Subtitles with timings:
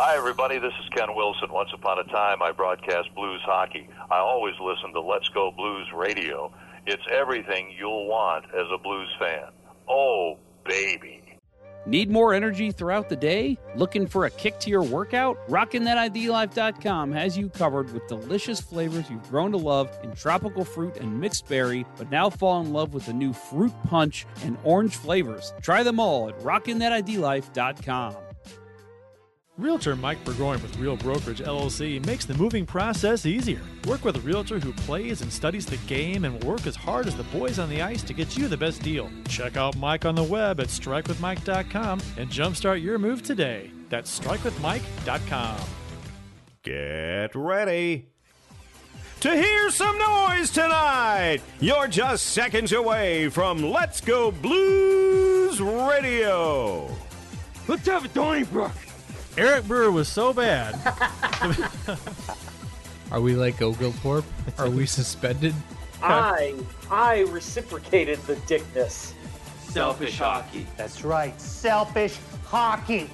[0.00, 0.60] Hi, everybody.
[0.60, 1.50] This is Ken Wilson.
[1.50, 3.88] Once upon a time, I broadcast blues hockey.
[4.12, 6.52] I always listen to Let's Go Blues Radio.
[6.86, 9.48] It's everything you'll want as a blues fan.
[9.88, 11.36] Oh, baby.
[11.84, 13.58] Need more energy throughout the day?
[13.74, 15.36] Looking for a kick to your workout?
[15.48, 21.20] RockinThatIDLife.com has you covered with delicious flavors you've grown to love in tropical fruit and
[21.20, 25.52] mixed berry, but now fall in love with the new fruit punch and orange flavors.
[25.60, 28.27] Try them all at RockinThatIDLife.com.
[29.58, 33.60] Realtor Mike Burgoyne with Real Brokerage LLC makes the moving process easier.
[33.88, 37.08] Work with a realtor who plays and studies the game and will work as hard
[37.08, 39.10] as the boys on the ice to get you the best deal.
[39.28, 43.72] Check out Mike on the web at strikewithmike.com and jumpstart your move today.
[43.88, 45.58] That's strikewithmike.com.
[46.62, 48.10] Get ready
[49.18, 51.40] to hear some noise tonight.
[51.58, 56.88] You're just seconds away from Let's Go Blues Radio.
[57.66, 58.87] Let's have a Donnybrook.
[59.38, 60.74] Eric Brewer was so bad.
[63.12, 64.24] Are we like Oglethorpe?
[64.58, 65.54] Are we suspended?
[66.02, 66.56] I
[66.90, 69.14] I reciprocated the dickness.
[69.60, 70.66] Selfish hockey.
[70.76, 73.08] That's right, selfish hockey.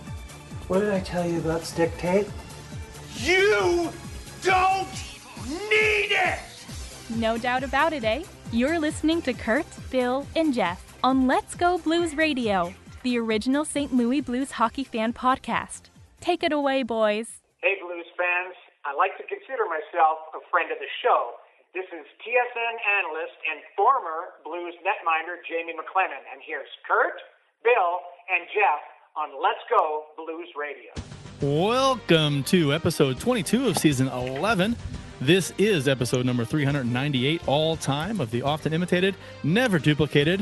[0.68, 2.26] What did I tell you about stick tape?
[3.18, 3.90] You
[4.42, 4.88] don't
[5.68, 6.38] need it!
[7.10, 8.22] No doubt about it, eh?
[8.50, 13.94] You're listening to Kurt, Bill, and Jeff on Let's Go Blues Radio, the original St.
[13.94, 15.90] Louis Blues hockey fan podcast.
[16.24, 17.42] Take it away, boys.
[17.60, 18.56] Hey, blues fans.
[18.86, 21.36] I like to consider myself a friend of the show.
[21.74, 27.20] This is TSN analyst and former blues netminder Jamie McLennan, and here's Kurt,
[27.62, 28.00] Bill,
[28.32, 28.80] and Jeff
[29.14, 30.96] on Let's Go Blues Radio.
[31.42, 34.76] Welcome to episode 22 of season 11.
[35.20, 40.40] This is episode number 398 all time of the often imitated, never duplicated.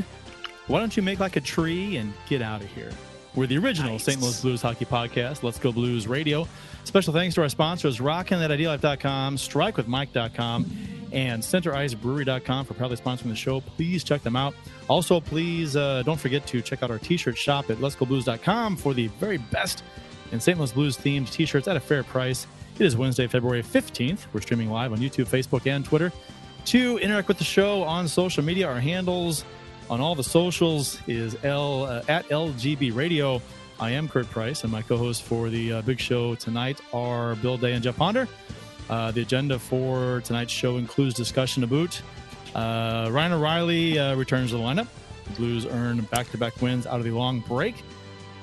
[0.67, 2.91] Why don't you make like a tree and get out of here?
[3.35, 4.03] We're the original Nice.
[4.03, 4.21] St.
[4.21, 5.41] Louis Blues hockey podcast.
[5.43, 6.47] Let's go Blues Radio.
[6.83, 10.65] Special thanks to our sponsors, RockinThatIDLife.com, StrikeWithMike.com,
[11.11, 13.61] and CenterIceBrewery.com for proudly sponsoring the show.
[13.61, 14.53] Please check them out.
[14.87, 19.07] Also, please uh, don't forget to check out our t-shirt shop at Let'sGoBlues.com for the
[19.19, 19.83] very best
[20.31, 20.57] in St.
[20.57, 22.45] Louis Blues themed t-shirts at a fair price.
[22.79, 24.25] It is Wednesday, February 15th.
[24.33, 26.11] We're streaming live on YouTube, Facebook, and Twitter.
[26.65, 29.45] To interact with the show on social media, our handles
[29.93, 33.39] on all the socials is L uh, at LGB Radio.
[33.79, 37.57] I am Kurt Price, and my co-hosts for the uh, big show tonight are Bill
[37.57, 38.27] Day and Jeff Ponder.
[38.89, 42.01] Uh, the agenda for tonight's show includes discussion about
[42.55, 44.87] uh, Ryan O'Reilly uh, returns to the lineup.
[45.25, 47.75] The Blues earn back-to-back wins out of the long break.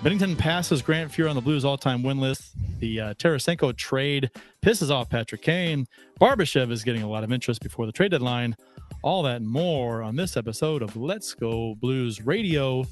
[0.04, 2.52] Binnington passes Grant Fuhr on the Blues all-time win list.
[2.78, 4.30] The uh, Tarasenko trade
[4.62, 5.88] pisses off Patrick Kane.
[6.20, 8.54] Barbashev is getting a lot of interest before the trade deadline.
[9.02, 12.84] All that and more on this episode of Let's Go Blues Radio.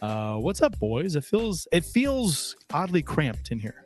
[0.00, 1.16] Uh, what's up, boys?
[1.16, 3.84] It feels it feels oddly cramped in here.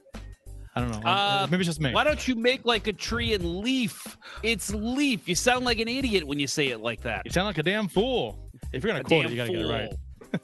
[0.77, 1.09] I don't know.
[1.09, 1.93] Uh, Maybe it's just me.
[1.93, 4.17] Why don't you make like a tree and leaf?
[4.45, 5.29] It's leaf.
[5.29, 7.23] You sound like an idiot when you say it like that.
[7.25, 8.39] You sound like a damn fool.
[8.73, 9.93] If you're gonna A quote it, you gotta get it right.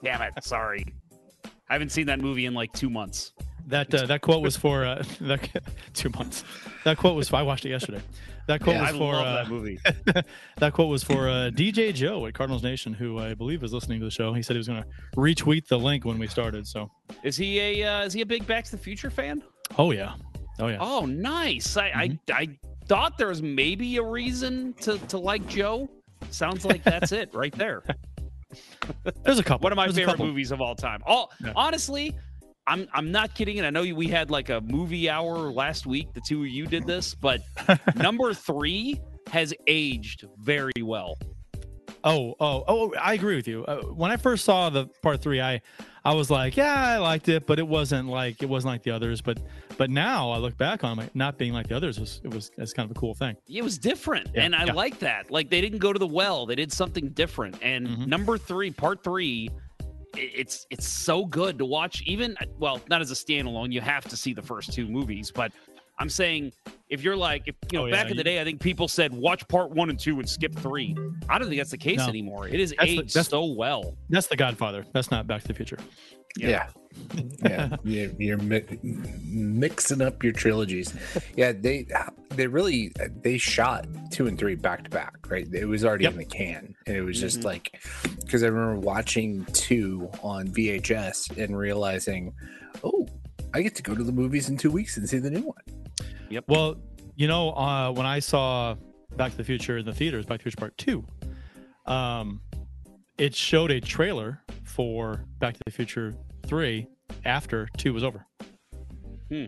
[0.02, 0.32] Damn it.
[0.42, 0.84] Sorry.
[1.69, 3.32] I haven't seen that movie in like two months.
[3.66, 5.48] That uh, that quote was for uh, that,
[5.94, 6.44] two months.
[6.84, 7.32] That quote was.
[7.32, 8.00] I watched it yesterday.
[8.47, 9.78] That quote Yeah, was for uh, that movie.
[10.56, 14.00] that quote was for uh, DJ Joe at Cardinals Nation, who I believe is listening
[14.00, 14.32] to the show.
[14.32, 16.66] He said he was going to retweet the link when we started.
[16.66, 16.91] So,
[17.22, 19.43] Is he a uh, is he a big Back to the Future fan?
[19.78, 20.15] oh yeah,
[20.59, 20.78] oh yeah.
[20.81, 21.76] Oh, nice.
[21.76, 22.19] I Mhm.
[22.31, 22.49] I, I
[22.87, 25.88] thought there was maybe a reason to to like Joe.
[26.31, 27.84] Sounds like that's it right there.
[29.25, 29.62] There's a couple.
[29.65, 31.00] One of my There's favorite movies of all time.
[31.06, 31.53] All Yeah.
[31.54, 32.16] honestly,
[32.70, 36.12] I'm I'm not kidding, and I know we had like a movie hour last week.
[36.14, 37.41] The two of you did this, but
[37.97, 39.00] number three
[39.31, 41.19] has aged very well.
[42.03, 42.94] Oh, oh, oh!
[42.98, 43.64] I agree with you.
[43.66, 45.60] Uh, when I first saw the part three, I,
[46.03, 48.92] I was like, yeah, I liked it, but it wasn't like it wasn't like the
[48.92, 49.20] others.
[49.20, 49.38] But,
[49.76, 52.50] but now I look back on it, not being like the others was it was
[52.56, 53.37] it's kind of a cool thing.
[53.48, 54.72] It was different, Yeah, and I yeah.
[54.72, 55.31] like that.
[55.31, 57.58] Like they didn't go to the well; they did something different.
[57.62, 58.06] And Mhm.
[58.06, 59.50] number three, part three,
[60.16, 62.03] it's it's so good to watch.
[62.06, 63.72] Even well, not as a standalone.
[63.72, 65.53] You have to see the first two movies, but
[65.98, 66.52] I'm saying
[66.88, 68.61] if you're like, if you know, Oh, yeah, back in the you- day, I think
[68.61, 70.96] people said watch part one and two and skip three.
[71.29, 72.08] I don't think that's the case No.
[72.08, 72.49] anymore.
[72.49, 73.96] It is That's aged that's- so well.
[74.08, 74.87] That's The Godfather.
[74.94, 75.79] That's not Back to the Future.
[76.37, 76.69] Yeah.
[77.44, 77.76] Yeah.
[77.84, 78.64] you're you're mi-
[79.25, 80.93] mixing up your trilogies.
[81.37, 81.87] Yeah, they
[82.31, 82.93] they really
[83.23, 85.46] they shot two and three back to back, right?
[85.52, 86.12] It was already Yep.
[86.14, 86.75] in the can.
[86.87, 87.44] And it was just Mhm.
[87.44, 87.81] like
[88.31, 92.32] because I remember watching two on VHS and realizing,
[92.85, 93.09] oh,
[93.53, 96.06] I get to go to the movies in two weeks and see the new one.
[96.29, 96.44] Yep.
[96.47, 96.77] Well,
[97.17, 98.77] you know, uh, when I saw
[99.17, 101.05] Back to the Future in the theaters, Back to the Future Part Two,
[101.87, 102.41] um,
[103.19, 106.15] it showed a trailer for Back to the Future
[106.47, 106.87] Three
[107.25, 108.25] after two was over.
[109.29, 109.47] Hmm.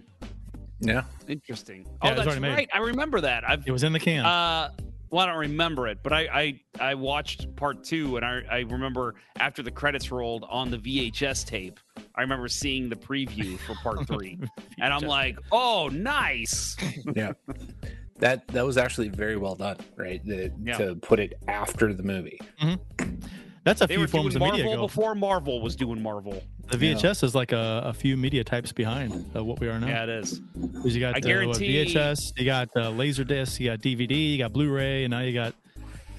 [0.81, 1.05] Yeah.
[1.29, 1.87] Interesting.
[2.02, 2.69] Yeah, oh, that's right.
[2.75, 3.49] I remember that.
[3.49, 4.26] I've It was in the can.
[4.26, 4.70] Uh,
[5.12, 6.60] well, I don't remember it, but I I,
[6.90, 11.46] I watched part two, and I, I remember after the credits rolled on the VHS
[11.46, 11.78] tape,
[12.14, 14.40] I remember seeing the preview for part three,
[14.80, 16.76] and I'm like, oh, nice.
[17.14, 17.32] Yeah.
[18.20, 20.24] That that was actually very well done, right?
[20.24, 20.78] The- Yeah.
[20.78, 22.40] To put it after the movie.
[23.64, 24.86] That's a They few forms doing of media Marvel ago.
[24.88, 26.42] before Marvel was doing Marvel.
[26.70, 29.86] The VHS is like a, a few media types behind uh, what we are now.
[29.86, 30.40] Yeah, it is.
[30.82, 34.32] 'Cause you got I uh, what, guarantee- VHS, you got uh, Laserdisc, you got DVD,
[34.32, 35.54] you got Blu-ray, and now you got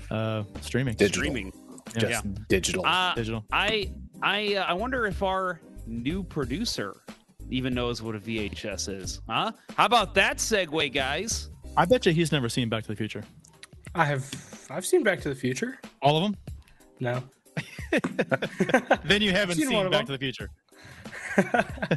[0.09, 0.95] uh, streaming.
[0.95, 1.21] Digital.
[1.23, 1.51] Streaming.
[1.97, 2.31] Just Yeah.
[2.47, 2.85] digital.
[2.85, 3.43] Uh, Digital.
[3.51, 3.91] I
[4.21, 6.95] I uh, I wonder if our new producer
[7.49, 9.19] even knows what a VHS is.
[9.27, 9.51] Huh?
[9.75, 11.49] How about that segue, guys?
[11.75, 13.23] I bet you he's never seen Back to the Future.
[13.95, 14.25] I have
[14.69, 15.77] I've seen Back to the Future.
[16.01, 16.37] All of them?
[16.99, 17.23] No.
[19.03, 20.49] Then you haven't seen seen, Back to the Future.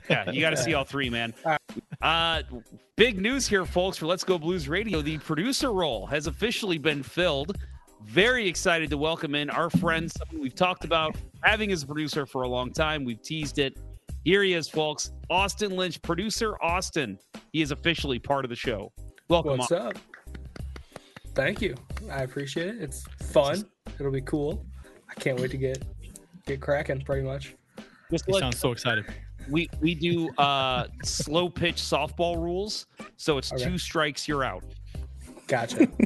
[0.09, 1.35] Yeah, you got to see all three, man.
[2.01, 2.43] Uh,
[2.97, 5.03] big news here, folks, for Let's Go Blues Radio.
[5.03, 7.57] The producer role has officially been filled.
[8.05, 12.25] Very excited to welcome in our friend, someone we've talked about having as a producer
[12.25, 13.05] for a long time.
[13.05, 13.77] We've teased it.
[14.25, 15.13] Here he is, folks.
[15.29, 17.19] Austin Lynch, producer Austin.
[17.53, 18.93] He is officially part of the show.
[19.29, 19.59] Welcome.
[19.59, 19.89] What's Austin.
[19.89, 19.99] up?
[21.35, 21.75] Thank you.
[22.11, 22.81] I appreciate it.
[22.81, 23.67] It's fun.
[23.99, 24.65] It'll be cool.
[25.17, 25.83] I can't wait to get
[26.47, 27.01] get cracking.
[27.03, 27.55] Pretty much.
[28.11, 29.05] Just He let- sounds so excited.
[29.49, 32.87] we we do uh, slow pitch softball rules,
[33.17, 33.65] so it's Okay.
[33.65, 34.65] two strikes, you're out.
[35.47, 35.89] Gotcha.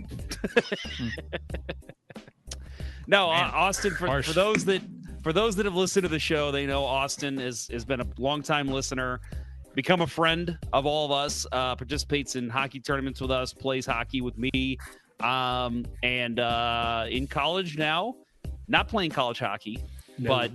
[3.06, 3.92] No, uh, Austin.
[3.96, 4.82] For, for those that
[5.24, 8.06] for those that have listened to the show, they know Austin is has been a
[8.18, 9.20] longtime listener,
[9.74, 11.44] become a friend of all of us.
[11.50, 14.78] Uh, participates in hockey tournaments with us, plays hockey with me,
[15.18, 18.14] um, and uh, in college now,
[18.70, 19.78] not playing college hockey,
[20.18, 20.28] No.
[20.30, 20.50] but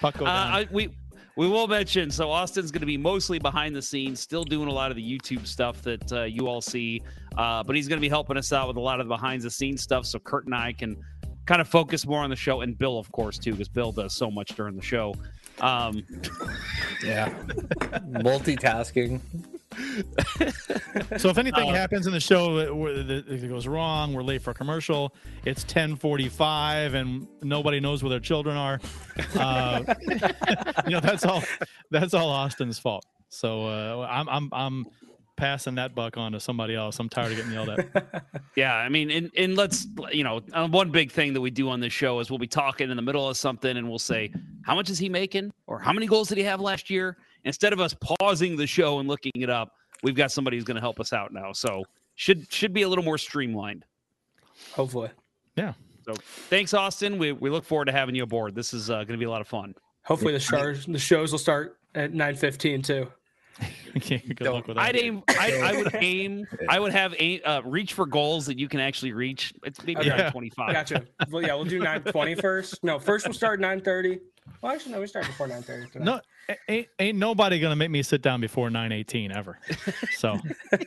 [0.00, 0.28] Puck go Uh.
[0.28, 0.90] I, we
[1.36, 4.72] we will mention so Austin's going to be mostly behind the scenes, still doing a
[4.72, 7.02] lot of the YouTube stuff that uh, you all see,
[7.36, 9.42] uh, but he's going to be helping us out with a lot of the behind
[9.42, 10.96] the scenes stuff, so Kurt and I can
[11.46, 14.14] kind of focus more on the show, and Bill, of course, too, because Bill does
[14.14, 15.14] so much during the show.
[15.60, 16.04] Um,
[17.02, 17.28] Yeah.
[18.10, 19.20] Multitasking.
[21.18, 24.22] So if anything Uh, happens in the show that, where the, it goes wrong, we're
[24.22, 25.14] late for a commercial.
[25.44, 28.80] It's ten forty-five, and nobody knows where their children are.
[29.36, 29.82] Uh,
[30.86, 31.42] you know that's all.
[31.90, 33.04] That's all Austin's fault.
[33.28, 34.86] So uh, I'm I'm I'm
[35.36, 36.98] passing that buck on to somebody else.
[37.00, 38.24] I'm tired of getting yelled at.
[38.56, 41.68] Yeah, I mean, and, and let's, you know, uh, one big thing that we do
[41.70, 44.30] on this show is we'll be talking in the middle of something and we'll say,
[44.62, 45.52] how much is he making?
[45.66, 47.16] Or how many goals did he have last year?
[47.44, 49.72] Instead of us pausing the show and looking it up,
[50.02, 51.52] we've got somebody who's going to help us out now.
[51.52, 51.84] So
[52.14, 53.84] should should be a little more streamlined.
[54.72, 55.10] Hopefully.
[55.56, 55.74] Yeah.
[56.04, 56.14] So
[56.48, 57.18] thanks, Austin.
[57.18, 58.54] We, we look forward to having you aboard.
[58.54, 59.74] This is uh, going to be a lot of fun.
[60.04, 63.08] Hopefully the shows the shows will start at 9:15 too.
[64.08, 64.82] Good luck with that.
[64.82, 65.22] I'd aim.
[65.28, 66.44] I, I would aim.
[66.68, 69.54] I would have aim, uh, reach for goals that you can actually reach.
[69.64, 70.10] It's maybe Okay.
[70.10, 70.72] around twenty five.
[70.72, 71.04] Gotcha.
[71.30, 72.82] Well, yeah, we'll do 9:20 first.
[72.82, 74.20] No, first we'll start at 9:30.
[74.62, 75.92] Well, actually, no, we start before 9:30.
[75.92, 76.04] tonight.
[76.04, 79.58] No, a- ain't, ain't nobody gonna make me sit down before nine eighteen ever.
[80.12, 80.38] So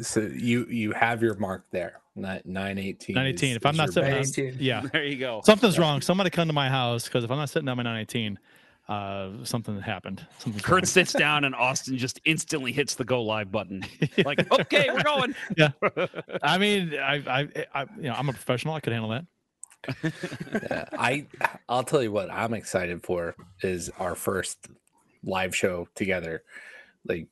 [0.00, 2.00] So you you have your mark there.
[2.14, 3.16] Not nine eighteen.
[3.16, 3.56] nine eighteen.
[3.56, 5.42] If I'm not sitting down, yeah, There you go.
[5.44, 6.00] something's wrong.
[6.00, 8.38] Somebody come to my house because if I'm not sitting down by nine eighteen,
[8.88, 10.24] uh, something happened.
[10.38, 13.84] Something Kurt sits down and Austin just instantly hits the go live button.
[14.24, 15.34] Like, okay, we're going.
[15.56, 15.70] yeah.
[16.42, 18.74] I mean, I, I, I, you know, I'm a professional.
[18.74, 19.24] I could handle that.
[20.02, 21.26] Yeah, I
[21.68, 24.68] I'll tell you what I'm excited for is our first
[25.22, 26.42] live show together.
[27.06, 27.28] Like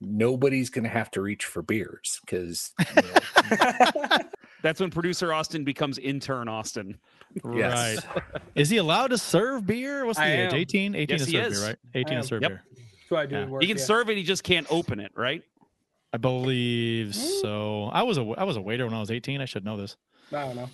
[0.00, 2.72] nobody's gonna have to reach for beers because
[4.62, 6.98] That's when producer Austin becomes intern Austin.
[7.54, 8.04] Yes.
[8.06, 8.22] Right.
[8.54, 10.04] Is he allowed to serve beer?
[10.04, 10.52] What's the I age?
[10.52, 10.58] am.
[10.58, 10.94] 18?
[10.94, 11.76] 18 Yes, to serve beer, right?
[11.94, 12.22] 18 am.
[12.22, 12.50] to serve Yep.
[12.50, 12.62] beer.
[12.74, 13.46] That's what I do Yeah.
[13.46, 13.62] work.
[13.62, 13.84] He can yeah.
[13.84, 15.42] serve it, he just can't open it, right?
[16.12, 17.40] I believe mm.
[17.42, 17.84] so.
[17.92, 19.40] I was a I was a waiter when I was 18.
[19.40, 19.96] I should know this.
[20.32, 20.70] I don't know.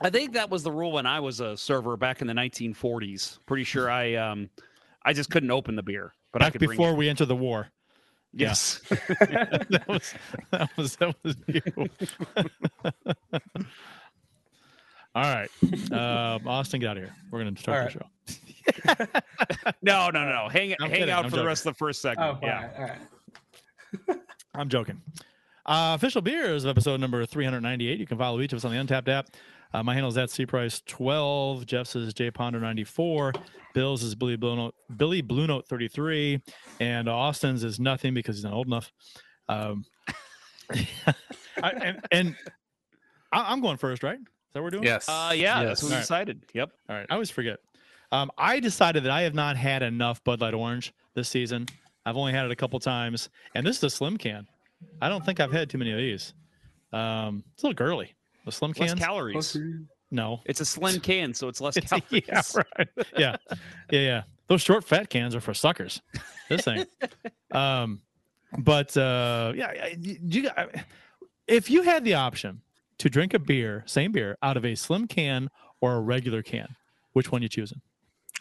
[0.00, 3.38] I think that was the rule when I was a server back in the 1940s.
[3.46, 4.48] Pretty sure I um
[5.04, 6.96] I just couldn't open the beer, but I Back could bring before it.
[6.96, 7.68] we enter the war.
[8.32, 8.48] yeah.
[8.48, 8.80] Yes.
[8.88, 10.14] that was
[10.50, 11.62] that was that was you.
[15.14, 15.50] All right,
[15.90, 17.14] um, Austin, get out of here.
[17.32, 19.06] We're gonna start All the show.
[19.82, 20.48] no, no, no.
[20.48, 22.38] Hang I'm hang kidding, out I'm for the rest of the first segment.
[22.40, 22.70] Oh, yeah.
[22.76, 22.98] all right,
[24.08, 24.20] all right.
[24.54, 25.00] I'm joking.
[25.66, 27.98] Uh, official beers of episode number 398.
[27.98, 29.28] You can follow each of us on the Untappd app.
[29.74, 31.66] Uh, my handle is at cprice12.
[31.66, 33.40] Jeff's is J jponder94.
[33.74, 36.40] Bill's is Billy Blue Note, Billy Blue Note 33.
[36.80, 38.90] And Austin's is nothing because he's not old enough.
[39.48, 39.84] Um,
[41.62, 42.36] I, and and
[43.32, 44.18] I, I'm going first, right?
[44.18, 44.84] Is that what we're doing?
[44.84, 45.82] yes, Uh yeah, that's yes.
[45.82, 46.02] what we All right.
[46.02, 46.44] decided.
[46.54, 46.70] Yep.
[46.88, 47.06] All right.
[47.10, 47.58] I always forget.
[48.10, 51.66] Um, I decided that I have not had enough Bud Light Orange this season.
[52.06, 54.46] I've only had it a couple times, and this is a slim can.
[55.02, 56.32] I don't think I've had too many of these.
[56.92, 58.14] Um, it's a little girly.
[58.48, 59.00] The slim Less cans.
[59.00, 59.56] calories.
[60.10, 60.40] no.
[60.46, 62.24] It's a slim can, so it's less It's- calories.
[62.26, 62.42] yeah,
[62.78, 62.88] right.
[63.18, 63.36] yeah,
[63.90, 64.22] yeah, yeah.
[64.46, 66.00] Those short fat cans are for suckers.
[66.48, 66.86] This thing.
[67.52, 68.00] um,
[68.58, 70.48] but uh, yeah, I- y- you,
[71.46, 72.62] if you had the option
[72.96, 75.50] to drink a beer, same beer, out of a slim can
[75.82, 76.74] or a regular can,
[77.12, 77.82] which one you choosing?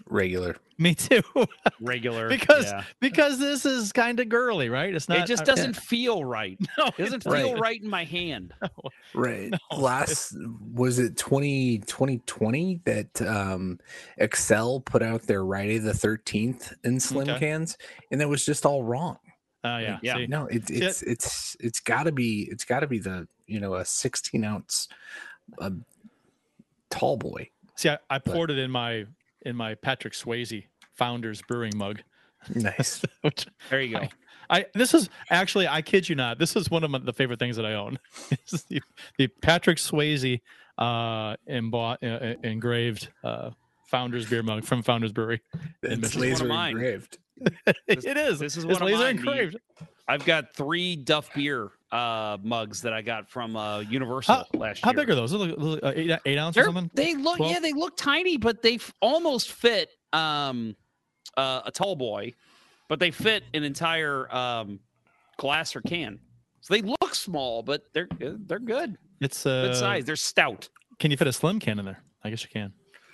[0.06, 0.56] Regular.
[0.80, 1.24] Me too.
[1.82, 2.30] Regular.
[2.30, 2.84] because yeah.
[3.00, 4.94] because this is kind of girly, right?
[4.94, 5.18] It's not.
[5.20, 6.56] it just doesn't feel right.
[6.78, 7.42] No, It doesn't doesn't.
[7.42, 7.62] feel Right.
[7.62, 8.54] right in my hand.
[9.16, 9.50] Right.
[9.72, 9.78] No.
[9.78, 10.36] Last
[10.74, 13.80] was it 20, 2020 that um
[14.18, 17.40] Excel put out their Friday the 13th in slim Okay.
[17.40, 17.78] cans
[18.12, 19.18] and that was just all wrong.
[19.64, 20.26] Uh, yeah, Yeah.
[20.30, 20.90] No, it, Yeah.
[20.90, 24.44] it's it's it's got to be it's got to be the you know a 16
[24.44, 24.88] ounce
[25.60, 25.72] uh,
[26.92, 27.50] tall boy.
[27.76, 29.06] See, I, I poured it in my
[29.48, 32.02] in my Patrick Swayze Founders Brewing mug.
[32.54, 33.02] Nice.
[33.22, 34.08] Which There you go.
[34.50, 36.40] I this is actually I kid you not.
[36.40, 37.98] This is one of my, the favorite things that I own.
[38.30, 38.82] This is the,
[39.18, 40.40] the Patrick Swayze
[40.78, 43.50] uh, embo- uh, engraved uh,
[43.90, 45.42] Founders beer mug from Founders Brewery.
[45.84, 46.22] in It's Michigan.
[46.22, 46.72] one of laser mine.
[46.72, 47.18] engraved.
[47.88, 48.40] it is.
[48.40, 49.00] this is it's one of mine.
[49.00, 49.58] The- engraved.
[50.08, 54.82] I've got three Duff beer uh, mugs that I got from uh, Universal How- last
[54.84, 54.96] How year.
[54.98, 55.34] How big are those?
[55.34, 56.90] Look- uh, eight, eight ounces or something?
[56.94, 57.52] They look, Twelve?
[57.52, 60.76] yeah, they look tiny, but they f- almost fit um,
[61.38, 62.34] uh, a tall boy,
[62.90, 64.80] but they fit an entire um,
[65.38, 66.20] glass or can.
[66.62, 68.98] So they look small, but they're they're good.
[69.22, 70.06] It's Good uh, size.
[70.06, 70.68] They're stout.
[71.00, 72.04] Can you fit a slim can in there?
[72.24, 72.74] I guess you can.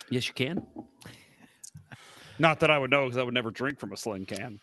[0.10, 0.66] Yes, you can.
[2.40, 4.60] Not that I would know, because I would never drink from a slim can.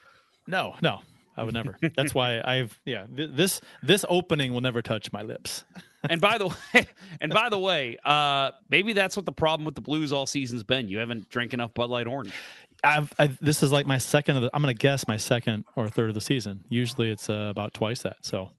[0.47, 1.01] No, no,
[1.41, 1.77] I would never.
[1.97, 3.07] That's why I've yeah.
[3.17, 5.65] th- This this opening will never touch my lips.
[6.09, 6.87] And by the way,
[7.21, 10.63] and by the way, uh, maybe that's what the problem with the Blues all season's
[10.63, 10.89] been.
[10.89, 12.33] You haven't drank enough Bud Light Orange.
[12.83, 14.51] I've, I, this is like my second of the.
[14.55, 16.65] I'm gonna guess my second or third of the season.
[16.71, 18.17] Usually it's uh, about twice that.
[18.23, 18.51] So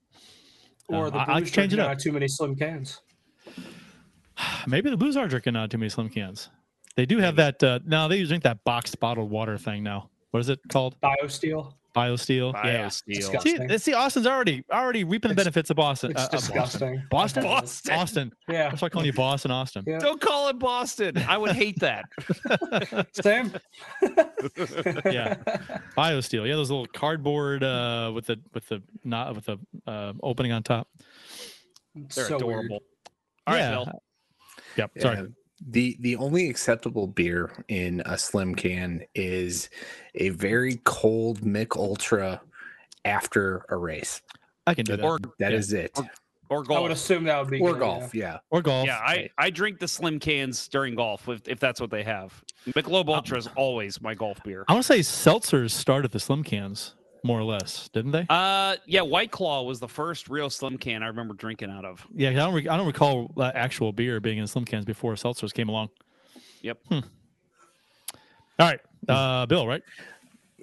[0.87, 1.89] Or Um, the I- I Blues change it drinking up.
[1.91, 3.01] out too many slim cans.
[4.67, 6.49] maybe the Blues are drinking out too many slim cans.
[6.95, 7.63] They do have that.
[7.63, 10.09] Uh, now they drink that boxed bottled water thing now.
[10.31, 10.95] What is it called?
[11.01, 11.73] BioSteel.
[11.95, 12.53] BioSteel.
[12.53, 12.85] yeah.
[12.85, 13.41] BioSteel.
[13.41, 16.11] See, see, Austin's already already reaping the benefits of Boston.
[16.11, 16.53] It's uh, uh, Boston.
[16.53, 17.03] disgusting.
[17.09, 17.43] Boston.
[17.43, 17.93] Boston.
[17.93, 18.31] Austin.
[18.47, 18.69] Yeah.
[18.71, 19.83] I'll start calling you Boston, Austin.
[19.85, 19.99] Yeah.
[19.99, 21.17] Don't call it Boston.
[21.27, 22.05] I would hate that.
[23.13, 23.51] Sam.
[24.01, 25.35] yeah,
[25.97, 26.47] BioSteel.
[26.47, 30.63] Yeah, those little cardboard uh, with the with the not with the uh, opening on
[30.63, 30.87] top.
[31.95, 32.79] They're so adorable.
[32.79, 32.81] Weird.
[33.47, 33.69] All right, yeah.
[33.71, 34.03] Bill.
[34.77, 34.91] Yep.
[34.99, 35.27] Sorry.
[35.63, 35.71] Yeah.
[35.71, 39.69] The the only acceptable beer in a slim can is
[40.15, 42.41] a very cold Mich Ultra
[43.05, 44.21] after a race.
[44.67, 45.03] I can do that.
[45.05, 45.57] Or That Yeah.
[45.57, 45.97] is it.
[46.49, 46.77] or golf.
[46.77, 48.39] I would assume that would be Or good, golf, yeah.
[48.49, 48.85] or golf.
[48.85, 52.43] Yeah, I, I drink the slim cans during golf if, if that's what they have.
[52.67, 54.65] Michelob uh, Ultra is always my golf beer.
[54.67, 58.25] I want to say seltzers started the slim cans more or less, didn't they?
[58.29, 62.05] Uh, yeah, White Claw was the first real slim can I remember drinking out of.
[62.15, 62.53] Yeah, I don't.
[62.53, 65.89] Re- I don't recall uh, actual beer being in slim cans before seltzers came along.
[66.61, 66.79] Yep.
[66.91, 67.01] All
[68.59, 69.67] right, uh, Bill.
[69.67, 69.83] Right?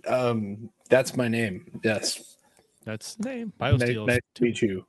[0.07, 1.81] Um, that's my name.
[1.85, 2.37] Yes.
[2.85, 3.53] That's the name.
[3.61, 4.07] Nice, BioSteel.
[4.07, 4.87] nice to meet you.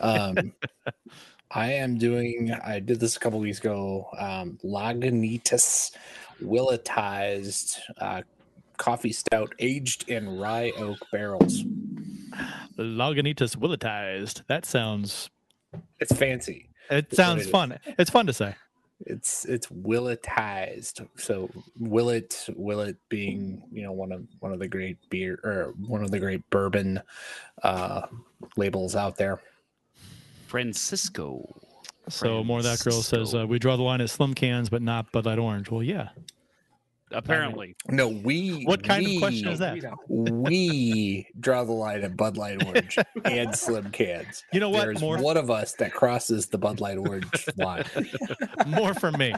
[0.00, 0.52] Um,
[1.52, 2.52] I am doing.
[2.64, 4.08] I did this a couple weeks ago.
[4.18, 5.92] Um, Lagunitas
[6.42, 8.22] Willettized uh,
[8.76, 11.62] coffee stout aged in rye oak barrels.
[12.76, 14.42] Lagunitas Willettized.
[14.48, 15.30] That sounds.
[16.00, 16.68] It's fancy.
[16.90, 17.50] It That's sounds it is.
[17.50, 17.78] fun.
[17.98, 18.54] It's fun to say.
[19.04, 21.06] It's it's Willettized.
[21.16, 26.02] So Willett Willett being you know one of one of the great beer or one
[26.02, 27.02] of the great bourbon
[27.62, 28.02] uh,
[28.56, 29.40] labels out there.
[30.46, 31.44] Francisco.
[32.08, 34.80] So more of that girl says uh, we draw the line at slim cans, but
[34.80, 35.70] not Bud Light Orange.
[35.70, 36.10] Well, yeah.
[37.12, 37.76] Apparently.
[37.88, 38.64] No, we.
[38.64, 39.78] What kind we- of question is that?
[40.08, 44.42] we draw the line at Bud Light Orange and Slim Cans.
[44.52, 44.80] You know what?
[44.86, 47.84] There's More- one of us that crosses the Bud Light Orange line.
[48.66, 49.34] More for me.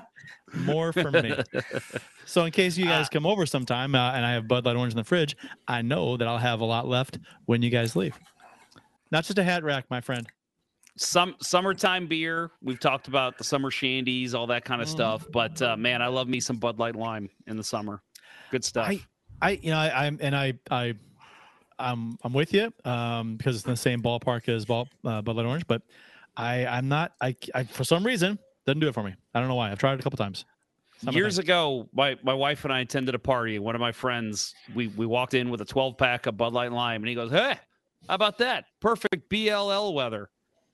[0.55, 1.35] More for me.
[2.25, 4.95] So in case you guys come over sometime uh, and I have Bud Light Orange
[4.95, 8.19] in the fridge, I know that I'll have a lot left when you guys leave.
[9.11, 10.27] Not just a hat rack, my friend.
[11.01, 12.51] Some summertime beer.
[12.63, 15.27] We've talked about the summer shandies, all that kind of stuff.
[15.33, 18.03] But uh, man, I love me some Bud Light Lime in the summer.
[18.51, 18.89] Good stuff.
[18.89, 19.01] I,
[19.41, 20.95] I, you know, I, I'm and I, I,
[21.79, 25.37] I'm, I'm with you um, because it's in the same ballpark as ball, uh, Bud
[25.37, 25.83] Light Orange, but
[26.37, 27.13] I, I'm not.
[27.21, 29.15] I, I, for some reason, doesn't do it for me.
[29.35, 29.71] I don't know why.
[29.71, 30.45] I've tried it a couple times.
[30.99, 31.17] Summertime.
[31.17, 33.61] Years ago, my, my wife and I attended a party.
[33.61, 36.73] One of my friends, we, we walked in with a 12 pack of Bud Light
[36.73, 37.55] Lime, and he goes, Hey,
[38.09, 38.65] how about that?
[38.81, 40.29] Perfect BLL weather.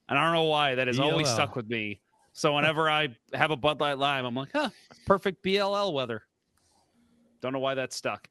[0.09, 1.99] And I don't know why that has always stuck with me.
[2.33, 4.69] So whenever I have a Bud Light Lime, I'm like, huh,
[5.05, 6.23] perfect BLL weather.
[7.41, 8.27] Don't know why that stuck.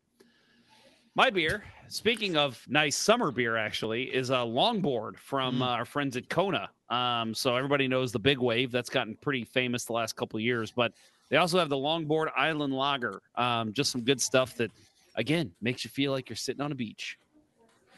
[1.16, 6.16] My beer, speaking of nice summer beer, actually, is a longboard from uh, our friends
[6.16, 6.69] at Kona.
[6.90, 8.73] Um, so everybody knows the Big Wave.
[8.73, 10.73] That's gotten pretty famous the last couple of years.
[10.73, 10.93] But
[11.28, 13.23] they also have the Longboard Island Lager.
[13.37, 14.71] Um, just some good stuff that,
[15.14, 17.16] again, makes you feel like you're sitting on a beach.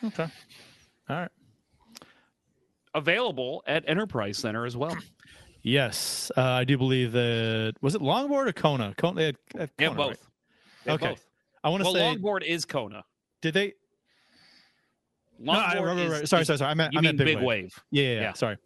[0.05, 0.29] Okay.
[1.09, 1.31] All right.
[2.97, 4.97] Available at Enterprise Center as well.
[5.63, 8.95] Yes, uh, I do believe that was it Longboard or Kona.
[8.97, 10.09] Kona, they had, had Yeah, both.
[10.09, 10.19] right?
[10.85, 11.09] They Okay.
[11.09, 11.27] both.
[11.65, 13.05] I want to well, say, Longboard is Kona.
[13.43, 13.73] did they?
[15.39, 16.29] No, I- Longboard right, right, is- right.
[16.29, 16.71] Sorry, is- sorry, sorry.
[16.71, 17.65] I meant, you I meant mean Big, Big Wave.
[17.65, 17.85] Wave.
[17.91, 18.33] Yeah, yeah, yeah, Yeah.
[18.35, 18.57] Sorry.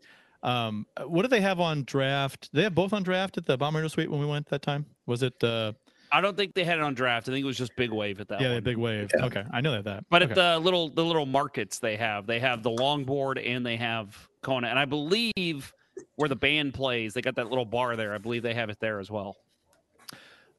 [0.43, 2.49] Um, what did they have on draft?
[2.53, 4.87] They have both on draft at the Bomber Suite when we went that time.
[5.07, 5.43] Was it?
[5.43, 5.73] Uh,
[6.13, 7.29] I don't think they had it on draft.
[7.29, 8.63] I think it was just Big Wave at that yeah, one.
[8.63, 9.11] Big Wave.
[9.15, 9.85] Okay, I know that.
[9.85, 10.05] that.
[10.11, 10.31] But okay.
[10.33, 14.29] at the little the little markets they have, they have the longboard and they have
[14.43, 15.73] Kona, and I believe
[16.17, 18.15] where the band plays, they got that little bar there.
[18.15, 19.37] I believe they have it there as well.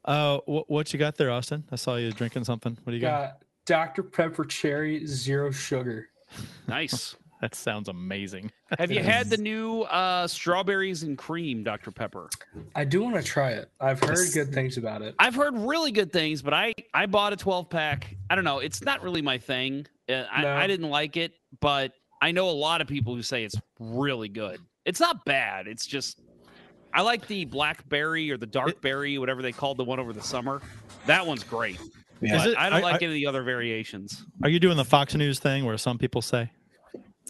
[0.04, 1.64] uh, what, what you got there, Austin?
[1.70, 2.76] I saw you drinking something.
[2.84, 3.20] What do you got?
[3.20, 4.02] Got Dr.
[4.02, 6.08] Pepper Cherry Zero Sugar.
[6.66, 7.16] Nice.
[7.42, 8.52] That sounds amazing.
[8.78, 12.30] have you had the new uh, strawberries and cream Dr Pepper?
[12.76, 13.68] I do want to try it.
[13.80, 15.16] I've heard good things about it.
[15.18, 18.14] I've heard really good things, but I I bought a 12 pack.
[18.30, 18.60] I don't know.
[18.60, 19.88] It's not really my thing.
[20.08, 20.54] Uh, I, No.
[20.54, 24.28] I didn't like it, but I know a lot of people who say it's really
[24.28, 24.60] good.
[24.84, 25.66] It's not bad.
[25.66, 26.20] It's just
[26.94, 30.22] I like the blackberry or the dark berry, whatever they called the one over the
[30.22, 30.62] summer.
[31.06, 31.80] That one's great.
[32.20, 32.46] Yeah.
[32.46, 34.24] It- I don't I- like I- any of the other variations.
[34.44, 36.50] Are you doing the Fox News thing where some people say?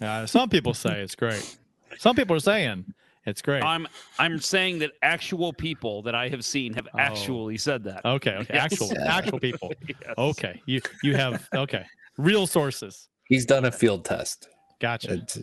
[0.02, 1.57] Uh, some people say it's great.
[1.98, 2.92] Some people are saying
[3.24, 3.62] it's great.
[3.62, 8.05] I'm I'm saying that actual people that I have seen have actually said that.
[8.05, 8.55] Okay, okay.
[8.55, 8.64] Yes.
[8.72, 9.72] Actual actual people.
[9.88, 10.14] Yes.
[10.18, 10.61] Okay.
[10.66, 11.87] You you have okay.
[12.18, 13.09] Real sources.
[13.28, 14.48] He's done a field test.
[14.83, 15.14] Gotcha.
[15.14, 15.38] It's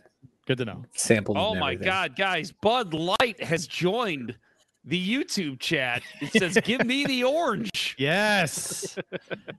[0.45, 0.83] Good to know.
[0.95, 1.37] sampled.
[1.37, 1.75] Oh my.
[1.75, 2.51] God, guys!
[2.51, 4.35] Bud Light has joined
[4.83, 6.03] the YouTube chat.
[6.19, 8.97] It says, "Give me the orange." Yes.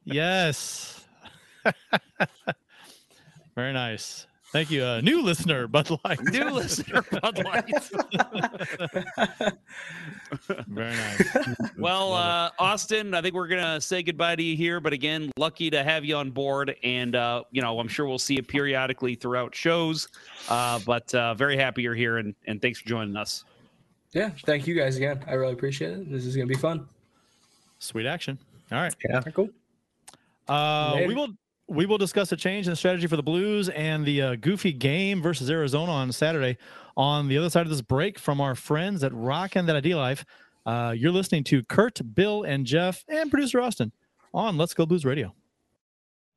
[0.04, 1.06] yes.
[3.54, 4.26] Very nice.
[4.52, 4.82] Thank you.
[4.84, 6.20] Uh, new listener, Bud Light.
[6.24, 7.70] New listener, Bud Light.
[10.66, 11.48] Very nice.
[11.78, 14.80] Well, uh, Austin, I think we're gonna say goodbye to you here.
[14.80, 18.18] But again, lucky to have you on board, and uh, you know, I'm sure we'll
[18.18, 20.08] see you periodically throughout shows.
[20.48, 23.44] Uh, but uh, very happy you're here, and, and thanks for joining us.
[24.12, 25.24] Yeah, thank you guys again.
[25.26, 26.10] I really appreciate it.
[26.10, 26.88] This is gonna be fun.
[27.78, 28.38] Sweet action.
[28.72, 28.94] All right.
[29.08, 29.20] Yeah.
[29.20, 29.48] Cool.
[30.48, 31.28] Uh, we will
[31.70, 35.22] we will discuss a change in strategy for the Blues and the uh, goofy game
[35.22, 36.58] versus Arizona on Saturday.
[36.96, 40.24] On the other side of this break, from our friends at RockinThatIDLife,
[40.66, 43.92] uh, you're listening to Kurt, Bill, and Jeff, and producer Austin
[44.34, 45.32] on Let's Go Blues Radio.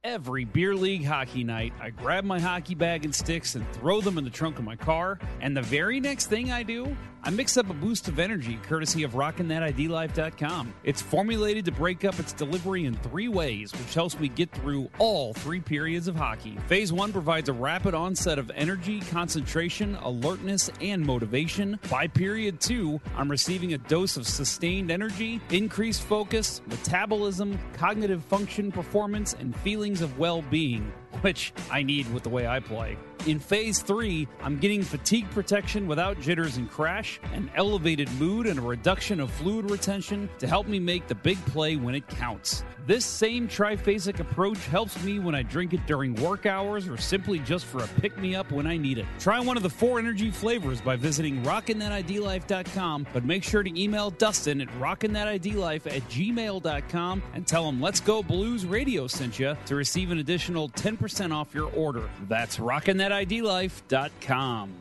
[0.04, 4.19] Every beer league hockey night, I grab my hockey bag and sticks and throw them
[4.19, 5.17] in the trunk of my car.
[5.41, 9.03] And the very next thing I do, I mix up a boost of energy courtesy
[9.03, 10.73] of RockinThatIDLife.com.
[10.83, 14.89] It's formulated to break up its delivery in three ways, which helps me get through
[14.99, 16.57] all three periods of hockey.
[16.67, 21.79] Phase one provides a rapid onset of energy, concentration, alertness, and motivation.
[21.89, 28.69] By period two, I'm receiving a dose of sustained energy, increased focus, metabolism, cognitive function,
[28.69, 32.97] performance, and feelings of well being, which I need with the way I play.
[33.26, 38.60] In phase three, I'm getting fatigue protection without jitters and crash, an elevated mood, and
[38.60, 42.65] a reduction of fluid retention to help me make the big play when it counts.
[42.86, 47.39] This same triphasic approach helps me when I drink it during work hours or simply
[47.39, 49.06] just for a pick me up when I need it.
[49.19, 54.10] Try one of the four energy flavors by visiting rockinthatidlife.com, but make sure to email
[54.10, 59.76] Dustin at rockinthatidlife at gmail.com and tell him Let's Go Blues Radio sent you to
[59.76, 62.09] receive an additional 10% off your order.
[62.27, 64.73] That's rockinthatidlife.com.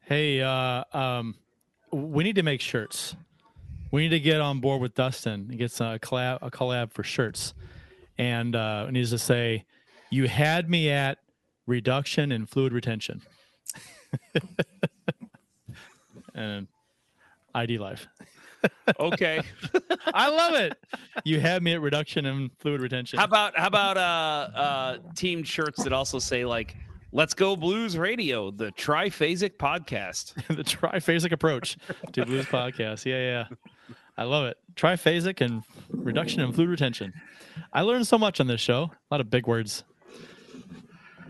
[0.00, 1.34] Hey, uh, um,
[1.92, 3.16] we need to make shirts.
[3.90, 6.92] We need to get on board with Dustin and get some, a collab, a collab
[6.92, 7.54] for shirts.
[8.18, 9.64] And uh, it needs to say,
[10.10, 11.18] "You had me at
[11.66, 13.22] reduction in fluid retention."
[16.34, 16.66] and
[17.54, 18.06] ID life.
[18.98, 19.40] Okay.
[20.14, 20.76] I love it.
[21.24, 23.18] You had me at reduction and fluid retention.
[23.18, 24.00] How about how about uh
[24.56, 26.76] uh team shirts that also say like
[27.10, 30.34] Let's Go Blues Radio, the triphasic podcast.
[30.48, 31.78] the triphasic approach
[32.12, 33.06] to blues podcast.
[33.06, 33.94] Yeah, yeah.
[34.16, 34.58] I love it.
[34.74, 37.14] Triphasic and reduction in fluid retention.
[37.72, 38.90] I learned so much on this show.
[39.10, 39.84] A lot of big words.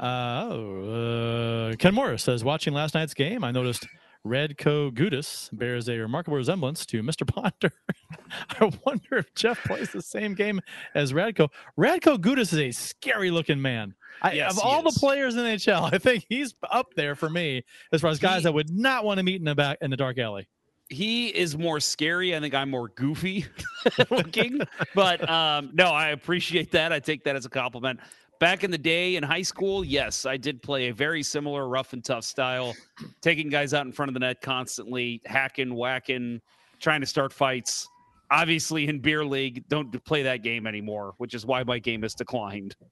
[0.01, 3.87] Uh, oh, uh, Ken Morris says, watching last night's game, I noticed
[4.27, 7.27] Radko Gudas bears a remarkable resemblance to Mr.
[7.27, 7.73] Ponder.
[8.51, 10.61] I wonder if Jeff plays the same game
[10.95, 11.49] as Radko.
[11.79, 13.95] Radko Gudas is a scary looking man.
[14.21, 14.95] I, Yes, of all is.
[14.95, 18.19] the players in the NHL, I think he's up there for me as far as
[18.19, 20.49] guys He- I would not want to meet in the back in the dark alley.
[20.91, 22.35] He is more scary.
[22.35, 23.45] I think I'm more goofy
[24.11, 24.61] looking.
[24.95, 26.93] But um no, I appreciate that.
[26.95, 28.01] I take that as a compliment.
[28.41, 31.93] Back in the day in high school, yes, I did play a very similar rough
[31.93, 32.75] and tough style,
[33.21, 36.41] taking guys out in front of the net constantly, hacking, whacking,
[36.79, 37.89] trying to start fights.
[38.31, 42.15] Obviously, in beer league, don't play that game anymore, which is why my game has
[42.15, 42.77] declined.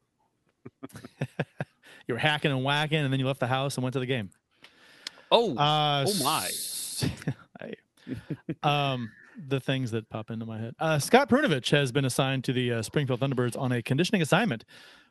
[2.07, 4.07] You were hacking and whacking, and then you left the house and went to the
[4.07, 4.31] game.
[5.31, 6.49] Oh, Uh, oh my!
[8.63, 9.11] um,
[9.49, 10.75] the things that pop into my head.
[10.79, 14.65] Uh, Scott Perunovich has been assigned to the uh, Springfield Thunderbirds on a conditioning assignment.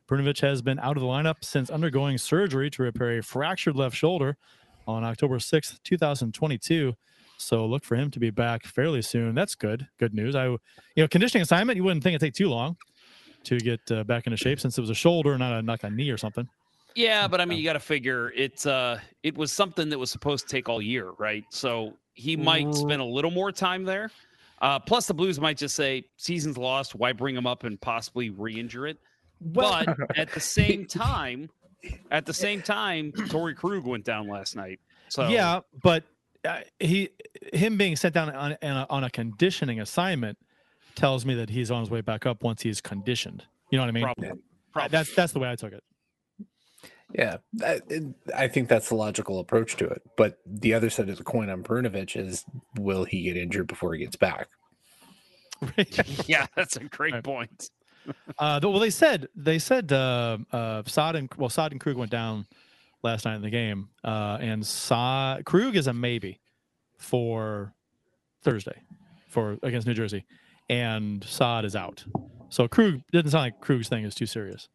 [0.10, 3.96] Perunovich has been out of the lineup since undergoing surgery to repair a fractured left
[3.96, 4.38] shoulder
[4.88, 6.94] on October 6th, 2022.
[7.38, 9.36] So look for him to be back fairly soon.
[9.36, 9.88] That's good.
[10.00, 10.36] Good news.
[10.36, 10.60] I, you
[10.98, 11.78] know, conditioning assignment.
[11.78, 12.78] You wouldn't think it'd take too long
[13.44, 15.90] to get uh, back into shape since it was a shoulder, not a not a
[15.90, 16.48] knee or something.
[16.96, 20.10] Yeah, but I mean, you got to figure it's Uh, it was something that was
[20.10, 21.44] supposed to take all year, right?
[21.50, 24.12] So he might spend a little more time there.
[24.62, 26.96] Uh, plus, the Blues might just say, "Season's lost.
[26.96, 28.98] Why bring him up and possibly re-injure it?"
[29.42, 31.50] But at the same time,
[32.12, 34.80] at the same time, Torrey Krug went down last night.
[35.10, 36.04] So yeah, but
[36.44, 37.10] uh, he
[37.54, 40.38] him being sent down on on a, on a conditioning assignment
[40.96, 43.44] tells me that he's on his way back up once he's conditioned.
[43.70, 44.04] You know what I mean?
[44.04, 44.32] Probably.
[44.76, 45.84] Uh, That's that's the way I took it.
[47.14, 47.80] Yeah, I,
[48.36, 50.02] I think that's the logical approach to it.
[50.18, 52.44] But the other side of the coin on Perunovich is
[52.78, 54.50] will he get injured before he gets back?
[56.26, 57.70] yeah, that's a great point.
[58.38, 62.12] Uh, well, they said they said uh, uh, Saad and well, Saad and Krug went
[62.12, 62.46] down
[63.04, 66.40] last night in the game, uh, and Saad Krug is a maybe
[66.98, 67.74] for
[68.44, 68.82] Thursday
[69.30, 70.26] for against New Jersey,
[70.70, 72.04] and Saad is out.
[72.50, 74.70] So Krug didn't sound like Krug's thing is too serious.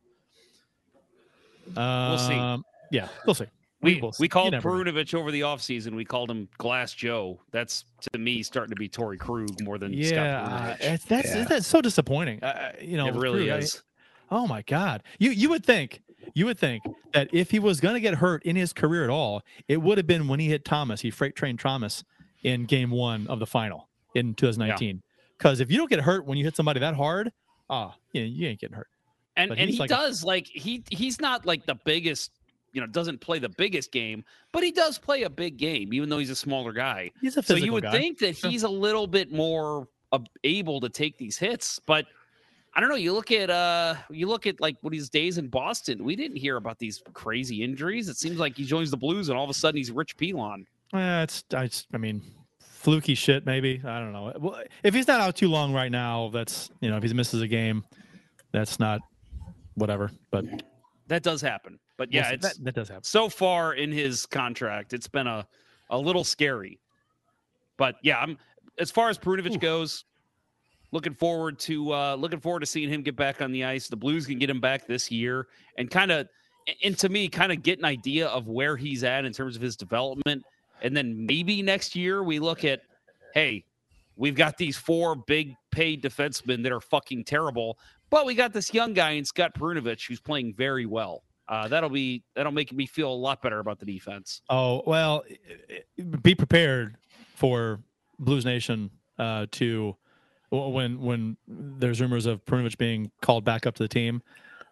[1.77, 2.35] We'll see.
[2.35, 3.47] Um, Yeah, we'll see.
[3.83, 4.23] We will see.
[4.25, 4.85] we called never know.
[4.93, 5.95] Perunovich over the offseason.
[5.95, 7.41] We called him Glass Joe.
[7.51, 10.93] That's to me starting to be Torrey Krug more than Yeah, Scott uh, Perunovich.
[10.95, 12.43] it's, that's that's so disappointing.
[12.43, 13.83] Uh, you know, It really Krug, I- is.
[14.31, 16.03] oh my God, you you would think
[16.35, 16.83] you would think
[17.15, 19.97] that if he was going to get hurt in his career at all, it would
[19.99, 21.01] have been when he hit Thomas.
[21.01, 22.05] He freight trained Thomas
[22.43, 25.03] in Game One of the final in 2019.
[25.39, 27.33] Because if you don't get hurt when you hit somebody that hard,
[27.71, 28.89] ah, you, you ain't getting hurt.
[29.37, 32.31] and But and he like a- does like he he's not like the biggest
[32.73, 36.09] you know doesn't play the biggest game but he does play a big game even
[36.09, 37.93] though he's a smaller guy He's a physical so you would guy.
[37.93, 39.89] think that he's a little bit more
[40.45, 42.07] able to take these hits but
[42.75, 45.49] i don't know you look at uh you look at like what his days in
[45.49, 49.29] boston we didn't hear about these crazy injuries it seems like he joins the blues
[49.29, 52.21] and all of a sudden he's Rich Pilon Eh, it's I, just- I mean,
[52.59, 53.81] fluky shit maybe.
[53.85, 54.33] I don't know.
[54.41, 57.41] Well, if he's not out too long right now, that's you know, if he misses
[57.43, 57.85] a game,
[58.53, 59.01] that's not
[59.75, 60.11] whatever.
[60.33, 60.47] But
[61.07, 63.05] that does happen but yeah it's that, that does happen.
[63.05, 65.47] so far in his contract, it's been a
[65.91, 66.81] a little scary.
[67.77, 68.39] But yeah, I'm
[68.79, 70.07] as far as Perunovich goes,
[70.93, 73.89] looking forward to uh looking forward to seeing him get back on the ice.
[73.89, 76.27] The Blues can get him back this year and kind of
[76.83, 79.61] and to me, kind of get an idea of where he's at in terms of
[79.61, 80.43] his development.
[80.83, 82.81] And then maybe next year we look at,
[83.35, 83.65] hey,
[84.17, 88.73] we've got these four big paid defensemen that are fucking terrible, but we got this
[88.73, 91.25] young guy in Scott Perunovich who's playing very well.
[91.51, 94.41] Uh, that'll be that'll make me feel a lot better about the defense.
[94.49, 95.25] Oh well,
[96.23, 96.97] be prepared
[97.35, 97.81] for
[98.21, 99.97] Blues Nation uh, to
[100.51, 104.23] when when there's rumors of Perunovich being called back up to the team.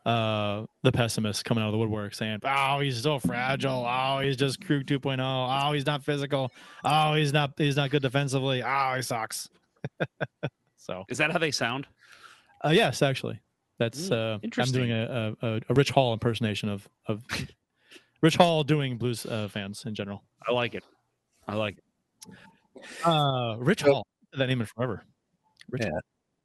[0.06, 3.84] Uh, the pessimists coming out of the woodwork saying, "Oh, he's so fragile.
[3.86, 5.18] Oh, he's just crew 2.0.
[5.20, 6.50] Oh, he's not physical.
[6.84, 8.62] Oh, he's not he's not good defensively.
[8.62, 9.50] Oh, he sucks."
[10.76, 11.86] so, Is that how they sound?
[12.64, 13.40] uh, yes, actually,
[13.78, 14.12] that's Mm,
[14.56, 17.22] uh, I'm doing a, a, a, a Rich Hall impersonation of of
[18.22, 20.22] Rich Hall doing Blues uh, fans in general.
[20.46, 20.84] I like it.
[21.46, 22.34] I like it.
[23.04, 24.06] Uh, Rich Hall.
[24.36, 25.04] That name it forever.
[25.70, 25.98] Rich Yeah.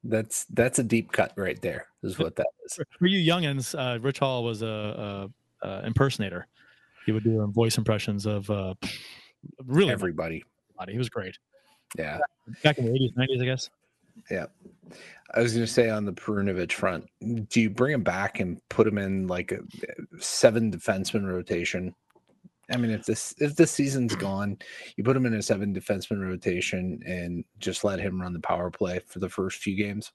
[0.06, 1.88] That's that's a deep cut right there.
[2.04, 2.74] Is what that is.
[2.76, 5.30] For- For you youngins, uh, Rich Hall was a,
[5.64, 6.48] a, a impersonator.
[7.06, 8.74] He would do voice impressions of uh,
[9.66, 10.44] really Everybody.
[10.78, 10.92] everybody.
[10.94, 11.38] He was great
[11.98, 12.20] Yeah.
[12.64, 13.70] back in the eighties, nineties, I guess.
[14.30, 14.46] Yeah.
[15.34, 17.06] I was going to say on the Perunovich front,
[17.50, 19.60] do you bring him back and put him in like a
[20.20, 21.96] seven defenseman rotation?
[22.72, 24.58] I mean, if this if this season's gone,
[24.96, 28.72] you put him in a seven defenseman rotation and just let him run the power
[28.72, 30.12] play for the first few games.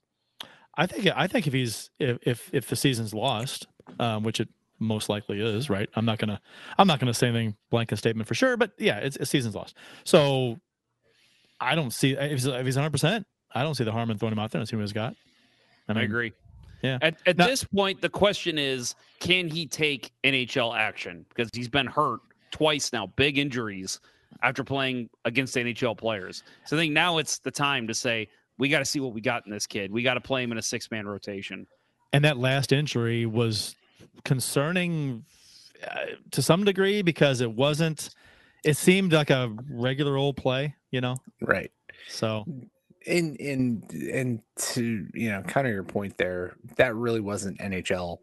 [0.75, 3.67] I think I think if he's if if, if the season's lost,
[3.99, 5.89] um, which it most likely is, right?
[5.95, 6.41] I'm not gonna
[6.77, 9.75] I'm not gonna say anything blanket statement for sure, but yeah, it's, a season's lost.
[10.05, 10.57] So
[11.59, 12.89] I don't see if he's, if he's 100.
[12.91, 14.93] percent I don't see the harm in throwing him out there and see what he's
[14.93, 15.15] got.
[15.87, 16.33] I, mean, agree.
[16.83, 16.99] Yeah.
[17.01, 21.25] At, at Now- this point, the question is, can he take NHL action?
[21.29, 22.19] Because he's been hurt
[22.51, 23.99] twice now, big injuries
[24.43, 26.43] after playing against NHL players.
[26.65, 28.27] So I think now it's the time to say
[28.59, 29.91] we got to see what we got in this kid.
[29.91, 31.65] We got to play him in a six man rotation.
[32.13, 33.75] and that last injury was
[34.23, 35.25] concerning
[35.85, 35.95] uh,
[36.31, 38.09] to some degree because it wasn't
[38.63, 41.71] it seemed like a regular old play you know Right.
[42.07, 42.45] so
[43.07, 43.83] And in
[44.13, 44.41] and
[44.73, 48.17] to you know, counter your point there, that really wasn't NHL.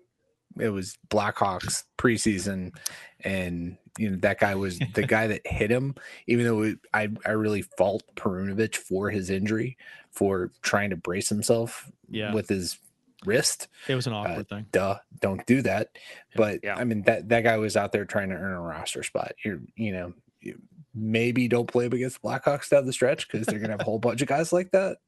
[0.58, 2.72] It was Blackhawks preseason,
[3.20, 5.94] and you know that guy was the guy that hit him.
[6.26, 9.76] Even though it, I I really fault Perunovich for his injury,
[10.10, 12.32] for trying to brace himself Yeah.
[12.34, 12.78] with his
[13.24, 13.68] wrist.
[13.88, 15.88] it was an Uh, awkward thing Duh, don't do that.
[16.36, 16.76] But Yeah.
[16.76, 19.32] I mean that that guy was out there trying to earn a roster spot.
[19.44, 20.12] You're you know.
[20.96, 23.80] You, Maybe don't play him against the Blackhawks down the stretch because they're gonna have
[23.80, 24.98] a whole bunch of guys like that.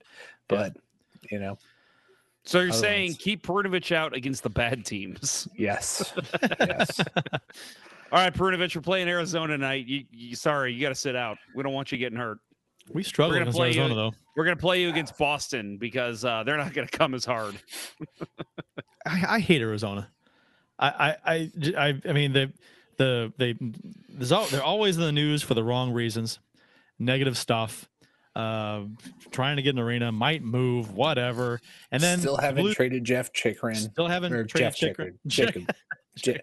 [0.48, 0.77] But
[1.31, 1.59] you know,
[2.44, 5.48] So you're Otherwise- saying keep Perunovich out against the bad teams.
[5.57, 6.12] yes,
[6.61, 7.01] yes.
[8.11, 9.87] All right, Perunovich, we're playing Arizona tonight.
[9.87, 11.37] You, you sorry, you got to sit out.
[11.55, 12.38] We don't want you getting hurt.
[12.94, 15.77] we struggled gonna against play you- arizona though We're going to play you against Boston
[15.77, 17.55] because uh, they're not going to come as hard.
[19.07, 20.11] I, I hate arizona
[20.81, 22.53] i i i mean they
[22.98, 23.54] the they
[24.11, 26.38] they're always in the news for the wrong reasons
[26.98, 27.88] negative stuff
[28.37, 28.82] uh
[29.30, 33.32] trying to get an arena might move whatever and then still haven't Blues- traded Jeff
[33.32, 35.18] Chychrun still haven't or traded Jeff Chychrun.
[35.28, 35.66] Chychrun.
[35.66, 35.76] Jakob.
[36.16, 36.40] Je-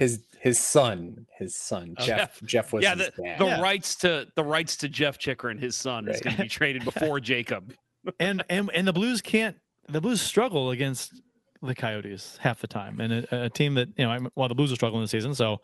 [0.00, 2.40] his his son, his son Oh, Jeff.
[2.44, 3.38] Jeff was yeah, his the, dad.
[3.38, 3.60] the Yeah.
[3.60, 7.20] rights to the rights to Jeff Chychrun, his son, is going to be traded before
[7.32, 7.74] Jakob.
[8.18, 9.56] and and and the Blues can't.
[9.90, 11.20] The Blues struggle against
[11.60, 14.10] the Coyotes half the time, and a, a team that you know.
[14.12, 15.60] I'm- Well, the Blues are struggling this season, so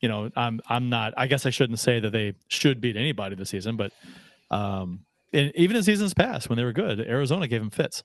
[0.00, 1.14] you know, I'm I'm not.
[1.16, 3.92] I guess I shouldn't say that they should beat anybody this season, but
[4.50, 5.00] um,
[5.32, 8.02] and even in seasons past when they were good, Arizona gave them fits.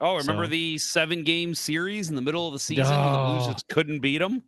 [0.00, 3.44] Oh, remember So- the seven game series in the middle of the season when the
[3.44, 3.50] Oh.
[3.52, 4.42] just couldn't beat them?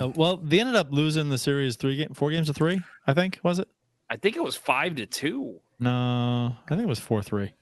[0.00, 2.80] Uh, well, they ended up losing the series three game, four games to three.
[3.06, 3.68] I think was it?
[4.10, 5.60] I think it was five to two.
[5.78, 7.52] No, I think it was four three.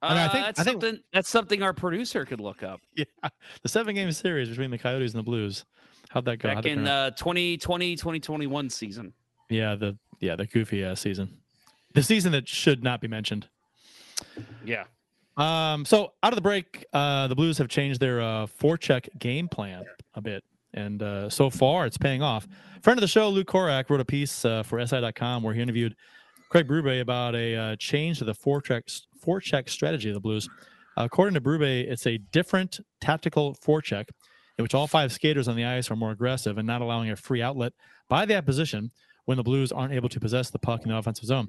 [0.00, 2.62] I mean, I Uh, think- that's I think- something that's something our producer could look
[2.62, 2.80] up.
[2.96, 3.04] Yeah,
[3.62, 5.64] the seven game series between the Coyotes and the Blues.
[6.10, 6.48] How'd that go?
[6.48, 7.06] How'd Back in turn out?
[7.06, 9.12] uh, 2020, 2021 season.
[9.50, 11.38] yeah, the yeah the goofy ass season,
[11.94, 13.48] the season that should not be mentioned.
[14.64, 14.84] Yeah.
[15.36, 19.48] Um, so out of the break, uh, the Blues have changed their uh, forecheck game
[19.48, 20.42] plan a bit,
[20.74, 22.48] and uh, so far it's paying off.
[22.82, 25.94] Friend of the show, Luke Korac, wrote a piece uh, for SI.com where he interviewed
[26.48, 30.48] Craig Berube about a uh, change to the forecheck forecheck strategy of the Blues.
[30.96, 34.08] according to Brube, it's a different tactical forecheck
[34.58, 37.16] in which all five skaters on the ice are more aggressive and not allowing a
[37.16, 37.72] free outlet
[38.08, 38.90] by the opposition
[39.24, 41.48] when the Blues aren't able to possess the puck in the offensive zone.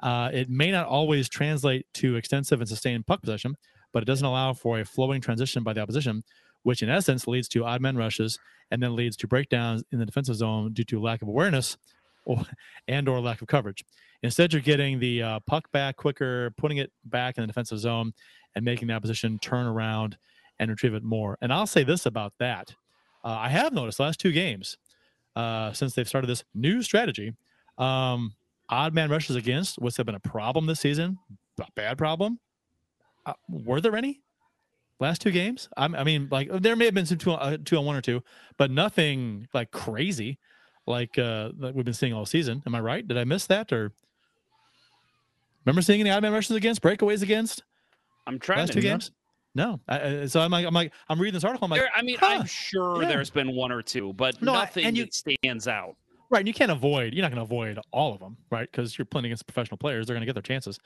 [0.00, 3.56] Uh, it may not always translate to extensive and sustained puck possession,
[3.92, 6.22] but it doesn't allow for a flowing transition by the opposition,
[6.62, 8.38] which in essence leads to odd man rushes
[8.70, 11.76] and then leads to breakdowns in the defensive zone due to lack of awareness
[12.24, 12.42] or,
[12.88, 13.84] and or lack of coverage.
[14.22, 18.12] Instead, you're getting the uh, puck back quicker, putting it back in the defensive zone,
[18.54, 20.16] and making the opposition turn around
[20.58, 21.38] and retrieve it more.
[21.40, 22.74] And I'll say this about that:
[23.24, 24.76] uh, I have noticed the last two games
[25.34, 27.34] uh, since they've started this new strategy,
[27.78, 28.34] um,
[28.68, 31.18] odd man rushes against, what's have been a problem this season,
[31.60, 32.38] a bad problem.
[33.24, 34.20] Uh, were there any?
[35.00, 35.68] last two games.
[35.76, 38.00] I, I mean, like there may have been some two, uh, two on one or
[38.00, 38.22] two,
[38.56, 40.38] but nothing like crazy
[40.86, 42.62] like uh that we've been seeing all season.
[42.66, 43.06] Am I right?
[43.06, 43.92] Did I miss that or
[45.64, 47.64] remember seeing any odd man rushes against breakaways against
[48.26, 49.10] I'm trying last to two games?
[49.56, 49.80] No.
[49.88, 51.64] I, I- so I'm like, I'm like, I'm reading this article.
[51.64, 53.08] I'm like, There- I mean, huh, I'm sure yeah.
[53.08, 55.96] there's been one or two, but No, I- nothing and you- that stands out.
[56.28, 57.14] Right, and you can't avoid.
[57.14, 58.68] You're not going to avoid all of them, right?
[58.68, 60.76] Because you're playing against professional players; they're going to get their chances.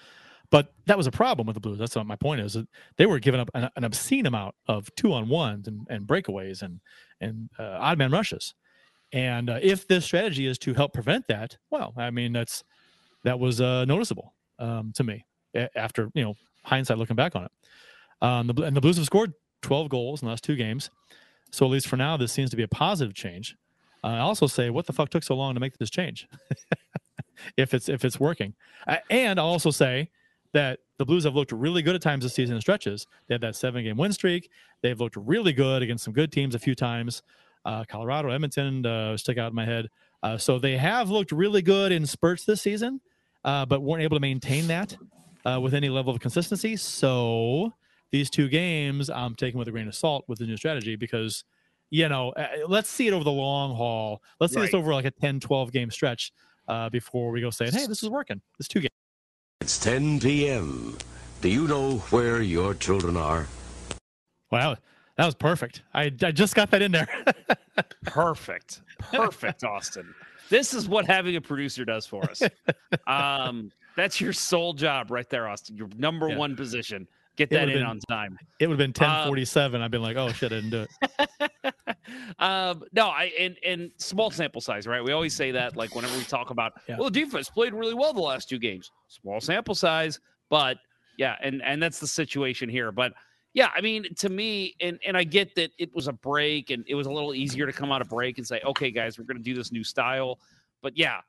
[0.50, 1.78] But that was a problem with the Blues.
[1.78, 2.58] That's what my point is.
[2.98, 6.60] They were giving up an, an obscene amount of two on ones and, and breakaways
[6.60, 6.80] and
[7.22, 8.54] and uh, odd man rushes.
[9.14, 12.62] And uh, if this strategy is to help prevent that, well, I mean that's
[13.24, 15.24] that was uh, noticeable um, to me
[15.74, 17.50] after you know hindsight looking back on it.
[18.22, 20.90] Um, the, and the Blues have scored 12 goals in the last two games,
[21.50, 23.56] so at least for now, this seems to be a positive change.
[24.02, 26.28] Uh, I also say, what the fuck took so long to make this change?
[27.56, 28.54] if it's if it's working,
[28.86, 30.10] uh, and I'll also say
[30.52, 33.06] that the Blues have looked really good at times this season in stretches.
[33.26, 34.50] They had that seven game win streak.
[34.82, 37.22] They've looked really good against some good teams a few times.
[37.64, 39.88] Uh, Colorado, Edmonton uh, stick out in my head.
[40.22, 43.00] Uh, so they have looked really good in spurts this season,
[43.44, 44.96] uh, but weren't able to maintain that
[45.60, 46.76] with any level of consistency.
[46.76, 47.72] So
[48.12, 51.44] these two games, I'm taking with a grain of salt with the new strategy because,
[51.90, 54.22] you know, uh, let's see it over the long haul.
[54.40, 56.32] Let's see this over like a 10, 12 game stretch
[56.68, 58.40] uh, before we go saying, hey, this is working.
[58.58, 58.90] It's two games.
[59.60, 60.98] It's 10 p.m.
[61.40, 63.46] Do you know where your children are?
[64.50, 64.76] Wow.
[65.16, 65.82] That was perfect.
[65.92, 67.06] I, I just got that in there.
[68.04, 68.80] Perfect.
[68.98, 70.14] Perfect, Austin.
[70.48, 72.42] This is what having a producer does for us.
[73.06, 75.76] Um, that's your sole job right there, Austin.
[75.76, 76.36] Your number Yeah.
[76.38, 77.06] one position.
[77.40, 78.38] Get that in been- on time.
[78.58, 79.80] it would have been Um, 1047.
[79.80, 81.96] I've been like, oh shit, I didn't do it.
[82.38, 85.02] um, no, I and and small sample size, right?
[85.02, 86.96] We always say that, like whenever we talk about, Yeah.
[86.98, 88.90] well, the defense played really well the last two games.
[89.08, 90.78] Small sample size, but
[91.16, 92.92] yeah, and and that's the situation here.
[92.92, 93.12] But
[93.54, 96.84] yeah, I mean, to me, and and I get that it was a break, and
[96.86, 99.24] it was a little easier to come out of break and say, okay, guys, we're
[99.24, 100.38] going to do this new style.
[100.82, 101.20] But yeah,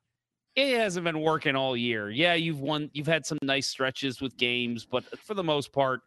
[0.55, 2.09] it hasn't been working all year.
[2.09, 6.01] Yeah, you've won, you've had some nice stretches with games, but for the most part,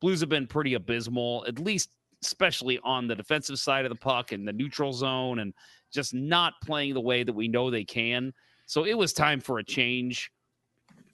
[0.00, 1.90] Blues have been pretty abysmal, at least
[2.22, 5.54] especially on the defensive side of the puck and the neutral zone and
[5.92, 8.32] just not playing the way that we know they can.
[8.66, 10.30] So it was time for a change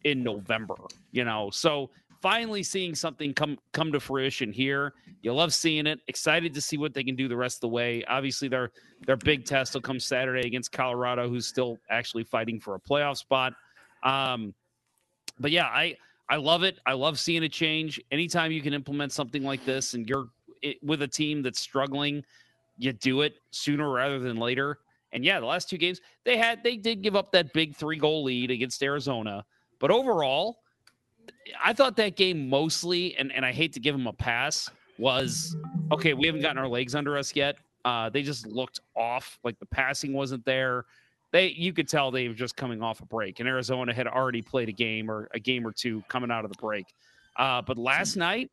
[0.05, 0.75] in November,
[1.11, 1.51] you know.
[1.51, 1.91] So
[2.27, 4.95] finally seeing something come come to fruition here.
[5.23, 6.01] You love seeing it.
[6.09, 8.03] Excited to see what they can do the rest of the way.
[8.09, 8.73] Obviously their
[9.07, 13.17] their big test will come Saturday against Colorado who's still actually fighting for a playoff
[13.19, 13.53] spot.
[14.03, 14.53] Um
[15.39, 15.95] but yeah, I
[16.29, 16.81] I love it.
[16.85, 18.01] I love seeing a change.
[18.11, 20.27] Anytime you can implement something like this and you're
[20.63, 22.25] it, with a team that's struggling,
[22.77, 24.81] you do it sooner rather than later.
[25.13, 27.99] And yeah, the last two games they had they did give up that big three
[27.99, 29.45] goal lead against Arizona,
[29.79, 30.59] but overall,
[31.63, 35.57] I thought that game mostly, and and I hate to give them a pass, was
[35.93, 36.15] okay.
[36.15, 37.59] We haven't gotten our legs under us yet.
[37.85, 40.85] Uh, they just looked off, like the passing wasn't there.
[41.33, 44.43] They you could tell they were just coming off a break, and Arizona had already
[44.43, 46.87] played a game or a game or two coming out of the break.
[47.37, 48.51] Uh, but last night,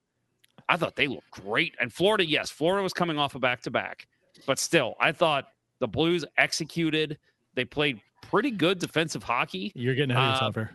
[0.70, 1.76] I thought they looked great.
[1.80, 4.08] And Florida, yes, Florida was coming off a back to back,
[4.46, 5.48] but still, I thought
[5.80, 7.18] the Blues executed.
[7.56, 9.72] They played pretty good defensive hockey.
[9.76, 10.72] You're getting ahead of Uh, yourself here.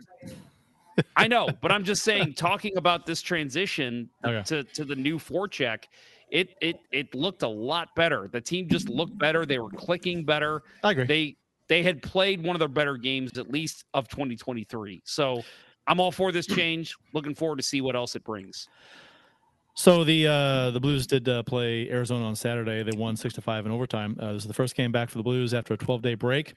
[1.15, 4.41] I know, but I'm just saying, talking about this transition Okay.
[4.43, 5.85] to, to the new forecheck,
[6.31, 8.29] it it it looked a lot better.
[8.31, 9.45] The team just looked better.
[9.45, 10.63] They were clicking better.
[10.83, 11.05] I agree.
[11.05, 15.01] They they had played one of their better games at least of 2023.
[15.05, 15.43] So
[15.87, 16.95] I'm all for this change.
[17.13, 18.67] Looking forward to see what else it brings.
[19.75, 22.83] So the uh, the Blues did uh, play Arizona on Saturday.
[22.83, 24.17] They won six to five in overtime.
[24.19, 26.53] Uh, this is the first game back for the Blues after a 12 day break.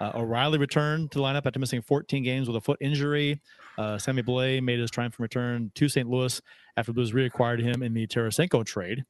[0.00, 3.40] Uh, O'Reilly returned to the lineup after missing 14 games with a foot injury.
[3.78, 6.08] Uh, Sammy Blais made his triumphant return to St.
[6.08, 6.40] Louis
[6.76, 9.04] after Blues reacquired him in the Tarasenko trade.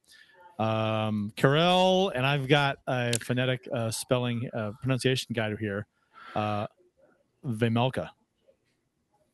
[0.59, 5.85] Um, Karel, and I've got a phonetic uh, spelling uh, pronunciation guide here.
[6.35, 6.67] Uh,
[7.45, 8.09] Vemelka.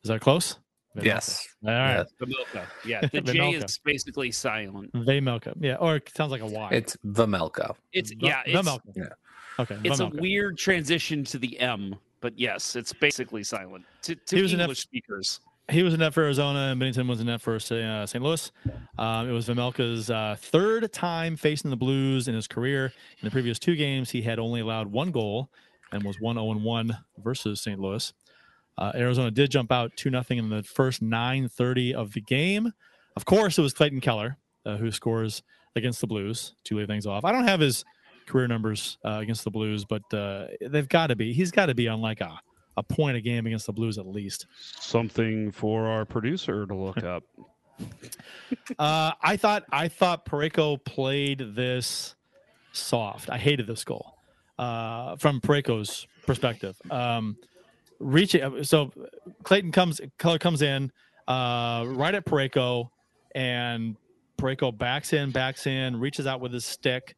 [0.04, 0.60] Is that close?
[0.98, 1.04] Vemelka.
[1.06, 1.48] Yes.
[1.66, 2.06] All right.
[2.22, 2.66] Vemilka.
[2.86, 4.92] Yeah, the J is basically silent.
[4.94, 5.54] Vemelka.
[5.60, 6.70] Yeah, or it sounds like a Y.
[6.72, 7.74] It's Vamelka.
[7.94, 8.82] It's V- yeah, it's, Vemelka.
[8.96, 9.04] Yeah.
[9.60, 9.78] Okay.
[9.84, 14.42] it's a weird transition to the M, but yes, it's basically silent to, to He
[14.42, 15.40] was an F- English speakers.
[15.70, 18.22] He was in net for Arizona, and Binnington was in net for uh, St.
[18.22, 18.52] Louis.
[18.98, 22.88] Um, it was Vejmelka's uh, third time facing the Blues in his career.
[23.22, 25.50] In the previous two games, he had only allowed one goal
[25.94, 27.80] and was 1 0 1 versus St.
[27.80, 28.14] Louis.
[28.78, 32.74] Uh, Arizona did jump out 2 0 in the first 9.30 of the game.
[33.16, 35.44] Of course, it was Clayton Keller uh, who scores
[35.76, 37.24] against the Blues to lead things off.
[37.24, 37.86] I don't have his
[38.26, 41.34] career numbers uh, against the Blues, but uh, they've got to be.
[41.34, 42.40] He's got to be on like a,
[42.78, 44.48] a point a game against the Blues at least.
[44.80, 47.24] Something for our producer to look up.
[48.80, 52.16] uh, I thought I thought Parayko played this
[52.72, 53.30] soft.
[53.30, 54.18] I hated this goal
[54.60, 56.76] uh, from Parayko's perspective.
[56.92, 57.38] Um,
[58.00, 58.92] reaching so
[59.44, 60.92] Clayton comes color comes in
[61.28, 62.90] uh, right at Parayko
[63.36, 63.96] and
[64.38, 67.16] Parayko backs in, backs in, reaches out with his stick.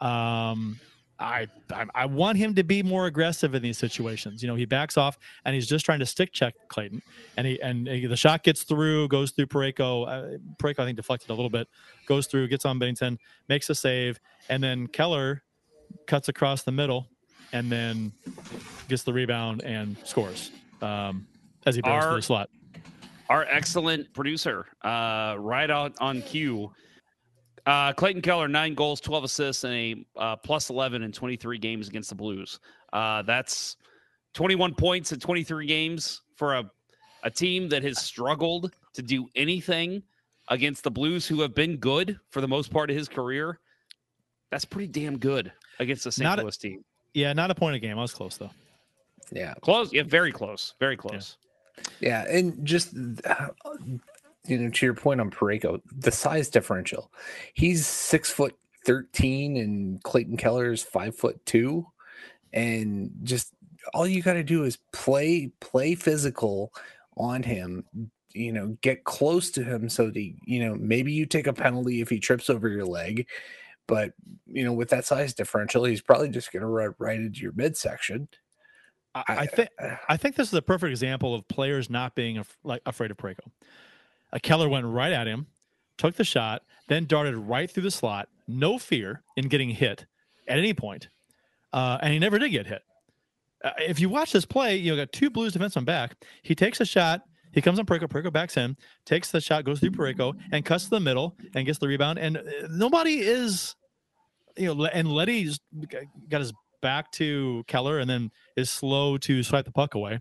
[0.00, 0.78] Um,
[1.18, 4.42] I, I I want him to be more aggressive in these situations.
[4.42, 7.00] You know, he backs off and he's just trying to stick check Clayton,
[7.38, 10.06] and he and he, the shot gets through, goes through Parayko.
[10.06, 11.68] Uh, Parayko I think deflected a little bit,
[12.06, 13.16] goes through, gets on Binnington,
[13.48, 14.20] makes a save,
[14.50, 15.42] and then Keller
[16.06, 17.06] cuts across the middle,
[17.54, 18.12] and then
[18.88, 20.50] gets the rebound and scores
[20.82, 21.26] um,
[21.64, 22.50] as he Our- through the slot.
[23.30, 26.70] our excellent producer, uh, right on on cue.
[27.66, 31.88] Uh, Clayton Keller, nine goals, 12 assists, and a uh, plus 11 in 23 games
[31.88, 32.60] against the Blues.
[32.92, 33.76] Uh, that's
[34.34, 36.70] 21 points in 23 games for a,
[37.24, 40.02] a team that has struggled to do anything
[40.48, 43.58] against the Blues, who have been good for the most part of his career.
[44.52, 46.24] That's pretty damn good against the St.
[46.24, 46.84] Not a- Louis team.
[47.14, 47.98] Yeah, not a point a game.
[47.98, 48.50] I was close though.
[49.32, 49.54] Yeah.
[49.62, 49.92] Close.
[49.92, 50.74] Yeah, very close.
[50.78, 51.38] Very close.
[52.00, 52.94] Yeah, and just
[53.24, 53.48] uh,
[54.48, 57.12] you know, to your point on Parayko, the size differential.
[57.54, 61.86] He's six foot thirteen, and Clayton Keller is five foot two,
[62.52, 63.52] and just
[63.94, 66.72] all you got to do is play play physical
[67.16, 67.84] on him.
[68.32, 71.52] You know, get close to him so that he, you know maybe you take a
[71.52, 73.26] penalty if he trips over your leg,
[73.86, 74.12] but
[74.46, 77.52] you know with that size differential, he's probably just going to run right into your
[77.52, 78.28] midsection.
[79.14, 79.70] I, I think
[80.08, 83.16] I think this is a perfect example of players not being af- like afraid of
[83.16, 83.50] Parayko.
[84.42, 85.46] Keller went right at him,
[85.98, 90.06] took the shot, then darted right through the slot, no fear in getting hit
[90.48, 91.08] at any point,
[91.72, 92.82] uh, and he never did get hit.
[93.64, 96.14] Uh, if you watch this play, you got two Blues defensemen back.
[96.42, 97.22] He takes a shot.
[97.52, 98.06] He comes on Parayko.
[98.06, 98.76] Parayko backs in,
[99.06, 102.18] takes the shot, goes through Parayko, and cuts to the middle and gets the rebound.
[102.18, 103.74] And uh, nobody is,
[104.56, 105.50] you know, and Leddy
[106.28, 110.20] got his back to Keller and then is slow to swipe the puck away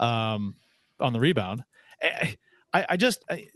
[0.00, 0.54] um,
[0.98, 1.62] on the rebound.
[2.72, 3.46] I, I, just I,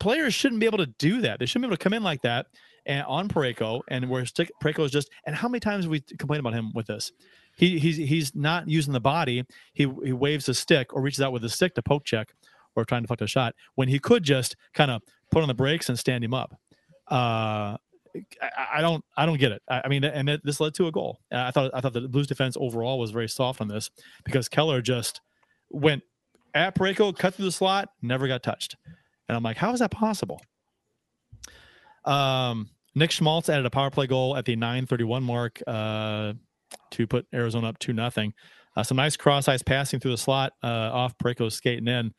[0.00, 1.38] players shouldn't be able to do that.
[1.38, 2.46] They shouldn't be able to come in like that
[2.86, 5.10] and on Parayko and where stick Parayko is just.
[5.24, 7.12] And how many times have we complained about him with this?
[7.56, 9.44] He he's he's not using the body.
[9.74, 12.34] He he waves a stick or reaches out with a stick to poke check
[12.74, 15.54] or trying to fuck a shot when he could just kind of put on the
[15.54, 16.58] brakes and stand him up.
[17.08, 17.76] Uh,
[18.40, 19.62] I, don't I don't get it.
[19.68, 21.20] I, I mean, and it, this led to a goal.
[21.30, 23.90] I thought I thought the Blues defense overall was very soft on this
[24.24, 25.20] because Keller just
[25.70, 26.02] went
[26.54, 28.76] at Parayko, cut through the slot, never got touched,
[29.28, 30.40] and I'm like, how is that possible?
[32.04, 36.34] Um, Nick Schmaltz added a power play goal at the 9:31 mark uh,
[36.92, 38.34] to put Arizona up two nothing.
[38.76, 42.12] Uh, some nice cross ice passing through the slot uh, off Parayko's skating in.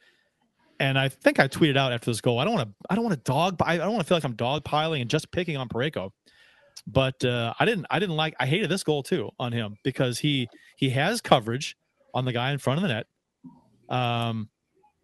[0.80, 2.40] And I think I tweeted out after this goal.
[2.40, 2.76] I don't want to.
[2.90, 3.58] I don't want to dog.
[3.64, 6.10] I don't want to feel like I'm dog piling and just picking on Parayko.
[6.88, 7.86] But uh, I didn't.
[7.90, 8.36] I didn't like.
[8.40, 11.78] I hated this goal too on him because he he has coverage
[12.14, 13.08] on the guy in front of the net,
[13.94, 14.50] um,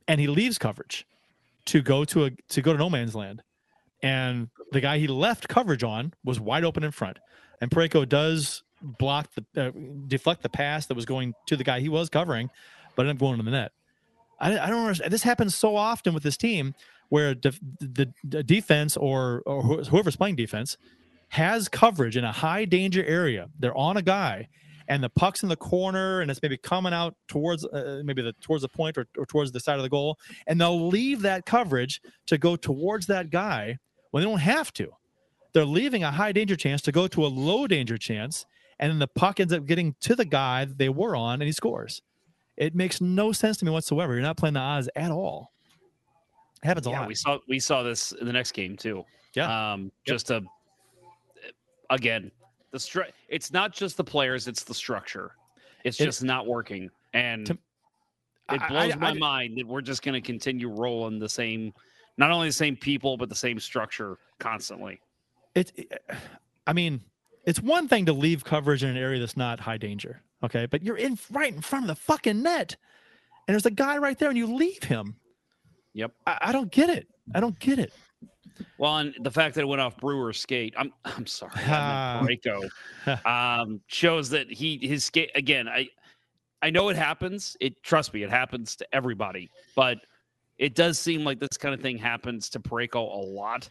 [0.08, 1.06] and he leaves coverage
[1.66, 3.44] to go to a to go to no man's land,
[4.02, 7.20] and the guy he left coverage on was wide open in front,
[7.62, 9.72] and Parayko does block the uh,
[10.08, 12.50] deflect the pass that was going to the guy he was covering,
[12.96, 13.72] but ended up going to the net.
[14.40, 15.12] I, I don't understand.
[15.12, 16.74] This happens so often with this team
[17.10, 20.78] where def, the, the defense or, or whoever's playing defense
[21.30, 23.50] has coverage in a high danger area.
[23.60, 24.48] They're on a guy,
[24.90, 28.34] and the puck's in the corner, and it's maybe coming out towards uh, maybe the
[28.42, 30.18] towards the point or, or towards the side of the goal,
[30.48, 33.78] and they'll leave that coverage to go towards that guy
[34.12, 34.90] when they don't have to.
[35.54, 38.46] They're leaving a high danger chance to go to a low danger chance,
[38.80, 41.44] and then the puck ends up getting to the guy that they were on, and
[41.44, 42.02] he scores.
[42.58, 44.14] It makes no sense to me whatsoever.
[44.14, 45.54] You're not playing the odds at all.
[46.62, 47.08] It happens a yeah, lot.
[47.08, 49.06] we saw we saw this in the next game too.
[49.34, 49.74] Yeah.
[49.74, 50.42] Um, just a
[51.90, 52.32] again,
[52.72, 55.32] the stru- It's not just the players; it's the structure.
[55.84, 59.66] It's It- just not working, and To- it I- blows I- my I- mind that
[59.68, 61.74] we're just going to continue rolling the same,
[62.18, 65.00] not only the same people, but the same structure constantly.
[65.56, 66.02] it, it-
[66.68, 67.02] I mean,
[67.46, 70.84] it's one thing to leave coverage in an area that's not high danger, okay, but
[70.84, 72.76] you're in right in front of the fucking net,
[73.48, 75.16] and there's a guy right there, and you leave him.
[75.94, 76.12] Yep.
[76.28, 77.08] I, I don't get it.
[77.34, 77.92] I don't get it.
[78.78, 81.52] Well, and the fact that it went off Brewer's skate, I'm I'm sorry.
[81.56, 85.68] I Parayko, um, shows that he his skate again.
[85.68, 85.90] I
[86.62, 87.56] I know it happens.
[87.60, 90.00] It trust me, it happens to everybody, but
[90.58, 93.70] it does seem like this kind of thing happens to Parayko a lot.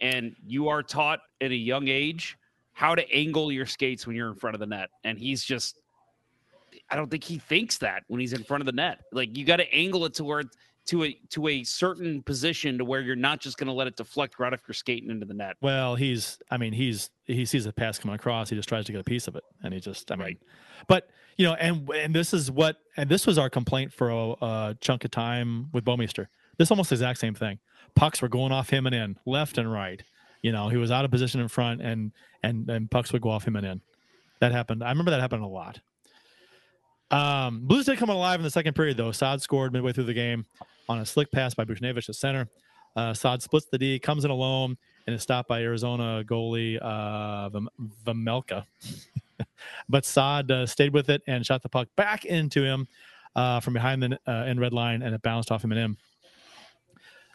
[0.00, 2.38] And you are taught at a young age
[2.72, 5.76] how to angle your skates when you're in front of the net, and he's just
[6.90, 9.00] I don't think he thinks that when he's in front of the net.
[9.12, 10.44] Like you got to angle it to where
[10.90, 13.94] to a to a certain position to where you're not just going to let it
[13.94, 15.56] deflect right off your skating into the net.
[15.60, 16.38] Well, he's.
[16.50, 18.50] I mean, he's he sees a pass coming across.
[18.50, 20.10] He just tries to get a piece of it, and he just.
[20.10, 20.38] I mean,
[20.88, 24.30] but you know, and and this is what and this was our complaint for a,
[24.44, 26.26] a chunk of time with Bouwmeester.
[26.58, 27.60] This almost exact same thing.
[27.94, 30.02] Pucks were going off him and in, left and right.
[30.42, 32.10] You know, he was out of position in front, and
[32.42, 33.80] and and pucks would go off him and in.
[34.40, 34.82] That happened.
[34.82, 35.80] I remember that happened a lot.
[37.10, 39.12] Um, Blues did come alive in the second period, though.
[39.12, 40.46] Saad scored midway through the game
[40.88, 42.48] on a slick pass by Buchnevich to center.
[42.96, 47.50] Uh, Saad splits the D, comes in alone, and is stopped by Arizona goalie uh,
[48.04, 48.64] Vejmelka.
[49.88, 52.88] but Saad uh, stayed with it and shot the puck back into him
[53.34, 55.96] uh, from behind the uh, end red line, and it bounced off him and in.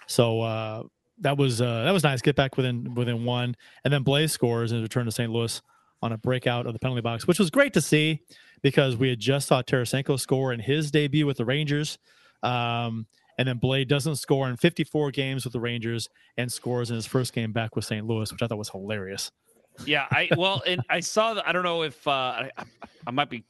[0.07, 0.84] So uh,
[1.19, 2.21] that was uh, that was nice.
[2.21, 5.32] Get back within within one, and then Blaze scores and return to St.
[5.32, 5.61] Louis
[6.02, 8.22] on a breakout of the penalty box, which was great to see
[8.62, 11.98] because we had just saw Tarasenko score in his debut with the Rangers.
[12.43, 16.96] Um, and then Blade doesn't score in 54 games with the Rangers and scores in
[16.96, 18.06] his first game back with St.
[18.06, 19.32] Louis, which I thought was hilarious.
[19.86, 21.48] Yeah, I well, and I saw that.
[21.48, 22.52] I don't know if uh, I,
[23.06, 23.43] I might be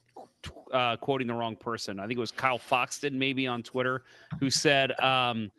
[0.72, 2.00] uh, quoting the wrong person.
[2.00, 4.04] I think it was Kyle Foxton, maybe on Twitter,
[4.40, 5.52] who said, um,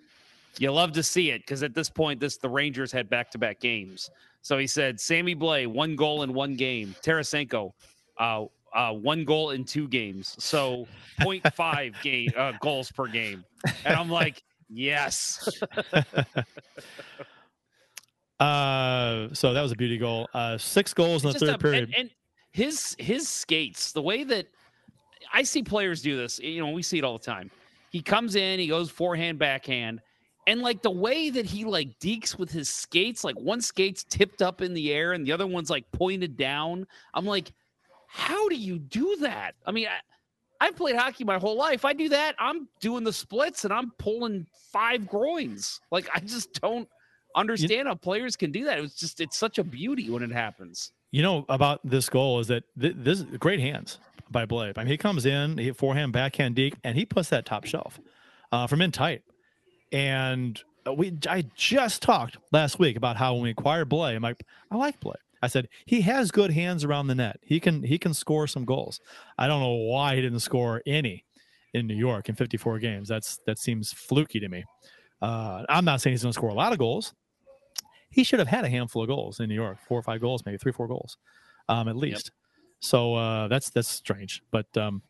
[0.59, 4.11] "You love to see it because at this point, this the Rangers had back-to-back games."
[4.47, 6.95] So he said, "Sammy Blais, one goal in one game.
[7.03, 7.73] Tarasenko,
[8.17, 10.37] uh, uh, one goal in two games.
[10.39, 10.87] So
[11.21, 13.45] 0.5 game uh, goals per game."
[13.85, 15.49] And I'm like, "Yes."
[18.39, 20.29] Uh, so that was a beauty goal.
[20.35, 21.85] Uh, six goals in the third a- period.
[21.85, 22.11] And, and
[22.53, 24.47] his his skates, the way that
[25.33, 27.51] I see players do this, you know, we see it all the time.
[27.89, 30.03] He comes in, he goes forehand, backhand,
[30.47, 34.43] and like the way that he like dekes with his skates, like one skate's tipped
[34.43, 36.87] up in the air and the other one's like pointed down.
[37.15, 37.53] I'm like,
[38.09, 39.55] how do you do that?
[39.67, 41.85] I mean, I, I've played hockey my whole life.
[41.85, 42.35] I do that.
[42.39, 45.81] I'm doing the splits and I'm pulling five groins.
[45.91, 46.89] Like I just don't
[47.35, 48.79] understand how players can do that.
[48.79, 50.93] It was just it's such a beauty when it happens.
[51.11, 53.99] you know about this goal is that th- this great hands
[54.31, 54.79] by Blade.
[54.79, 58.01] I mean, he comes in, he forehand, backhand, deke, and he puts that top shelf
[58.53, 59.23] uh, from in tight.
[59.93, 64.23] And uh, we, I just talked last week about how when we acquired Blais, I'm
[64.23, 65.15] like, I like Blais.
[65.43, 67.39] I said he has good hands around the net.
[67.43, 69.01] He can he can score some goals.
[69.39, 71.25] I don't know why he didn't score any
[71.75, 73.09] in New York in 54 games.
[73.09, 74.65] That's that seems fluky to me.
[75.21, 77.15] Uh, I'm not saying he's going to score a lot of goals.
[78.11, 80.45] He should have had a handful of goals in New York, four or five goals,
[80.47, 81.19] maybe three, four goals,
[81.69, 82.31] um, at least.
[82.81, 84.43] So uh, that's that's strange.
[84.51, 85.03] But um,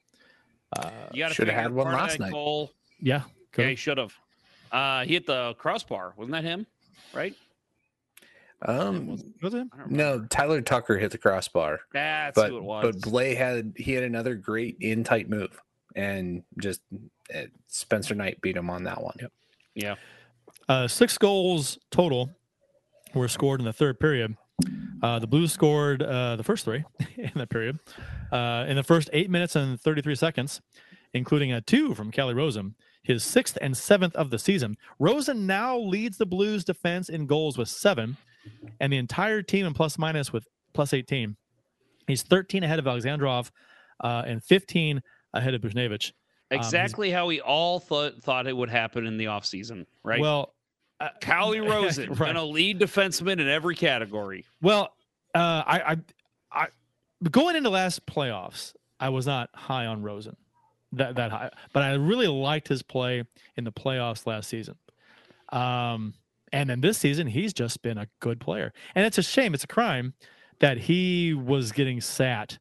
[0.76, 2.32] uh, You got to Shoulda had one last night.
[2.32, 3.22] Goal, yeah,
[3.52, 4.14] go yeah, he should have.
[4.72, 6.14] Uh, he hit the crossbar.
[6.16, 6.66] Wasn't that him?
[7.14, 7.34] Right?
[8.62, 9.66] Um, was it?
[9.88, 11.80] no, Tyler Tucker hit the crossbar.
[11.92, 12.84] That's but who it was.
[12.84, 15.60] but Blais had he had another great in tight move,
[15.94, 16.80] and just
[17.34, 19.16] uh, Spencer Knight beat him on that one.
[19.20, 19.32] Yep.
[19.74, 19.94] Yeah.
[20.68, 22.30] Uh, six goals total
[23.14, 24.36] were scored in the third period.
[25.02, 26.82] Uh, the Blues scored uh, the first three
[27.16, 27.78] in that period
[28.32, 30.62] uh, in the first eight minutes and 33 seconds,
[31.12, 32.74] including a two from Kelly Rosen,
[33.06, 34.76] his sixth and seventh of the season.
[34.98, 38.16] Rosen now leads the Blues defense in goals with seven,
[38.80, 41.36] and the entire team in plus minus with plus 18.
[42.06, 43.50] He's 13 ahead of Alexandrov
[44.02, 45.02] uh, and 15
[45.34, 46.12] ahead of Buchnevich.
[46.50, 50.20] Um, Exactly how we all thought thought it would happen in the offseason, right?
[50.20, 50.54] Well,
[51.00, 52.18] uh, Calle Rosen, right.
[52.18, 54.44] gonna lead defenseman in every category.
[54.62, 54.94] Well,
[55.34, 55.96] uh, I, I,
[56.52, 56.66] I,
[57.30, 60.36] going into last playoffs, I was not high on Rosen,
[60.96, 63.24] that that high, but I really liked his play
[63.56, 64.76] in the playoffs last season.
[65.50, 66.14] Um,
[66.52, 69.64] and then this season, he's just been a good player, and it's a shame, it's
[69.64, 70.14] a crime
[70.60, 72.58] that he was getting sat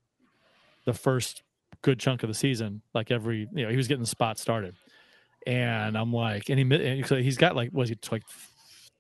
[0.86, 1.44] the first
[1.82, 4.76] good chunk of the season, like every you know he was getting the spot started,
[5.46, 8.24] and I'm like, and he and he's got like was he like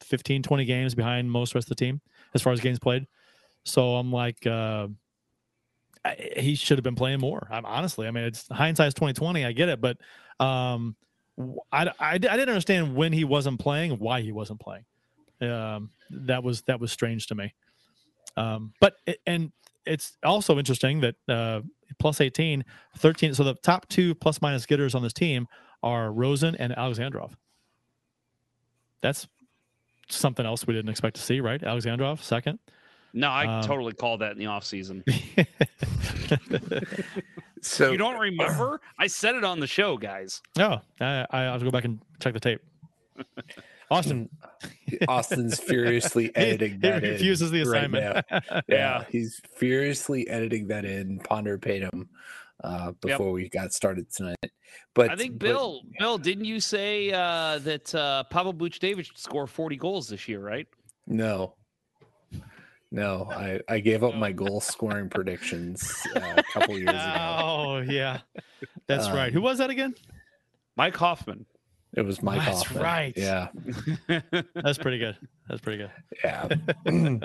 [0.01, 2.01] 15, 20 games behind most rest of the team
[2.33, 3.07] as far as games played.
[3.63, 4.88] So I'm like, uh,
[6.38, 7.47] He should have been playing more.
[7.49, 9.45] I'm honestly, I mean, it's hindsight's 2020.
[9.45, 9.97] I get it, but
[10.39, 10.95] um,
[11.72, 14.86] I, I, I didn't understand when he wasn't playing, why he wasn't playing.
[15.41, 17.53] Um, that was that was strange to me.
[18.38, 19.51] Um, but it, and
[19.86, 21.62] it's also interesting that uh,
[21.99, 22.64] plus 18,
[22.97, 23.34] 13.
[23.34, 25.47] So the top two plus minus getters on this team
[25.84, 27.34] are Rosen and Alexandrov.
[29.01, 29.28] That's
[30.10, 31.62] something else we didn't expect to see, right?
[31.62, 32.60] Alexandrov second.
[33.18, 35.03] No, I Um, totally called that in the offseason.
[37.61, 38.80] So you don't remember?
[38.99, 40.39] I said it on the show, guys.
[40.55, 42.59] No, I, I have to go back and check the tape.
[43.89, 44.30] Austin,
[45.07, 48.24] Austin's furiously editing he that in refuses the assignment.
[48.30, 48.39] now.
[48.53, 48.61] Yeah.
[48.68, 51.18] yeah, he's furiously editing that in.
[51.20, 52.07] Ponder paid him
[52.63, 54.38] uh, before we got started tonight.
[54.93, 59.07] but I think but- Bill, Bill, didn't you say uh, that uh, Pavel Buch David
[59.07, 60.68] should score 40 goals this year, right?
[61.07, 61.55] No.
[62.91, 67.38] No, I, I gave up my goal scoring predictions uh, a couple years ago.
[67.41, 68.19] Oh yeah,
[68.88, 69.33] that's right.
[69.33, 69.95] Who Um, was that again?
[70.77, 71.45] Mike Hoffman.
[71.95, 72.83] It was Mike That's Hoffman.
[72.83, 73.13] right.
[73.15, 73.47] Yeah.
[74.53, 75.15] That's pretty good.
[75.47, 75.91] That's pretty good.
[76.23, 76.47] Yeah.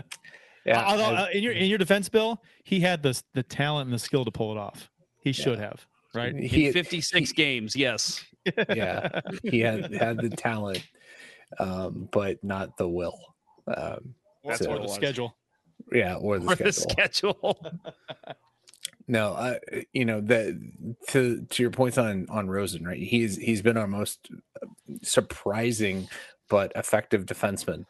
[0.64, 0.84] yeah.
[0.86, 3.94] Although I- uh, in your in your defense, Bill, he had the the talent and
[3.94, 4.88] the skill to pull it off.
[5.22, 5.84] He should have,
[6.14, 6.34] right?
[6.34, 8.24] He- In 56 games, yes.
[8.74, 9.20] yeah.
[9.42, 10.86] He had had the talent,
[11.58, 13.18] um, but not the will.
[13.66, 14.94] Um, That's so- what it the was.
[14.94, 15.36] schedule.
[15.92, 16.64] Yeah, or the Or schedule.
[16.64, 17.60] the schedule.
[19.08, 19.58] No, I,
[19.92, 20.58] you know that
[21.08, 23.02] to to your points on on Rosen, right?
[23.02, 24.30] He's he's been our most
[24.62, 24.66] uh,
[25.02, 26.08] surprising
[26.48, 27.86] but effective defenseman,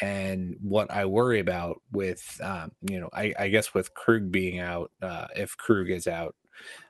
[0.00, 4.60] and what I worry about with um, you know, I, I guess with Krug being
[4.60, 6.34] out, uh, if Krug is out,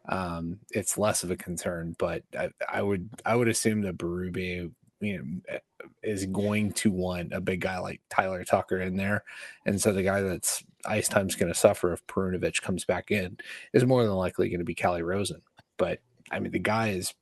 [0.09, 1.97] um, it's less of a concern.
[1.99, 4.71] But I, I would I would assume that Berube,
[5.03, 5.59] you know,
[6.03, 9.25] is going to want a big guy like Tyler Tucker in there,
[9.67, 13.37] and so the guy that's ice time's going to suffer if Perunovich comes back in
[13.73, 15.43] is more than likely going to be Calle Rosen.
[15.77, 16.01] But
[16.31, 17.15] I mean, the guy is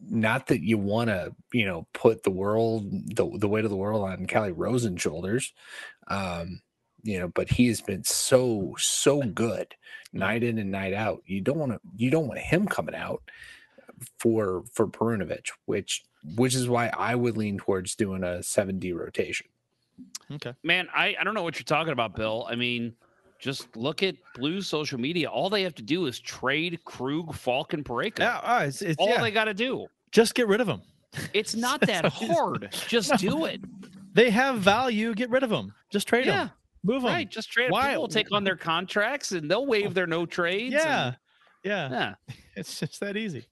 [0.00, 3.76] not that you want to, you know, put the world, the, the weight of the
[3.76, 5.52] world on Calle Rosen's shoulders.
[6.08, 6.62] Um,
[7.02, 9.74] you know, but he has been so, so good
[10.12, 11.22] night in and night out.
[11.26, 13.22] You don't want to, you don't want him coming out
[14.18, 16.02] for, for Perunovich, which,
[16.36, 19.46] which is why I would lean towards doing a 7D rotation.
[20.32, 20.54] Okay.
[20.62, 22.46] Man, I, I don't know what you're talking about, Bill.
[22.48, 22.94] I mean,
[23.38, 25.28] just look at Blues social media.
[25.28, 28.20] All they have to do is trade Krug, Faulk, and Parayko.
[28.20, 29.20] Yeah, uh, it's, it's All yeah.
[29.20, 29.86] they got to do.
[30.12, 30.82] Just get rid of them.
[31.32, 32.74] It's not that hard.
[32.88, 33.60] Just do it.
[34.14, 35.14] They have value.
[35.14, 35.74] Get rid of them.
[35.90, 36.44] Just trade Yeah.
[36.44, 36.50] them.
[36.84, 37.12] Move them.
[37.12, 37.30] Right.
[37.30, 37.70] Just trade.
[37.70, 40.72] Why- People will take on their contracts and they'll waive their no trades.
[40.74, 41.06] Yeah.
[41.08, 41.16] and-
[41.64, 41.90] Yeah.
[41.90, 42.34] yeah.
[42.56, 43.46] It's just that easy.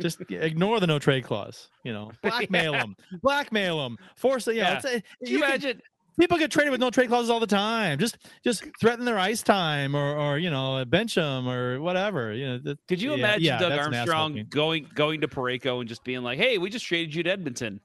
[0.00, 1.68] Just ignore the no trade clause.
[1.84, 4.56] You know, blackmail them, blackmail them, force it.
[4.56, 4.76] You Yeah.
[4.76, 5.82] it's a- Can you can- imagine?
[6.20, 7.98] people get traded with no trade clauses all the time.
[7.98, 12.32] Just just threaten their ice time or or you know bench them or whatever.
[12.34, 12.58] You know.
[12.58, 15.80] that- Could you yeah, imagine yeah, Doug that's an ass Armstrong going going to Parayko
[15.80, 17.80] and just being like, "Hey, we just traded you to Edmonton."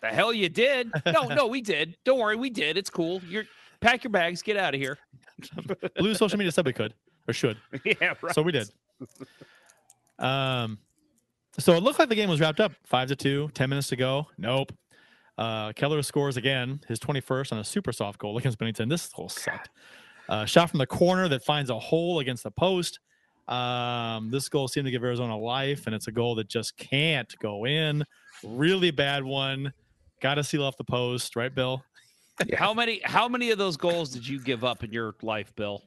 [0.00, 0.90] The hell you did?
[1.06, 1.96] No, no, we did.
[2.04, 2.76] Don't worry, we did.
[2.76, 3.20] It's cool.
[3.28, 3.44] You're
[3.80, 4.96] pack your bags, get out of here.
[5.96, 6.94] Blue social media said we could
[7.26, 7.56] or should.
[7.84, 8.34] yeah, right.
[8.34, 8.68] So we did.
[10.18, 10.78] Um,
[11.58, 13.96] so it looked like the game was wrapped up five to two, 10 minutes to
[13.96, 14.26] go.
[14.38, 14.72] Nope.
[15.36, 18.88] Uh, Keller scores again, his 21st on a super soft goal against Binnington.
[18.88, 19.70] This whole sucked.
[20.28, 22.98] Uh, shot from the corner that finds a hole against the post.
[23.46, 27.32] Um, this goal seemed to give Arizona life, and it's a goal that just can't
[27.40, 28.04] go in.
[28.44, 29.72] Really bad one.
[30.20, 31.82] Got to seal off the post, right, Bill?
[32.56, 35.82] How many how many of those goals did you give up in your life, Bill?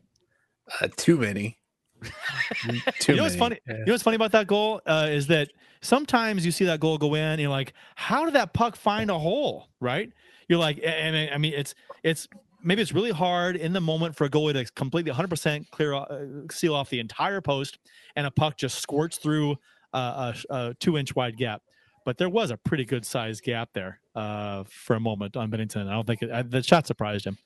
[0.82, 1.58] Uh, too many.
[3.00, 3.60] Too you know what's funny?
[3.68, 5.50] You know what's funny about that goal uh, is that
[5.82, 9.10] sometimes you see that goal go in, and you're like, "How did that puck find
[9.12, 10.12] a hole?" Right?
[10.48, 12.28] You're like, and I mean, it's it's
[12.64, 15.94] maybe it's really hard in the moment for a goalie to completely 100 percent clear
[15.94, 17.78] uh, seal off the entire post,
[18.16, 19.58] and a puck just squirts through
[19.94, 21.62] uh, a, a two inch wide gap.
[22.04, 25.88] But there was a pretty good sized gap there uh, for a moment on Binnington.
[25.88, 27.38] I don't think it, I, the shot surprised him,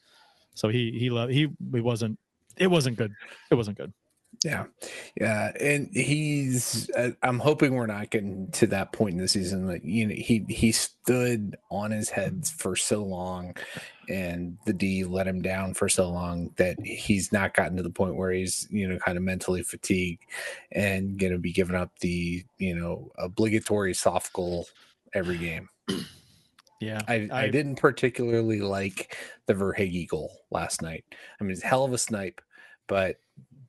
[0.53, 2.17] so he he he he wasn't
[2.57, 3.11] it wasn't good.
[3.51, 3.93] It wasn't good.
[4.43, 4.65] Yeah,
[5.19, 6.89] yeah, and he's.
[6.91, 9.67] Uh, I'm hoping we're not getting to that point in the season.
[9.67, 13.55] Like you know, he he stood on his head for so long,
[14.09, 17.89] and the D let him down for so long that he's not gotten to the
[17.89, 20.23] point where he's you know kind of mentally fatigued
[20.71, 24.67] and going to be giving up the you know obligatory soft goal
[25.13, 25.69] every game.
[26.81, 29.15] Yeah, I, I, I- didn't particularly like
[29.45, 31.05] the Verhaeghe goal last night.
[31.39, 32.41] I mean, it's a hell of a snipe,
[32.87, 33.15] but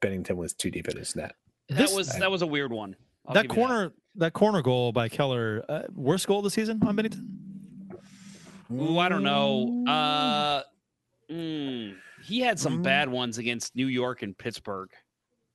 [0.01, 1.35] Binnington was too deep in his net.
[1.69, 2.97] That This- was that was a weird one.
[3.27, 4.33] I'll that corner that.
[4.33, 7.27] corner goal by Keller, uh, worst goal of the season on Binnington.
[8.73, 9.85] Ooh, I don't know.
[9.87, 10.63] Uh,
[11.31, 14.91] mm, he had some bad ones against New York and Pittsburgh.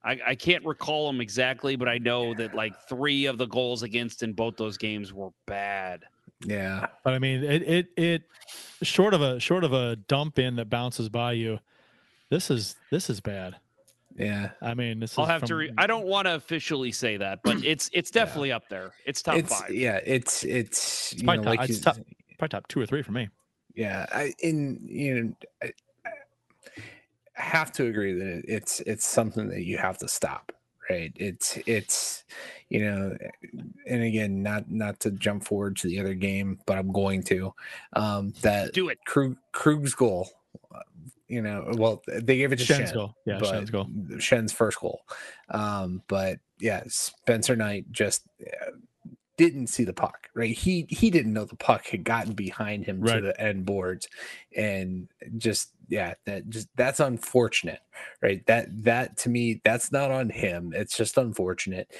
[0.04, 3.84] I, I can't recall them exactly, but I know that like three of the goals
[3.84, 6.04] against in both those games were bad.
[6.44, 8.24] Yeah, But I mean, it it it
[8.82, 11.60] short of a short of a dump in that bounces by you.
[12.30, 13.58] This is this is bad.
[14.18, 14.52] Yeah.
[14.62, 15.56] I mean, this I'll is have to.
[15.56, 18.92] Re- I don't want to officially say that, but it's it's definitely up there.
[19.06, 19.72] It's top it's five.
[19.72, 21.98] yeah, it's it's you probably know, top, like it's you, top,
[22.38, 23.30] probably top two or three for me.
[23.76, 24.06] yeah.
[24.12, 25.34] I in you know,
[25.64, 25.72] I,
[27.38, 30.52] I have to agree that it, it's it's something that you have to stop.
[30.90, 31.14] Right.
[31.16, 32.26] It's it's
[32.70, 33.18] you know,
[33.88, 37.54] and again, not not to jump forward to the other game, but I'm going to.
[37.94, 39.00] Um, that Do it.
[39.06, 40.30] Krug, Krug's goal
[41.28, 43.16] You know, well, they gave it to Schenn's Schenn, goal.
[43.26, 43.86] Yeah, Schenn's goal.
[44.18, 45.00] Schenn's first goal.
[45.50, 48.72] Um, but yeah, Spencer Knight just uh,
[49.38, 50.28] didn't see the puck.
[50.36, 54.10] Right, he he didn't know the puck had gotten behind him to the end boards,
[54.58, 57.80] and just yeah, that just that's unfortunate.
[58.22, 60.74] Right, that that to me, that's not on him.
[60.76, 61.94] It's just unfortunate.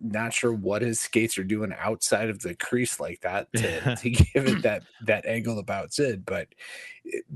[0.00, 4.10] Not sure what his skates are doing outside of the crease like that to, to
[4.10, 6.48] give it that that angle about Sid, but
[7.04, 7.26] it-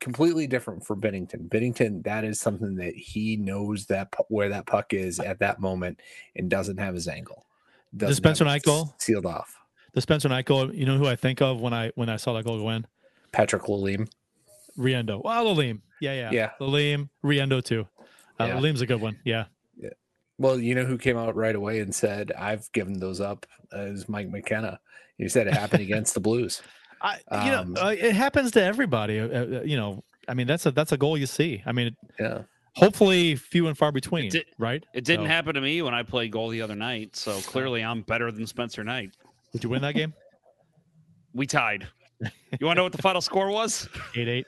[0.00, 1.48] completely different for Binnington.
[1.48, 6.00] Binnington, that is something that he knows that where that puck is at that moment
[6.36, 7.44] and doesn't have his angle.
[7.92, 8.94] The Doesn't Spencer have Knight goal?
[8.98, 9.56] sealed off.
[9.94, 10.72] The Spencer Knight goal.
[10.74, 12.86] You know who I think of when I when I saw that goal go in?
[13.32, 14.08] Patrick Lalime.
[14.78, 15.22] Riendeau.
[15.24, 15.80] Well, Lalime.
[16.00, 16.30] Yeah, yeah.
[16.30, 16.50] Yeah.
[16.60, 17.08] Lalime.
[17.24, 17.88] Riendeau too.
[18.38, 18.56] Uh, Yeah.
[18.56, 19.18] Lalime's a good one.
[19.24, 19.46] Yeah.
[20.40, 24.08] Well, you know who came out right away and said, "I've given those up." Is
[24.08, 24.78] Mike McKenna.
[25.16, 26.62] He said it happened against the Blues.
[27.00, 29.18] I, you Um, know, uh, it happens to everybody.
[29.20, 31.62] Uh, uh, you know, I mean, that's a that's a goal you see.
[31.66, 32.42] I mean, yeah.
[32.76, 34.26] Hopefully, few and far between.
[34.26, 34.84] It di- right?
[34.94, 37.82] It didn't So, happen to me when I played goal the other night, so clearly
[37.82, 39.10] I'm better than Spencer Knight.
[39.52, 40.12] Did you win that game?
[41.34, 41.88] We tied.
[42.20, 43.88] You want to know what the final score was?
[44.16, 44.46] Eight eight.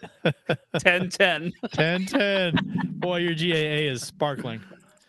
[0.78, 1.52] 10 10.
[1.72, 2.54] 10 10.
[2.96, 4.60] Boy, your GAA is sparkling.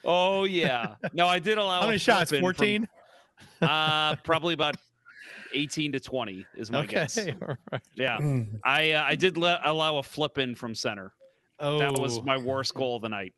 [0.05, 0.95] Oh, yeah.
[1.13, 2.29] No, I did allow How many shots?
[2.29, 2.87] flip in from- 14?
[3.61, 4.75] uh, probably about
[5.53, 6.87] 18 to 20 is my Okay.
[6.93, 7.17] guess.
[7.41, 7.81] all right.
[7.95, 8.17] Yeah.
[8.17, 8.59] Mm.
[8.63, 11.11] I uh, I did let, allow a flip in from center.
[11.59, 12.21] That was Oh.
[12.23, 13.33] my worst goal of the night.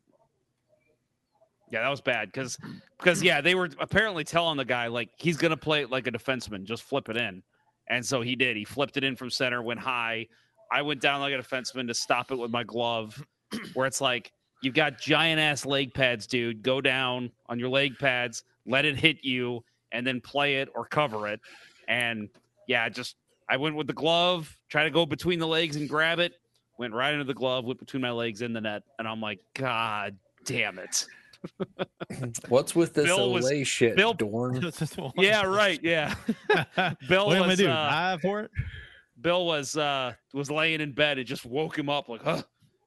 [1.71, 2.57] Yeah, that was bad because
[2.99, 6.11] because yeah, they were apparently telling the guy like he's gonna play it like a
[6.11, 7.41] defenseman, just flip it in,
[7.87, 8.55] and so he did.
[8.55, 10.27] He flipped it in from center, went high.
[10.71, 13.25] I went down like a defenseman to stop it with my glove,
[13.73, 16.61] where it's like you've got giant ass leg pads, dude.
[16.61, 20.85] Go down on your leg pads, let it hit you, and then play it or
[20.85, 21.39] cover it.
[21.87, 22.29] And
[22.67, 23.15] yeah, just
[23.49, 26.33] I went with the glove, try to go between the legs and grab it.
[26.79, 29.39] Went right into the glove, went between my legs in the net, and I'm like,
[29.53, 31.05] God damn it.
[32.47, 34.71] What's with this Bill was- shit, Bill- Dorn?
[35.15, 35.79] Yeah, right.
[35.83, 36.15] Yeah.
[37.07, 37.67] Bill what am I was do?
[37.69, 38.51] uh, for it?
[39.21, 41.17] Bill was uh was laying in bed.
[41.17, 42.41] It just woke him up like, huh,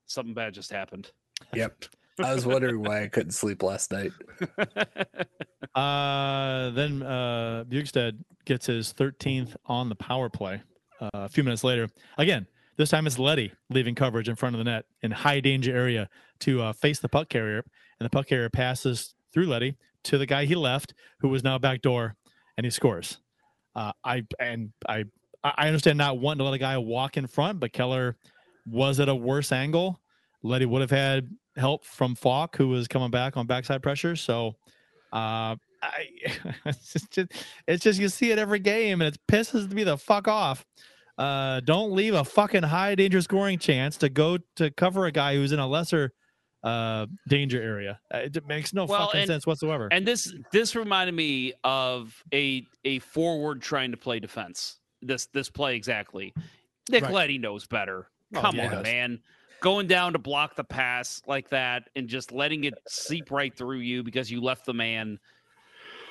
[0.06, 1.10] something bad just happened.
[1.54, 1.84] Yep.
[2.22, 4.12] I was wondering why I couldn't sleep last night.
[5.74, 10.62] Uh, then uh, Bjugstad gets his 13th on the power play.
[11.02, 11.86] Uh, a few minutes later,
[12.16, 12.46] again,
[12.78, 16.08] this time it's Leddy leaving coverage in front of the net in high danger area
[16.40, 17.62] to uh, face the puck carrier,
[18.00, 21.58] and the puck carrier passes through Leddy to the guy he left, who was now
[21.58, 22.16] back door,
[22.56, 23.18] and he scores.
[23.74, 25.04] Uh, I and I
[25.44, 28.16] I understand not wanting to let a guy walk in front, but Keller
[28.66, 30.00] was at a worse angle.
[30.42, 34.16] Leddy would have had help from Faulk, who was coming back on backside pressure.
[34.16, 34.56] So
[35.12, 36.08] uh, I,
[36.66, 37.32] it's just,
[37.66, 40.64] it's just you see it every game, and it pisses me the fuck off.
[41.18, 45.34] Uh, don't leave a fucking high danger scoring chance to go to cover a guy
[45.34, 46.12] who's in a lesser
[46.62, 47.98] uh, danger area.
[48.12, 49.88] Uh, It makes no Well, fucking and- sense whatsoever.
[49.90, 54.76] And this this reminded me of a a forward trying to play defense.
[55.00, 56.34] This this play exactly.
[56.90, 57.12] Nick Right.
[57.12, 58.08] Leddy knows better.
[58.34, 58.76] Oh, Come yeah.
[58.76, 59.20] on, man.
[59.60, 63.78] Going down to block the pass like that and just letting it seep right through
[63.80, 65.18] you because you left the man.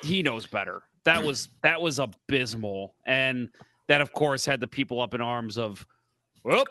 [0.02, 0.82] He knows better.
[1.04, 2.94] That was that was abysmal.
[3.06, 3.48] And
[3.88, 5.86] that of course had the people up in arms of,
[6.42, 6.64] well,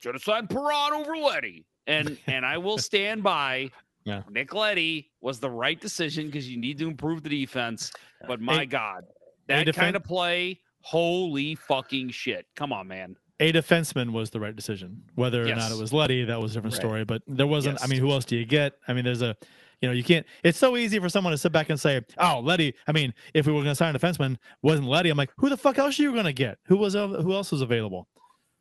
[0.00, 1.64] should have signed Perron over Leddy.
[1.86, 3.70] And and I will stand by
[4.04, 4.22] Yeah.
[4.30, 7.90] Nick Leddy was the right decision because you need to improve the defense.
[8.26, 9.04] But my Hey- God,
[9.46, 12.46] that kind of play, holy fucking shit.
[12.54, 13.16] Come on, man.
[13.40, 15.02] A defenseman was the right decision.
[15.14, 16.80] Whether or not it was Leddy, that was a different Right.
[16.80, 17.04] story.
[17.04, 17.80] But there wasn't.
[17.82, 18.72] I mean, who else do you get?
[18.88, 19.36] I mean, there's a,
[19.80, 20.26] you know, you can't.
[20.42, 23.46] It's so easy for someone to sit back and say, "Oh, Leddy." I mean, if
[23.46, 25.08] we were going to sign a defenseman, wasn't Leddy?
[25.10, 26.58] I'm like, who the fuck else are you going to get?
[26.64, 28.08] Who was who else was available?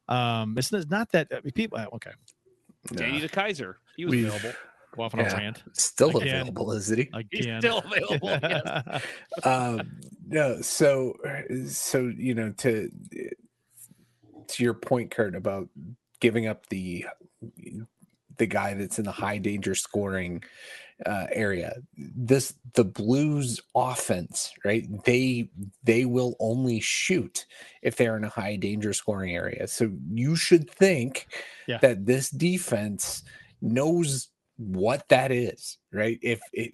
[0.09, 1.80] Um, it's, it's not that I mean, people.
[1.80, 2.11] uh, Okay,
[2.93, 3.75] Danny DeKeyser.
[3.95, 4.53] He was We've- available.
[4.95, 5.38] go off on a Yeah.
[5.38, 6.41] rant Still Again.
[6.41, 7.09] available, isn't he?
[7.32, 8.30] He's still available.
[8.41, 9.03] yes.
[9.43, 9.82] um
[10.28, 11.13] no so
[11.67, 12.89] so you know to
[14.49, 15.69] to your point kurt about
[16.19, 17.05] giving up the
[18.37, 20.43] the guy that's in the high danger scoring
[21.05, 21.75] uh, area.
[21.95, 25.49] This the blues offense right they
[25.83, 27.45] they will only shoot
[27.83, 29.67] if they're in a high danger scoring area.
[29.67, 31.27] So you should think
[31.67, 31.77] Yeah.
[31.79, 33.23] that this defense
[33.61, 36.17] knows what that is right?
[36.21, 36.73] If it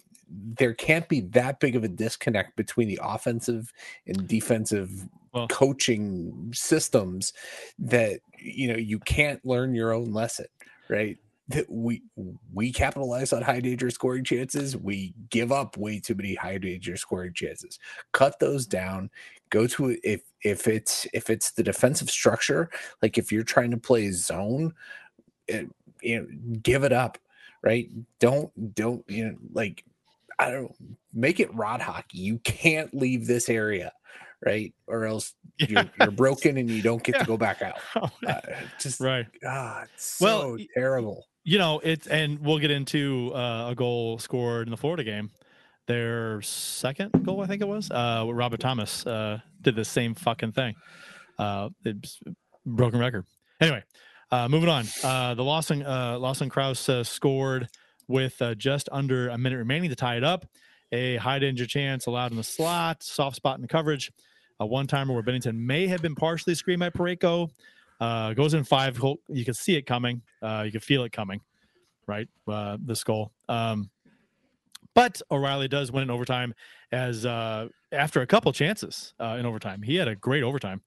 [0.58, 3.70] there can't be that big of a disconnect between the offensive
[4.06, 4.90] and defensive
[5.34, 7.32] Well- coaching systems
[7.78, 10.46] that you know you can't learn your own lesson
[10.88, 11.18] right
[11.48, 12.02] that we
[12.54, 16.96] we capitalize on high danger scoring chances we give up way too many high danger
[16.96, 17.78] scoring chances
[18.12, 19.10] cut those down
[19.50, 22.70] go to if if it's if it's the defensive structure
[23.02, 24.72] like if you're trying to play zone
[25.48, 25.68] it,
[26.02, 26.26] you know,
[26.62, 27.18] give it up,
[27.62, 27.88] right?
[28.20, 29.84] Don't don't you know like
[30.38, 30.74] I don't
[31.12, 32.18] make it rod hockey.
[32.18, 33.92] You can't leave this area,
[34.44, 34.72] right?
[34.86, 37.76] Or else you're, you're broken and you don't get to go back out.
[38.26, 38.40] Uh,
[38.80, 39.26] just right.
[39.42, 41.26] God, so Well, terrible.
[41.44, 45.30] you know it's and we'll get into uh, a goal scored in the Florida game.
[45.86, 50.52] Their second goal, I think it was, uh, Robert Thomas uh, did the same fucking
[50.52, 50.74] thing.
[51.38, 52.18] Uh, it's
[52.64, 53.26] broken record.
[53.60, 53.82] Anyway,
[54.30, 54.86] uh, moving on.
[55.02, 57.68] Uh, the Lawson uh, Lawson Crouse uh, scored
[58.08, 60.46] with uh, just under a minute remaining to tie it up.
[60.92, 64.12] A high danger chance allowed in the slot, soft spot in the coverage.
[64.60, 67.50] A one timer where Binnington may have been partially screened by Parayko.
[68.00, 69.00] Uh, goes in five.
[69.28, 70.22] You can see it coming.
[70.42, 71.40] Uh, you can feel it coming,
[72.06, 72.28] right?
[72.46, 73.32] Uh, this goal.
[73.48, 73.90] Um,
[74.94, 76.54] but O'Reilly does win in overtime
[76.92, 79.82] as uh, after a couple chances uh, in overtime.
[79.82, 80.82] He had a great overtime.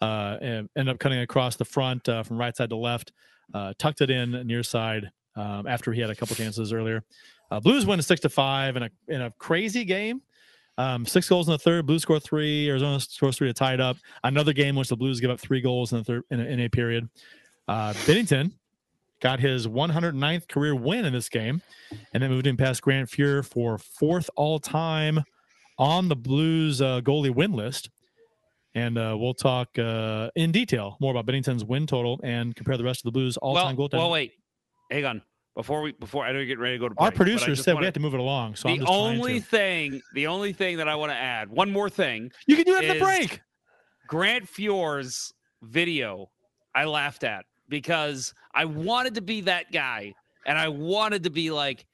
[0.00, 3.12] Uh, and ended up cutting across the front uh, from right side to left,
[3.52, 7.04] uh, tucked it in near side um, after he had a couple chances earlier.
[7.50, 10.22] Uh, Blues win six to five in a in a crazy game.
[10.78, 11.86] Um, six goals in the third.
[11.86, 12.68] Blues score three.
[12.68, 13.96] Arizona scores three to tie it up.
[14.24, 16.44] Another game in which the Blues give up three goals in the third in a,
[16.44, 17.08] in a period.
[17.68, 18.52] Uh, Binnington
[19.20, 21.60] got his 109th career win in this game,
[22.14, 25.22] and then moved in past Grant Fuhr for fourth all time
[25.78, 27.90] on the Blues uh, goalie win list.
[28.74, 32.84] And uh, we'll talk uh, in detail more about Binnington's win total and compare the
[32.84, 33.98] rest of the Blues all-time well, goaltending.
[33.98, 34.32] well, wait,
[34.90, 35.22] hang on.
[35.56, 37.24] Before we, before I know you're getting ready to go to Our break, but I
[37.24, 39.46] producers said wanna- we have to move it along, so I'm the only to.
[39.46, 42.30] thing, the only thing that I want to add, one more thing.
[42.46, 43.40] You can do it at the break.
[44.06, 45.32] Grant Fuhr's
[45.62, 46.30] video,
[46.74, 50.14] I laughed at because I wanted to be that guy,
[50.46, 51.84] and I wanted to be like,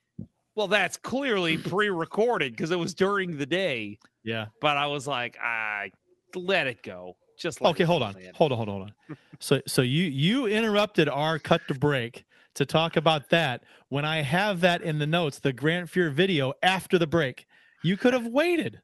[0.55, 3.99] well, that's clearly pre-recorded because it was during the day.
[4.23, 4.47] Yeah.
[4.61, 5.91] But I was like, I
[6.35, 7.17] let it go.
[7.39, 9.17] Just let Okay, it hold go, on, hold on, hold on, hold on.
[9.41, 12.25] So, so you you interrupted our cut to break
[12.57, 16.53] to talk about that when I have that in the notes, the Grant Fuhr video
[16.63, 17.47] after the break.
[17.83, 18.81] You could have waited.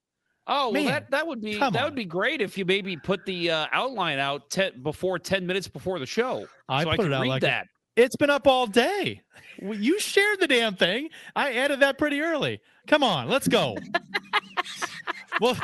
[0.46, 1.84] Oh well, Man, that that would be that on.
[1.84, 5.68] would be great if you maybe put the uh, outline out te- before ten minutes
[5.68, 7.66] before the show, I so put I it out read like that.
[7.94, 9.20] It's been up all day.
[9.60, 11.10] Well, You shared the damn thing.
[11.36, 12.60] I added that pretty early.
[12.88, 13.76] Come on, let's go.
[15.40, 15.56] well,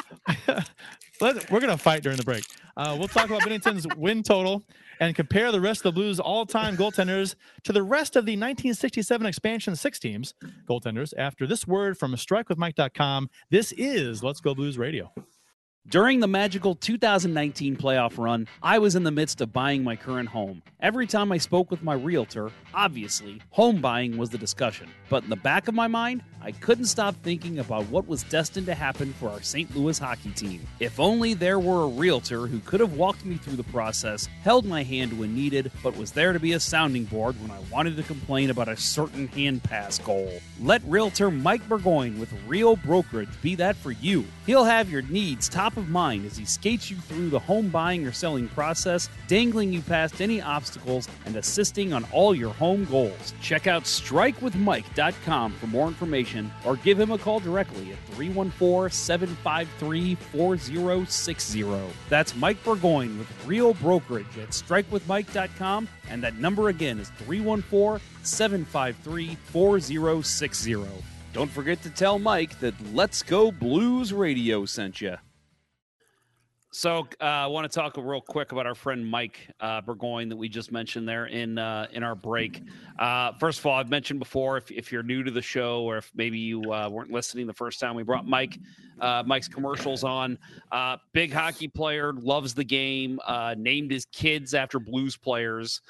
[1.21, 2.45] let, we're gonna fight during the break.
[2.77, 4.63] Uh, we'll talk about Binnington's win total
[5.01, 7.34] and compare the rest of the Blues' all-time goaltenders
[7.64, 10.34] to the rest of the 1967 expansion six teams
[10.68, 11.12] goaltenders.
[11.16, 15.12] After this word from StrikeWithMike.com, this is Let's Go Blues Radio.
[15.91, 20.28] During the magical 2019 playoff run, I was in the midst of buying my current
[20.28, 20.61] home.
[20.80, 24.91] Every time I spoke with my realtor, obviously, home buying was the discussion.
[25.09, 28.66] But in the back of my mind, I couldn't stop thinking about what was destined
[28.66, 29.74] to happen for our St.
[29.74, 30.61] Louis hockey team.
[30.78, 34.66] If only there were a realtor who could have walked me through the process, held
[34.66, 37.97] my hand when needed, but was there to be a sounding board when I wanted
[37.97, 40.30] to complain about a certain hand pass goal.
[40.61, 44.26] Let realtor Mike Burgoyne with Real Brokerage be that for you.
[44.45, 48.07] He'll have your needs top of mind as he skates you through the home buying
[48.07, 53.33] or selling process, dangling you past any obstacles and assisting on all your home goals.
[53.41, 60.14] Check out strikewithmike.com for more information or give him a call directly at 314 753
[60.16, 61.64] 4060.
[62.09, 69.37] That's Mike Burgoyne with Real Brokerage at strikewithmike.com, and that number again is 314 753
[69.47, 70.76] 4060.
[71.33, 75.16] Don't forget to tell Mike that Let's Go Blues Radio sent you.
[76.71, 80.37] So uh, I want to talk real quick about our friend Mike uh, Burgoyne that
[80.37, 82.62] we just mentioned there in uh, in our break.
[82.99, 85.97] Uh, first of all, I've mentioned before if, if you're new to the show or
[85.97, 88.59] if maybe you uh, weren't listening the first time we brought Mike
[89.01, 90.39] Mike's commercials on.
[91.14, 93.19] Big hockey player, loves the game.
[93.57, 95.81] Named his kids after Blues players.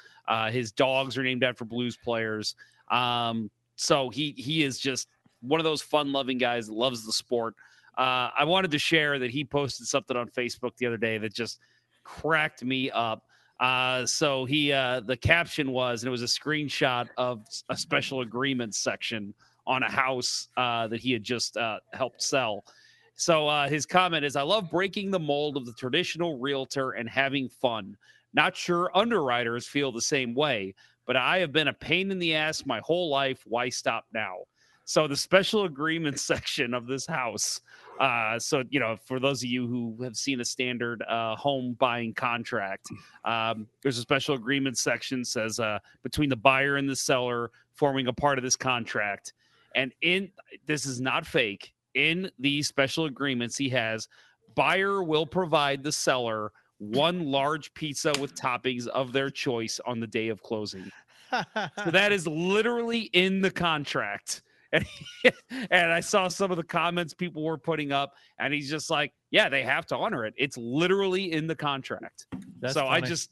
[0.49, 2.55] His dogs are named after Blues players.
[2.89, 5.09] Um, so he he is just
[5.41, 7.55] one of those fun loving guys that loves the sport.
[7.99, 11.33] Uh, I wanted to share that he posted something on Facebook the other day that
[11.33, 11.59] just
[12.05, 13.23] cracked me up.
[13.59, 18.21] Uh, so he, uh, the caption was, and it was a screenshot of a special
[18.21, 19.33] agreement section
[19.67, 22.63] on a house uh, that he had just uh, helped sell.
[23.15, 27.09] So uh, his comment is, "I love breaking the mold of the traditional realtor and
[27.09, 27.97] having fun.
[28.33, 30.73] Not sure underwriters feel the same way,
[31.05, 33.43] but I have been a pain in the ass my whole life.
[33.45, 34.37] Why stop now?"
[34.89, 37.61] So the special agreement section of this house.
[37.99, 41.75] Uh, so you know, for those of you who have seen a standard uh, home
[41.79, 42.87] buying contract,
[43.25, 48.07] um, there's a special agreement section says uh, between the buyer and the seller forming
[48.07, 49.33] a part of this contract,
[49.75, 50.29] and in
[50.65, 51.73] this is not fake.
[51.95, 54.07] In these special agreements, he has
[54.55, 60.07] buyer will provide the seller one large pizza with toppings of their choice on the
[60.07, 60.89] day of closing.
[61.31, 64.41] so that is literally in the contract.
[64.71, 64.85] And,
[65.71, 69.13] and I saw some of the comments people were putting up, and he's just like,
[69.31, 70.33] "Yeah, they have to honor it.
[70.37, 72.27] It's literally in the contract."
[72.59, 73.31] That's so I just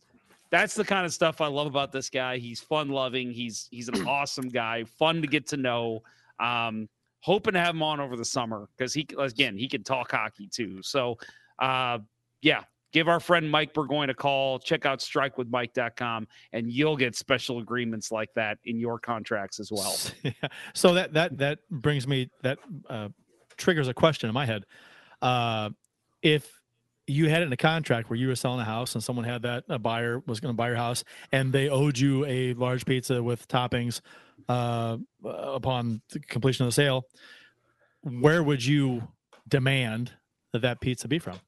[0.49, 2.37] that's the kind of stuff I love about this guy.
[2.37, 3.31] He's fun loving.
[3.31, 4.83] He's he's an awesome guy.
[4.83, 6.03] Fun to get to know.
[6.39, 6.87] Um,
[7.21, 10.47] hoping to have him on over the summer because he again he can talk hockey
[10.47, 10.81] too.
[10.81, 11.17] So
[11.59, 11.99] uh,
[12.41, 14.59] yeah, give our friend Mike Burgoyne a call.
[14.59, 19.95] Check out strikewithmike.com and you'll get special agreements like that in your contracts as well.
[20.73, 22.59] So that that that brings me that
[22.89, 23.09] uh,
[23.57, 24.65] triggers a question in my head.
[25.21, 25.69] Uh,
[26.21, 26.59] if
[27.07, 29.41] you had it in a contract where you were selling a house and someone had
[29.43, 32.85] that a buyer was going to buy your house and they owed you a large
[32.85, 34.01] pizza with toppings
[34.49, 37.05] uh, upon the completion of the sale,
[38.01, 39.07] where would you
[39.47, 40.11] demand
[40.51, 41.39] that that pizza be from?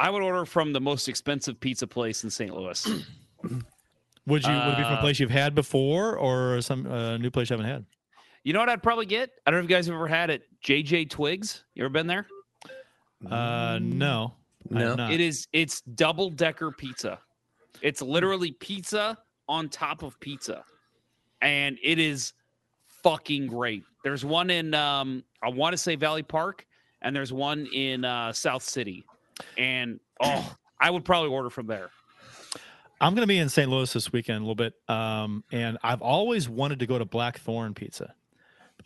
[0.00, 2.54] I would order from the most expensive pizza place in St.
[2.54, 2.86] Louis.
[4.26, 7.16] Would you would it be from a Uh, place you've had before or some uh,
[7.16, 7.84] new place you haven't had?
[8.44, 9.30] You know what I'd probably get?
[9.46, 10.42] I don't know if you guys have ever had it.
[10.62, 11.64] JJ Twigs.
[11.74, 12.26] You ever been there?
[13.28, 14.34] Uh, no,
[14.68, 15.08] No.
[15.10, 17.18] It is it's double decker pizza.
[17.82, 20.64] It's literally pizza on top of pizza.
[21.42, 22.34] And it is
[23.02, 23.82] fucking great.
[24.04, 26.66] There's one in um I want to say Valley Park
[27.02, 29.04] and there's one in uh South City.
[29.58, 31.90] And oh, I would probably order from there.
[33.00, 33.70] I'm going to be in St.
[33.70, 37.72] Louis this weekend a little bit, um, and I've always wanted to go to Blackthorn
[37.74, 38.12] Pizza.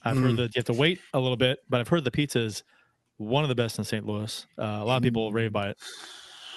[0.05, 0.37] I've heard Mm.
[0.37, 2.63] that you have to wait a little bit, but I've heard the pizza is
[3.17, 4.07] one of the best in St.
[4.07, 4.47] Louis.
[4.59, 5.79] Uh, a lot of people rave by it.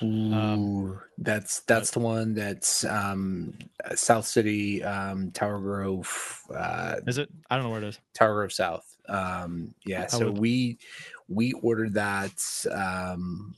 [0.03, 6.41] Ooh, that's that's the one that's um, uh, South City, um, Tower Grove.
[6.55, 7.29] Uh, Is it?
[7.49, 7.99] I don't know where it is.
[8.13, 8.85] Tower Grove South.
[9.09, 10.77] Um, yeah, I so would- we
[11.27, 12.33] we ordered that
[12.71, 13.55] um,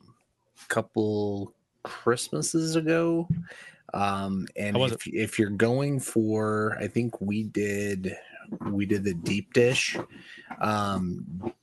[0.69, 1.53] couple
[1.83, 3.27] Christmases ago.
[3.93, 8.15] Um, and if, if you're going for, I think we did
[8.67, 9.97] we did the deep dish.
[10.61, 11.53] Um,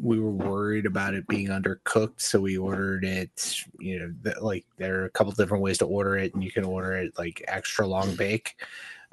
[0.00, 3.62] we were worried about it being undercooked, so we ordered it.
[3.78, 6.50] You know, th- like there are a couple different ways to order it, and you
[6.50, 8.56] can order it like extra long bake.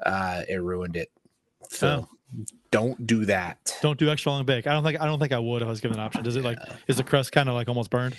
[0.04, 1.10] Uh, it ruined it.
[1.70, 2.08] So
[2.70, 3.76] don't do that.
[3.80, 4.66] Don't do extra long bake.
[4.66, 6.22] I don't think I don't think I would if I was given an option.
[6.22, 6.58] Does it like
[6.88, 8.16] is the crust kind of like almost burned?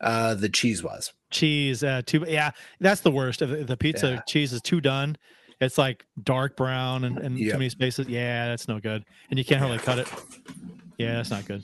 [0.00, 1.12] Uh, the cheese was.
[1.30, 2.24] Cheese, uh, too.
[2.28, 3.42] Yeah, that's the worst.
[3.42, 4.20] If the pizza Yeah.
[4.26, 5.16] cheese is too done,
[5.60, 7.52] it's like dark brown and, and Yep.
[7.52, 8.08] too many spaces.
[8.08, 10.08] Yeah, that's no good, and you can't hardly cut it.
[10.98, 11.62] Yeah, that's not good.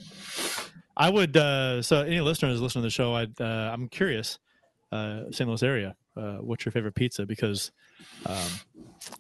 [0.97, 1.37] I would.
[1.37, 3.41] uh So, any listeners listening to the show, I'd.
[3.41, 4.39] Uh, I'm curious.
[4.93, 5.49] Uh, St.
[5.49, 5.97] Louis area.
[6.17, 7.27] Uh, what's your favorite pizza?
[7.27, 7.73] Because
[8.27, 8.51] um,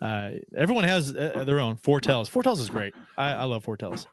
[0.00, 1.74] uh, everyone has uh, their own.
[1.76, 2.28] Four Tells.
[2.28, 2.94] Four Fortels is great.
[3.18, 4.06] I, I love Fortels.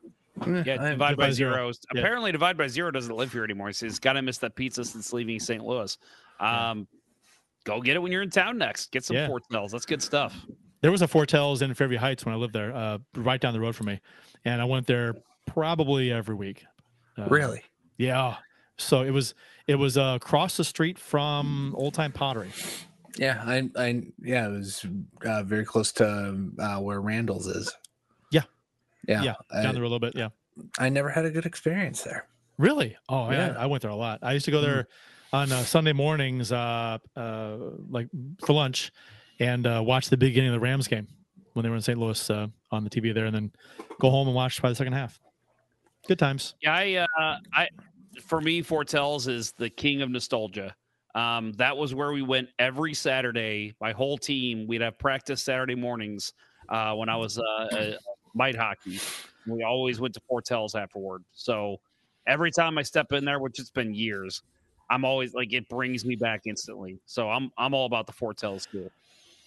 [0.48, 1.52] Yeah, I- divide by by zero.
[1.54, 1.72] zero.
[1.94, 2.02] Yeah.
[2.02, 3.72] Apparently, divide by zero doesn't live here anymore.
[3.74, 5.64] So he's got to miss that pizza since leaving St.
[5.64, 5.98] Louis.
[6.40, 6.88] Um,
[7.64, 8.92] Go get it when you're in town next.
[8.92, 9.28] Get some Yeah.
[9.28, 9.72] Fortels.
[9.72, 10.36] That's good stuff.
[10.82, 13.60] There was a Fortels in Fairview Heights when I lived there, uh, right down the
[13.60, 14.00] road from me,
[14.46, 15.14] and I went there
[15.46, 16.66] probably every week.
[17.20, 17.62] Uh, Really?
[17.98, 18.38] Yeah.
[18.80, 19.36] So it was
[19.68, 22.50] it was uh, across the street from Old Time Pottery.
[23.18, 24.84] Yeah, I, I, yeah, it was
[25.24, 27.72] uh, very close to uh, where Randall's is.
[29.12, 29.24] Yeah.
[29.24, 30.16] yeah, Yeah, I, down the road a little bit.
[30.16, 30.30] Yeah.
[30.80, 32.28] I never had a good experience there.
[32.58, 32.98] Really?
[33.10, 33.52] Oh, yeah.
[33.52, 33.60] Yeah.
[33.60, 34.20] I went there a lot.
[34.22, 34.88] I used to go there
[35.34, 37.58] on uh, Sunday mornings, uh, uh,
[37.90, 38.08] like
[38.46, 38.92] for lunch,
[39.40, 41.08] and uh, watch the beginning of the Rams game
[41.54, 41.98] when they were in St.
[41.98, 43.52] Louis uh, on the TV there, and then
[44.00, 45.20] go home and watch by the second half.
[46.08, 46.56] Good times.
[46.62, 47.68] Yeah, I, uh, I,
[48.22, 50.76] for me, Fortels is the king of nostalgia.
[51.14, 53.76] Um, that was where we went every Saturday.
[53.82, 56.34] My whole team, we'd have practice Saturday mornings
[56.70, 57.92] uh, when I was uh, uh,
[58.34, 59.00] might hockey.
[59.48, 61.24] We always went to Fortels afterward.
[61.34, 61.80] So
[62.28, 64.44] every time I step in there, which it's been years,
[64.90, 67.00] I'm always like it brings me back instantly.
[67.06, 68.92] So I'm I'm all about the Fortels school.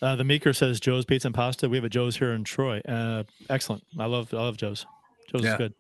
[0.03, 1.69] Uh, the Meeker says Joe's Pizza and Pasta.
[1.69, 2.81] We have a Joe's here in Troy.
[2.81, 3.85] Uh, excellent.
[3.99, 4.85] I love I love Joe's.
[5.31, 5.75] Joe's is good.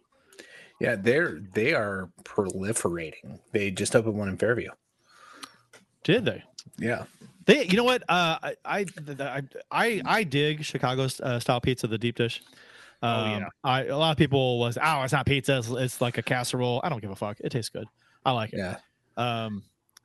[0.80, 3.38] Yeah, they're they are proliferating.
[3.52, 4.70] They just opened one in Fairview.
[6.02, 6.42] Did they?
[6.78, 7.04] Yeah,
[7.46, 8.02] They, you know what?
[8.08, 8.86] Uh, I, I,
[9.18, 12.42] I, I, I dig Chicago uh, style pizza, the deep dish.
[13.02, 13.48] Um, Oh, yeah.
[13.64, 15.58] I, a lot of people was, oh, it's not pizza.
[15.58, 16.80] It's, it's like a casserole.
[16.84, 17.38] I don't give a fuck.
[17.40, 17.86] It tastes good.
[18.24, 18.58] I like it.
[18.58, 18.76] yeah.
[19.16, 19.62] Um,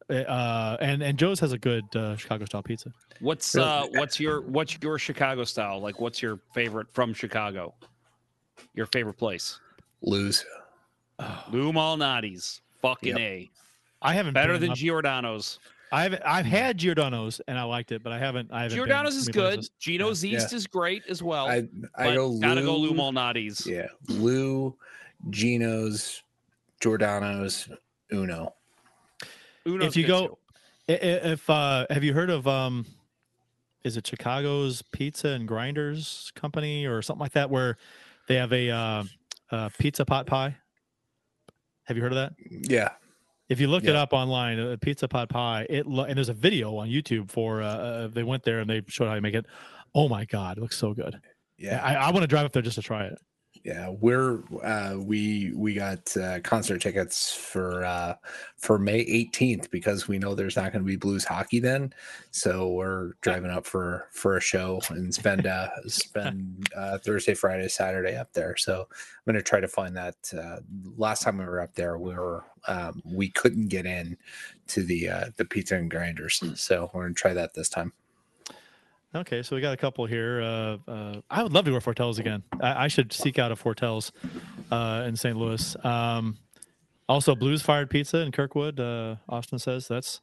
[0.09, 2.91] uh, and and Joe's has a good uh, Chicago style pizza.
[3.19, 5.79] What's uh what's your what's your Chicago style?
[5.79, 7.75] Like what's your favorite from Chicago?
[8.73, 9.59] Your favorite place?
[10.01, 10.43] Lou's.
[11.51, 12.61] Lou Malnati's.
[12.81, 13.19] Fucking Yep.
[13.19, 13.49] A.
[14.01, 15.59] I haven't Better been than up- Giordano's.
[15.91, 18.51] I've I've had Giordano's and I liked it, but I haven't.
[18.51, 18.75] I haven't.
[18.77, 19.55] Giordano's is good.
[19.55, 19.71] places.
[19.79, 20.37] Gino's Yeah.
[20.37, 21.47] East is great as well.
[21.47, 23.65] I I but go gotta go Lou Lou- Malnati's.
[23.65, 24.77] Yeah, Lou,
[25.29, 26.23] Gino's,
[26.79, 27.69] Giordano's,
[28.11, 28.53] Uno.
[29.65, 30.37] Uno's if you go, too.
[30.89, 30.95] i- i-
[31.31, 32.85] if uh, have you heard of um,
[33.83, 37.77] is it Chicago's Pizza and Grinders Company or something like that, where
[38.27, 39.03] they have a uh,
[39.51, 40.55] uh, pizza pot pie.
[41.85, 42.33] Have you heard of that?
[42.49, 42.89] Yeah.
[43.49, 46.33] If you look it up online, a pizza pot pie, it lo- and there's a
[46.33, 49.33] video on YouTube for uh, uh, they went there and they showed how you make
[49.33, 49.47] it.
[49.95, 51.19] Oh my god, it looks so good.
[51.57, 51.81] Yeah.
[51.83, 53.17] I, I want to drive up there just to try it.
[53.65, 58.15] Yeah, we're uh, we we got uh, concert tickets for uh,
[58.55, 61.93] for May 18th because we know there's not going to be blues hockey then,
[62.31, 67.67] so we're driving up for for a show and spend uh, spend uh, Thursday, Friday,
[67.67, 68.55] Saturday up there.
[68.55, 70.15] So I'm going to try to find that.
[70.33, 70.59] Uh,
[70.95, 74.17] last time we were up there, we were um, we couldn't get in
[74.67, 77.91] to the uh, the pizza and grinders, so we're going to try that this time.
[79.13, 80.41] Okay, so we got a couple here.
[80.41, 82.43] Uh, uh, I would love to go to Fortels again.
[82.61, 84.11] I, I should seek out a Fortell's
[84.71, 85.35] uh, in St.
[85.35, 85.75] Louis.
[85.83, 86.37] Um,
[87.07, 88.79] also, Blues Fired Pizza in Kirkwood.
[88.79, 90.21] Uh, Austin says that's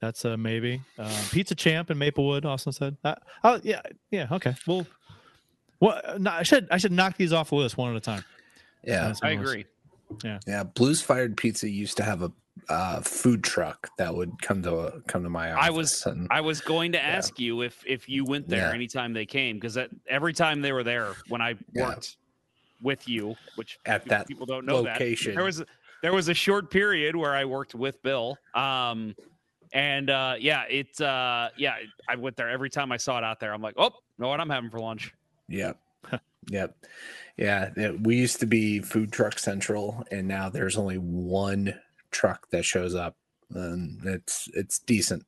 [0.00, 0.80] that's a maybe.
[0.98, 2.46] Uh, Pizza Champ in Maplewood.
[2.46, 2.96] Austin said.
[3.04, 4.26] Uh, oh yeah, yeah.
[4.32, 4.54] Okay.
[4.66, 4.86] Well,
[5.80, 6.18] what?
[6.18, 8.24] No, I should I should knock these off the list one at a time.
[8.84, 9.66] Yeah, I agree.
[10.24, 10.38] Yeah.
[10.46, 12.32] Yeah, Blues Fired Pizza used to have a
[12.68, 15.66] uh, food truck that would come to come to my office.
[15.66, 18.74] I was and- I was going to ask you if if you went there Yeah.
[18.74, 19.78] anytime they came because
[20.08, 21.88] every time they were there when I Yeah.
[21.88, 22.16] worked
[22.80, 25.32] with you, which At that people don't know location.
[25.32, 25.66] that there was a-
[26.02, 28.38] there was a short period where I worked with Bill.
[28.54, 29.16] Um,
[29.72, 31.76] and uh, yeah, it uh, yeah
[32.08, 33.52] I went there every time I saw it out there.
[33.52, 35.12] I'm like, oh, know what I'm having for lunch.
[35.48, 35.76] Yep.
[36.50, 36.76] yep.
[37.36, 37.70] Yeah.
[37.76, 41.74] it- we used to be Food Truck Central, and now there's only one
[42.10, 43.16] truck that shows up,
[43.54, 45.24] and it's it's decent.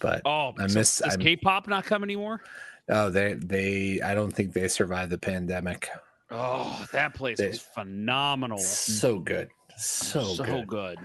[0.00, 0.98] But Oh, I so miss.
[0.98, 2.40] does I K-pop not come anymore?
[2.88, 5.88] oh they they I don't think they survived the pandemic.
[6.30, 8.58] Oh, that place They- was phenomenal.
[8.58, 9.48] So good.
[9.76, 10.66] So, so good.
[10.66, 10.98] good.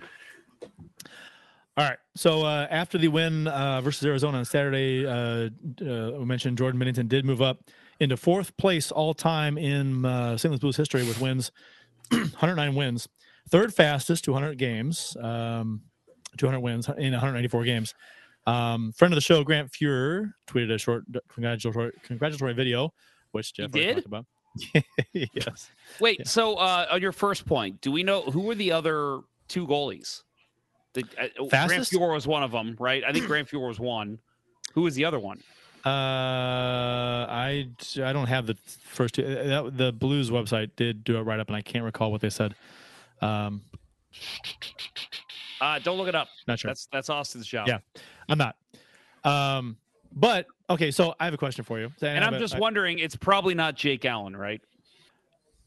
[1.78, 1.98] All right.
[2.16, 5.50] So uh, after the win uh, versus Arizona on Saturday, uh,
[5.86, 7.60] uh, we mentioned Jordan Binnington did move up
[8.00, 10.52] into fourth place all time in uh, St.
[10.52, 11.52] Louis Blues history with wins,
[12.12, 13.08] 109 wins,
[13.50, 15.82] third fastest, 200 games, um,
[16.38, 17.94] 200 wins in 194 games.
[18.46, 22.94] Um, friend of the show, Grant Fuhr, tweeted a short congratulatory, congratulatory video,
[23.32, 23.96] which Jeff did?
[23.96, 24.26] talked about.
[25.14, 25.70] yes.
[26.00, 29.68] Wait, so uh, on your first point, do we know who were the other two
[29.68, 30.24] goalies?
[30.94, 31.92] The, uh, Grant Fastest?
[31.94, 33.04] Fuhr was one of them, right?
[33.04, 34.18] I think Grant Fuhr was one.
[34.74, 35.42] Who was the other one?
[35.86, 37.70] Uh, I
[38.04, 39.24] I don't have the first two.
[39.26, 42.22] uh, That, the Blues website did do it right up, and I can't recall what
[42.22, 42.56] they said.
[43.22, 43.62] Um,
[45.60, 46.28] Uh, don't look it up.
[46.48, 46.70] Not sure.
[46.70, 47.68] That's that's Austin's job.
[47.68, 47.80] yeah,
[48.30, 48.56] I'm not.
[49.24, 49.78] Um,
[50.14, 53.56] but okay, so I have a question for you, and I'm just wondering, it's probably
[53.56, 54.62] not Jake Allen, right?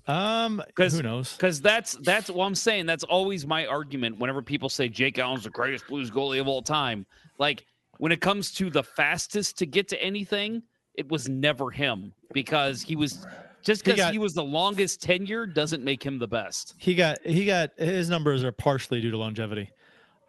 [0.07, 1.33] Um, because who knows?
[1.37, 2.87] Because that's that's what I'm saying.
[2.87, 4.19] That's always my argument.
[4.19, 7.05] Whenever people say Jake Allen's the greatest Blues goalie of all time,
[7.39, 7.65] like
[7.99, 10.63] when it comes to the fastest to get to anything,
[10.95, 13.27] it was never him because he was
[13.63, 16.75] just because got- he was the longest tenure doesn't make him the best.
[16.79, 19.71] he got he got his numbers are partially due to longevity.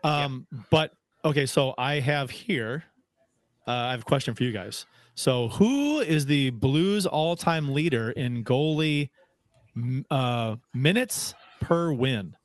[0.03, 2.83] Um, but okay, so I have here.
[3.67, 4.85] Uh, I have a question for you guys.
[5.13, 9.09] So, who is the Blues all-time leader in goalie
[10.09, 12.35] uh, minutes per win?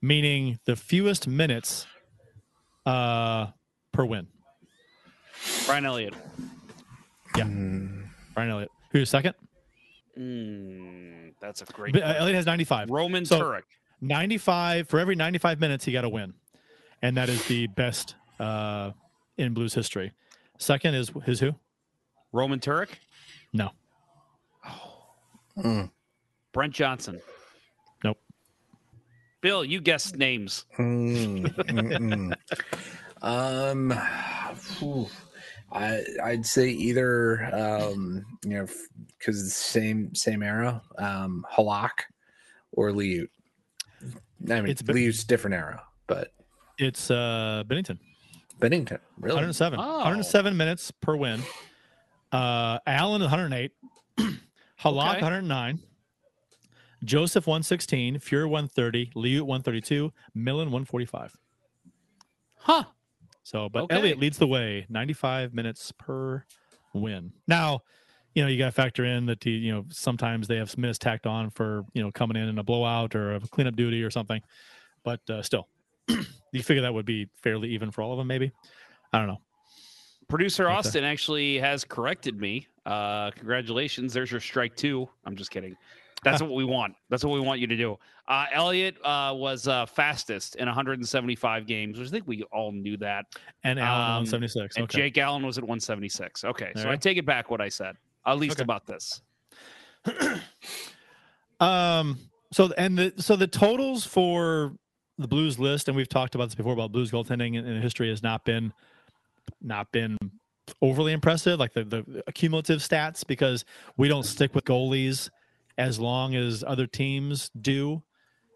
[0.00, 1.86] Meaning the fewest minutes
[2.86, 3.48] uh,
[3.92, 4.28] per win.
[5.66, 6.14] Brian Elliott.
[7.36, 7.44] Yeah,
[8.34, 8.70] Brian Elliott.
[8.92, 9.34] Who's second?
[10.18, 11.92] Mm, that's a great.
[11.94, 12.90] B- uh, Elliott has 95.
[12.90, 13.62] Roman So, Turek.
[14.00, 16.34] 95 for every 95 minutes he got a win
[17.00, 18.90] and that is the best uh
[19.38, 20.12] in blues history
[20.58, 21.54] second is his who
[22.32, 22.88] Roman Turek.
[23.54, 23.70] no
[26.52, 27.20] Brent Johnson.
[28.04, 28.18] nope
[29.40, 30.64] Bill, you guessed names.
[30.78, 32.34] Mm, mm,
[33.22, 33.22] mm.
[33.22, 35.06] um, phew.
[35.72, 38.66] I I'd say either um you know
[39.18, 42.06] because it's same same era um Halak
[42.72, 43.28] or Liut.
[44.48, 46.32] I mean It's it's Liut's different era, but
[46.78, 47.98] it's uh Binnington.
[48.60, 49.34] Binnington really?
[49.34, 49.98] 107 Oh.
[49.98, 51.42] 107 minutes per win.
[52.32, 53.72] Uh allen 108
[54.80, 55.20] halak Okay.
[55.22, 55.78] 109
[57.04, 61.36] joseph 116 Fuhr 130 Liut 132 millen 145
[62.58, 62.84] Huh.
[63.46, 63.94] So, but Okay.
[63.94, 66.44] Elliott leads the way, 95 minutes per
[66.92, 67.32] win.
[67.46, 67.82] Now,
[68.34, 70.98] you know, you got to factor in that, you know, sometimes they have some minutes
[70.98, 74.10] tacked on for, you know, coming in in a blowout or a cleanup duty or
[74.10, 74.42] something.
[75.04, 75.68] But uh, still,
[76.08, 78.50] you figure that would be fairly even for all of them, maybe.
[79.12, 79.40] I don't know.
[80.26, 80.74] Producer Okay.
[80.74, 82.66] Austin actually has corrected me.
[82.84, 84.12] Uh, congratulations.
[84.12, 85.08] There's your strike two.
[85.24, 85.76] I'm just kidding.
[86.26, 86.96] That's what we want.
[87.08, 87.96] That's what we want you to do.
[88.26, 92.96] Uh, Elliot uh, was uh, fastest in 175 games, which I think we all knew
[92.96, 93.26] that.
[93.62, 94.76] And Allen Um, 176.
[94.76, 94.98] And Okay.
[94.98, 96.44] Jake Allen was at 176.
[96.44, 96.90] Okay, so.
[96.90, 97.96] I take it back what I said,
[98.26, 98.64] at least Okay.
[98.64, 99.22] about this.
[101.58, 102.18] Um.
[102.52, 104.76] So and the so the totals for
[105.16, 108.10] the Blues list, and we've talked about this before about Blues goaltending in, in history
[108.10, 108.74] has not been
[109.62, 110.18] not been
[110.82, 113.64] overly impressive, like the the cumulative stats, because
[113.96, 115.30] we don't stick with goalies
[115.78, 118.02] as long as other teams do.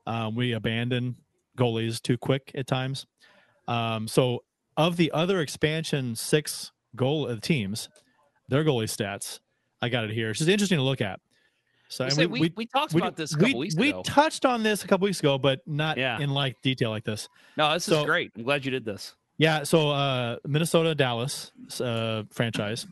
[0.07, 1.17] Um, we abandon
[1.59, 3.07] goalies too quick at times.
[3.69, 4.43] Um, so
[4.77, 7.89] of the other expansion six goal uh, teams,
[8.49, 9.41] their goalie stats,
[9.83, 10.31] I got it here.
[10.31, 11.21] It's just interesting to look at.
[11.89, 14.63] So We and we- we talked about this a we, couple weeks we touched on
[14.63, 16.19] this a couple weeks ago, but not Yeah.
[16.21, 17.29] in like detail like this.
[17.57, 18.31] No, this So- is great.
[18.37, 19.15] I'm glad you did this.
[19.39, 22.87] Yeah, so uh, Minnesota Dallas uh, franchise,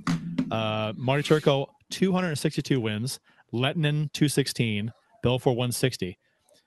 [0.50, 3.20] uh, Marty Turco 262 wins,
[3.52, 4.92] Lehtonen 216,
[5.24, 6.18] Belfour 160.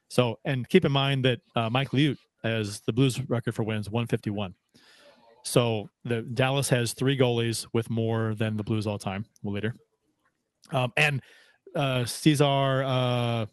[0.09, 3.89] So and keep in mind that uh, Mike Liut has the Blues record for wins
[3.89, 4.53] 151.
[5.43, 9.25] So the Dallas has three goalies with more than the Blues all time.
[9.41, 9.75] Well, later,
[10.71, 11.21] um, and
[11.75, 13.45] uh, Cesar uh,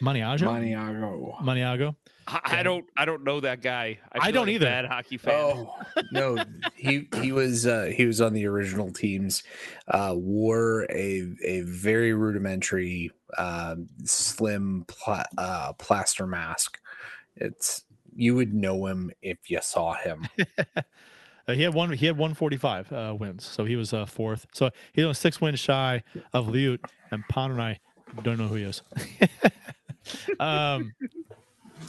[0.00, 0.40] Maniago.
[0.40, 1.40] Maniago.
[1.42, 1.96] Maniago.
[2.26, 2.84] I, I don't.
[2.96, 3.98] I don't know that guy.
[4.12, 4.66] I, I don't like a either.
[4.66, 5.34] Bad hockey fan.
[5.34, 5.74] Oh
[6.12, 6.38] no,
[6.74, 9.42] he he was uh, he was on the original teams.
[9.88, 16.78] Uh, wore a a very rudimentary, uh, slim pla- uh, plaster mask.
[17.36, 17.82] It's
[18.14, 20.28] you would know him if you saw him.
[21.48, 21.90] Uh, he had one.
[21.90, 24.46] He had 145 uh, wins, so he was uh, fourth.
[24.52, 26.78] So he was six wins shy of Liut,
[27.10, 27.80] and Pond and I
[28.22, 28.82] don't know who he is.
[30.40, 30.92] um,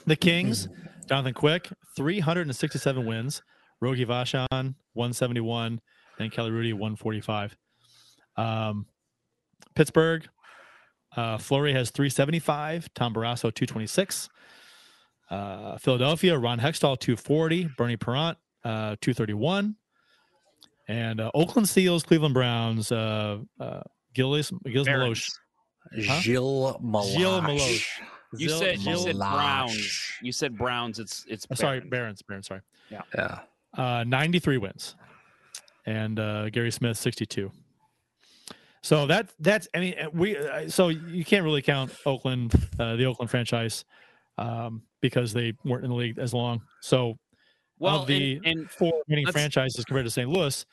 [0.05, 0.67] the Kings,
[1.07, 3.41] Jonathan Quick, 367 wins.
[3.81, 5.81] Rogie Vachon, 171,
[6.19, 7.57] and Kelly Hrudey, 145.
[8.37, 8.85] Um,
[9.75, 10.27] Pittsburgh,
[11.15, 12.93] uh, Fleury has 375.
[12.93, 14.29] Tom Barrasso, 226.
[15.29, 17.69] Uh, Philadelphia, Ron Hextall, 240.
[17.77, 19.75] Bernie Parent, uh, 231.
[20.87, 23.81] And uh, Oakland Seals, Cleveland Browns, uh, uh,
[24.13, 25.31] Gilles, Gilles Meloche.
[26.07, 26.19] Huh?
[26.21, 27.17] Gilles Meloche.
[27.17, 27.87] Gilles Meloche.
[28.37, 30.11] You Zil- said you said Browns.
[30.21, 30.99] You said Browns.
[30.99, 31.45] It's it's.
[31.51, 32.21] Uh, sorry, Barons.
[32.21, 32.21] Barons.
[32.23, 32.61] Barons, sorry.
[32.89, 33.01] Yeah.
[33.15, 33.39] Yeah.
[33.99, 34.95] Uh, 93 wins.
[35.85, 37.51] And uh, Gary Smith, 62.
[38.83, 43.05] So that that's I mean we uh, so you can't really count Oakland uh, the
[43.05, 43.85] Oakland franchise
[44.37, 46.61] um, because they weren't in the league as long.
[46.81, 47.17] So
[47.79, 50.27] Well, of the and- and four winning franchises compared to St.
[50.29, 50.65] Louis,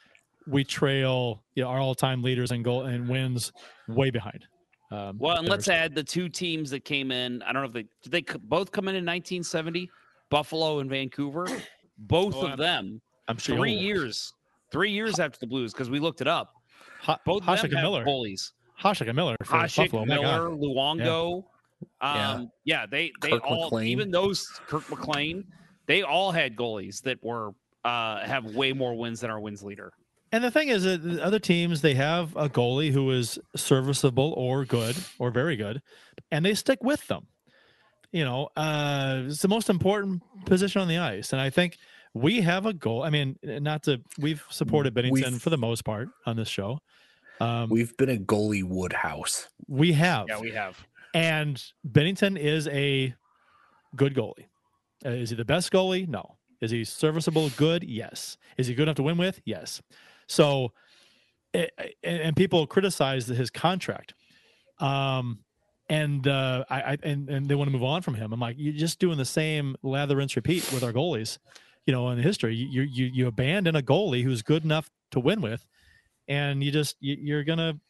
[0.47, 3.53] we trail you know, our all-time leaders in goal and wins
[3.89, 4.47] way behind.
[4.91, 7.43] Um, Well, and let's add the two teams that came in.
[7.43, 9.91] I don't know if they did they both come in in 1970,
[10.31, 11.47] Buffalo and Vancouver.
[11.99, 14.33] Both Oh, of I'm- them, I'm sure three years,
[14.71, 16.55] three years after the Blues because we looked it up.
[17.03, 18.05] Ha- Both of Hasek them and Miller.
[18.05, 18.53] goalies.
[18.81, 20.05] Hasek and Miller for Hasek, Buffalo.
[20.05, 21.45] Miller, Luongo.
[22.03, 22.31] Yeah.
[22.33, 22.87] Um, yeah.
[22.87, 23.89] they they Kirk all McLean.
[23.89, 25.45] even those Kirk McLean,
[25.87, 27.53] they all had goalies that were
[27.85, 29.93] uh have way more wins than our wins leader.
[30.33, 34.35] And the thing is that the other teams they have a goalie who is serviceable
[34.37, 35.81] or good or very good,
[36.31, 37.27] and they stick with them.
[38.13, 41.77] You know, uh, it's the most important position on the ice, and I think
[42.15, 43.03] we have a goal.
[43.03, 46.81] I mean, not to we've supported Binnington We've- for the most part on this show.
[47.41, 49.49] Um, We've been a goalie Woodhouse.
[49.69, 50.77] we have, Yeah, we have.
[51.15, 53.15] and Binnington is a
[53.95, 54.47] good goalie.
[55.07, 56.09] Uh, is he the best goalie?
[56.09, 56.37] No.
[56.61, 57.51] Is he serviceable?
[57.51, 57.85] Good?
[57.85, 58.37] Yes.
[58.57, 59.41] Is he good enough to win with?
[59.45, 59.81] Yes.
[60.29, 60.73] So,
[62.05, 64.15] and people criticize his contract,
[64.79, 65.41] um,
[65.89, 68.33] and uh, I, I and, and they want to move on from him.
[68.33, 71.39] I'm like, you're just doing the same lather, rinse, repeat with our goalies.
[71.87, 75.41] You know, in history, you you you abandon a goalie who's good enough to win
[75.41, 75.67] with,
[76.29, 77.81] and you just you, you're gonna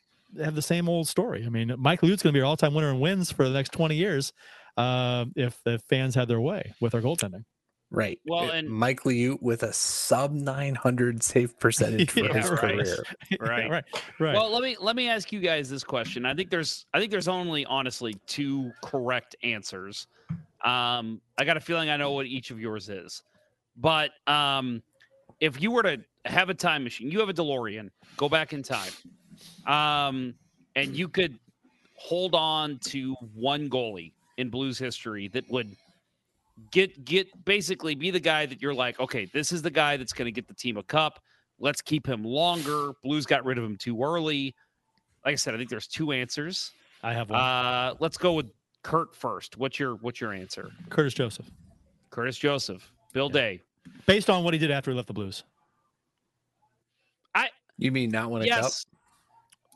[0.42, 1.44] have the same old story.
[1.44, 3.72] I mean, Mike Liut's going to be our all-time winner in wins for the next
[3.72, 4.32] 20 years
[4.76, 7.44] uh, if the fans had their way with our goaltending.
[7.90, 8.20] Right.
[8.26, 12.58] Well, and- Mike Liut with a sub 900 save percentage for Yeah, his right.
[12.58, 13.04] career.
[13.40, 13.70] Right.
[13.70, 13.84] right,
[14.18, 14.34] right.
[14.34, 16.26] Well, let me let me ask you guys this question.
[16.26, 20.06] I think there's I think there's only honestly two correct answers.
[20.64, 23.22] Um, I got a feeling I know what each of yours is,
[23.76, 24.82] but um,
[25.40, 28.62] if you were to have a time machine, you have a DeLorean, go back in
[28.62, 28.90] time,
[29.66, 30.34] um,
[30.74, 31.38] and you could
[31.94, 35.74] hold on to one goalie in Blues history that would
[36.70, 40.12] get get basically be the guy that you're like, okay, this is the guy that's
[40.12, 41.20] going to get the team a cup.
[41.60, 42.92] Let's keep him longer.
[43.02, 44.54] Blues got rid of him too early.
[45.24, 46.70] Like I said, I think there's two answers.
[47.02, 47.40] I have one.
[47.40, 48.46] Uh, let's go with
[48.82, 49.56] Kurt first.
[49.58, 50.70] What's your what's your answer?
[50.90, 51.50] Curtis Joseph,
[52.10, 53.60] Curtis Joseph, Bill Day.
[54.06, 55.44] based on what he did after he left the Blues.
[57.34, 57.48] I.
[57.76, 58.72] You mean not win a cup?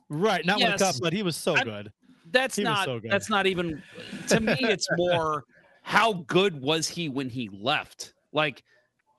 [0.08, 1.92] Right, not with a cup, but he was so I- good.
[2.30, 3.10] that's He not so good.
[3.10, 3.82] that's not even
[4.28, 5.44] to me it's more
[5.82, 8.62] how good was he when he left like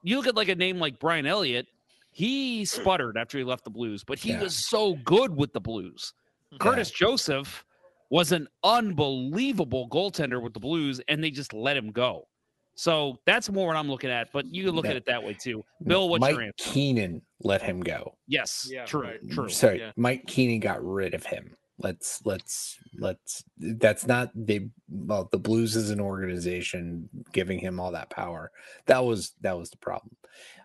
[0.04, 1.68] you look at like a name like brian elliott
[2.12, 4.42] he sputtered after he left the blues but he Yeah.
[4.42, 6.14] was so good with the blues
[6.60, 7.66] curtis joseph
[8.10, 12.28] was an unbelievable goaltender with the blues and they just let him go
[12.76, 14.92] so that's more what i'm looking at but you can look No.
[14.92, 18.16] at it that way too bill what's Mike your answer Keenan let him go.
[18.28, 19.24] yes Yeah, true right.
[19.26, 19.92] Mm, true Sorry, yeah.
[19.98, 21.56] Mike Keenan got rid of him.
[21.80, 23.44] Let's let's let's.
[23.58, 24.70] That's not they.
[24.90, 28.52] Well, the Blues is an organization giving him all that power.
[28.86, 30.16] That was that was the problem.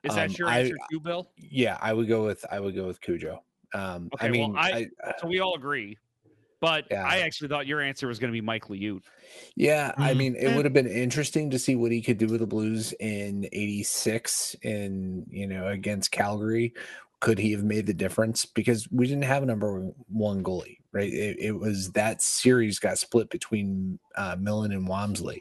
[0.05, 2.74] is that Um, your I- answer too bill Yeah, I would go with I would
[2.74, 3.43] go with Cujo.
[3.74, 5.98] Um, Okay, I well, mean, I- I, so we all agree
[6.60, 7.05] but Yeah.
[7.06, 9.02] i actually thought your answer was going to be mike Liut.
[9.55, 10.16] Yeah, I Mm.
[10.16, 10.56] mean, it Eh.
[10.56, 14.55] would have been interesting to see what he could do with the Blues in '86,
[14.62, 16.74] in you know against Calgary.
[17.20, 18.44] Could he have made the difference?
[18.47, 21.12] Because we didn't have a number one goalie, right?
[21.12, 25.39] It, it was that series got split between uh, Millen and Wamsley,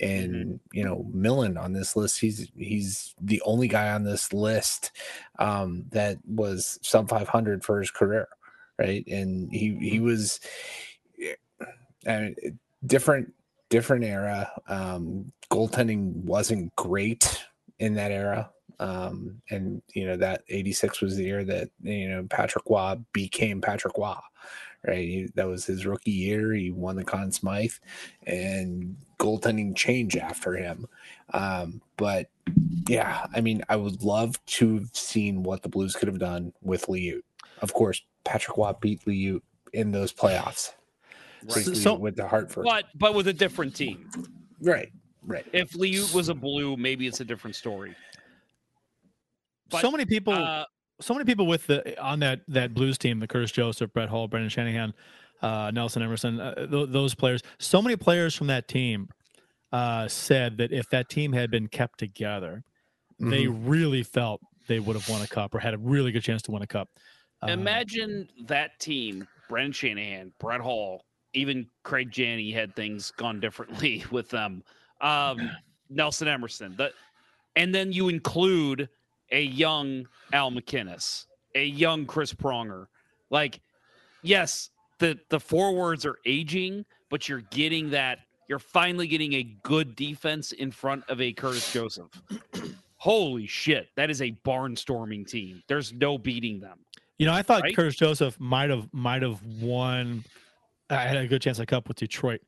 [0.00, 4.92] and you know Millen on this list, he's he's the only guy on this list
[5.38, 8.28] um, that was sub 500 for his career,
[8.78, 9.06] right?
[9.06, 10.40] And he he was.
[12.06, 12.34] And
[12.86, 13.34] different
[13.68, 14.50] different era.
[14.68, 17.44] Um, goaltending wasn't great
[17.78, 18.50] in that era.
[18.78, 23.60] Um, and you know that 86 was the year that you know Patrick Roy became
[23.60, 24.14] Patrick Roy,
[24.86, 24.98] right?
[24.98, 26.52] He, that was his rookie year.
[26.52, 27.74] He won the Conn Smythe,
[28.26, 30.86] and goaltending changed after him.
[31.32, 32.30] Um, but
[32.88, 36.52] yeah, I mean, I would love to have seen what the Blues could have done
[36.62, 37.22] with Liut.
[37.60, 39.42] Of course, Patrick Roy beat Liut
[39.72, 40.72] in those playoffs.
[41.44, 41.66] Right.
[41.66, 44.10] With, So- with the Hartford, but but with a different team
[44.60, 44.92] right,
[45.22, 45.46] right.
[45.54, 47.94] if Liut was a blue maybe it's a different story
[49.70, 50.66] But, so many people, uh,
[51.00, 54.28] so many people with the on that that Blues team, the Curtis Joseph, Brett Hull,
[54.28, 54.94] Brendan Shanahan,
[55.42, 57.42] uh, Nelson Emerson, uh, th- those players.
[57.58, 59.08] So many players from that team
[59.72, 62.62] uh, said that if that team had been kept together,
[63.18, 63.68] they Mm-hmm.
[63.68, 66.50] really felt they would have won a cup or had a really good chance to
[66.52, 66.88] win a cup.
[67.42, 74.04] Uh, imagine that team Brendan Shanahan Brett Hull even Craig Janney had things gone differently
[74.10, 74.62] with them
[75.00, 75.50] um,
[75.90, 76.92] Nelson Emerson that
[77.56, 78.88] and then you include
[79.32, 82.86] a young Al MacInnis a young Chris Pronger.
[83.30, 83.60] Like
[84.22, 89.94] yes the the forwards are aging but you're getting that you're finally getting a good
[89.94, 92.10] defense in front of a Curtis Joseph.
[92.96, 95.62] Holy shit that is a barnstorming team.
[95.68, 96.78] There's no beating them.
[97.18, 97.76] You know, I thought Right?
[97.76, 100.24] Curtis Joseph might have might have won.
[100.88, 102.40] I had a good chance at cup with Detroit,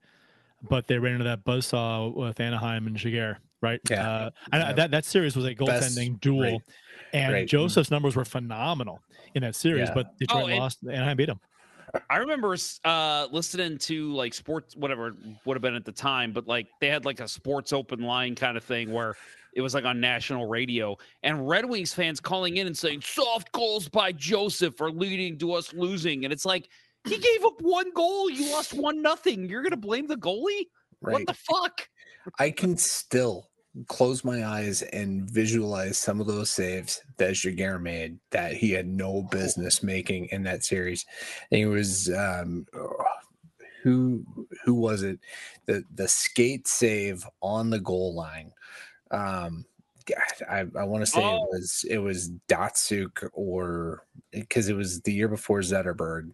[0.68, 3.80] but they ran into that buzzsaw with Anaheim and Giguere, right?
[3.88, 4.10] Yeah.
[4.10, 4.72] Uh, I, Yeah.
[4.74, 6.60] that that series was a Best- goaltending duel, right,
[7.14, 7.48] and right.
[7.48, 9.00] Joseph's numbers were phenomenal
[9.34, 9.88] in that series.
[9.88, 9.94] Yeah.
[9.94, 10.78] But Detroit Oh, and- lost.
[10.84, 11.40] Anaheim beat him.
[12.08, 15.14] I remember uh, listening to like sports, whatever it
[15.44, 18.34] would have been at the time, but like they had like a sports open line
[18.34, 19.14] kind of thing where
[19.54, 23.52] it was like on national radio and Red Wings fans calling in and saying soft
[23.52, 26.24] goals by Joseph are leading to us losing.
[26.24, 26.66] And it's like,
[27.06, 28.30] he gave up one goal.
[28.30, 29.46] You lost one nothing.
[29.50, 30.68] You're going to blame the goalie?
[31.02, 31.12] Right.
[31.12, 31.88] What the fuck?
[32.38, 33.50] I can still
[33.88, 38.86] close my eyes and visualize some of those saves that Giguere made that he had
[38.86, 41.06] no business making in that series.
[41.50, 42.92] And it was um oh,
[43.82, 44.24] who
[44.64, 45.18] who was it?
[45.66, 48.52] The the skate save on the goal line.
[49.10, 49.64] Um
[50.04, 51.36] God, I, I want to say Oh.
[51.44, 56.32] it was it was Datsyuk or because it was the year before Zetterberg.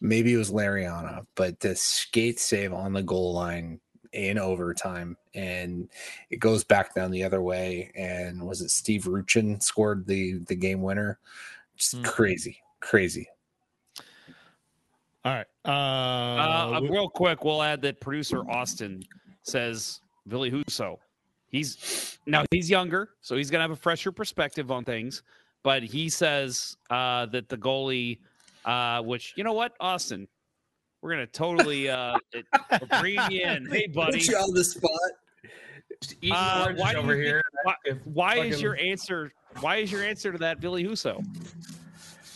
[0.00, 3.78] Maybe it was Larionov, but the skate save on the goal line
[4.12, 5.88] in overtime and
[6.30, 10.56] it goes back down the other way and was it steve Rucchin scored the the
[10.56, 11.18] game winner
[11.76, 12.02] just Hmm.
[12.02, 13.28] crazy crazy
[15.24, 15.46] All right.
[15.66, 19.04] Uh, Uh, we- real quick, we'll add that producer Austin
[19.42, 20.98] says Ville Husso.
[21.48, 25.22] He's now he's younger, so he's gonna have a fresher perspective on things.
[25.62, 28.20] But he says uh, that the goalie,
[28.64, 30.26] uh, which you know what, Austin,
[31.02, 32.46] we're gonna totally uh, it,
[33.30, 33.66] you in.
[33.70, 34.90] Hey, buddy, Put you on the spot
[36.32, 37.42] uh, why over you here.
[37.42, 39.32] think- why, If why is your answer?
[39.60, 41.24] Why is your answer to that Ville Husso?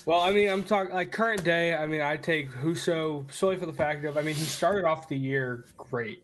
[0.06, 1.74] Well, I mean, I'm talking like current day.
[1.74, 5.08] I mean, I take Husso solely for the fact of, I mean, he started off
[5.08, 6.22] the year great.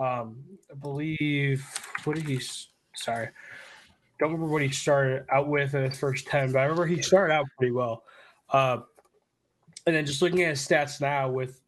[0.00, 1.64] Um, I believe,
[2.04, 2.40] what did he,
[2.96, 3.28] sorry,
[4.18, 7.00] don't remember what he started out with in his first 10, but I remember he
[7.00, 8.02] started out pretty well.
[8.50, 8.78] Uh,
[9.86, 11.60] and then just looking at his stats now with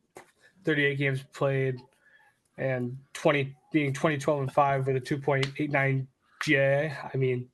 [0.65, 1.81] 38 games played
[2.59, 6.07] and 20 being 20, 12, and 5 with a 2.89
[6.43, 7.49] GA, I mean,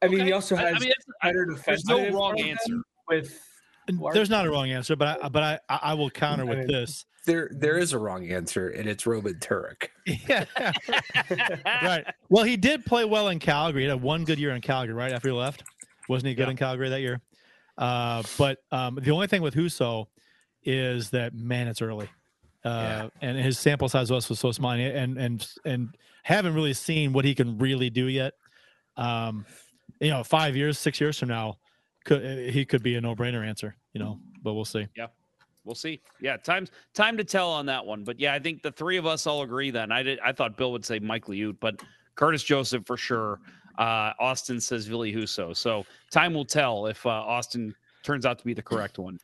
[0.00, 2.80] I mean, he also has I mean, it's- I- better there's no wrong answer.
[3.08, 3.40] with
[4.12, 6.58] There's not a wrong answer, but I, but I, I I will counter I with
[6.58, 7.04] mean, this.
[7.26, 9.88] There, there is a wrong answer, and it's Roman Turek.
[10.06, 10.44] Yeah.
[11.82, 12.04] right.
[12.30, 13.82] Well, he did play well in Calgary.
[13.82, 15.64] He had one good year in Calgary, right after he left.
[16.08, 17.20] Wasn't he good in Calgary that year?
[17.76, 20.06] Uh, but um, the only thing with Husso
[20.68, 22.10] is that man, it's early,
[22.62, 27.14] uh, and his sample size was was so small, and and and haven't really seen
[27.14, 28.34] what he can really do yet.
[28.98, 29.46] Um,
[29.98, 31.56] you know, five years, six years from now,
[32.04, 33.74] could he could be a no brainer answer.
[33.94, 34.86] You know, but we'll see.
[34.94, 35.06] Yeah.
[35.64, 36.00] We'll see.
[36.18, 38.02] Yeah, time's time to tell on that one.
[38.02, 39.92] But yeah, I think the three of us all agree then.
[39.92, 41.82] I did I thought Bill would say Mike Liut, but
[42.14, 43.40] Curtis Joseph for sure.
[43.76, 45.54] Uh, Austin says Ville Husso.
[45.54, 49.18] So time will tell if uh, Austin turns out to be the correct one.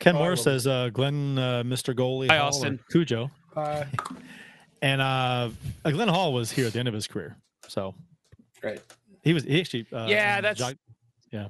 [0.00, 1.94] Ken Oh, Moore says uh, Glenn, uh, Mr.
[1.94, 2.80] Goalie, Hi, Hall, or Austin.
[2.90, 3.84] Cujo, Uh,
[4.82, 5.50] and uh,
[5.84, 7.36] uh, Glenn Hall was here at the end of his career,
[7.68, 7.94] so
[8.62, 8.80] Right.
[9.22, 9.86] he was he actually.
[9.92, 10.78] Uh, Yeah, that's- Jacques-
[11.30, 11.48] yeah.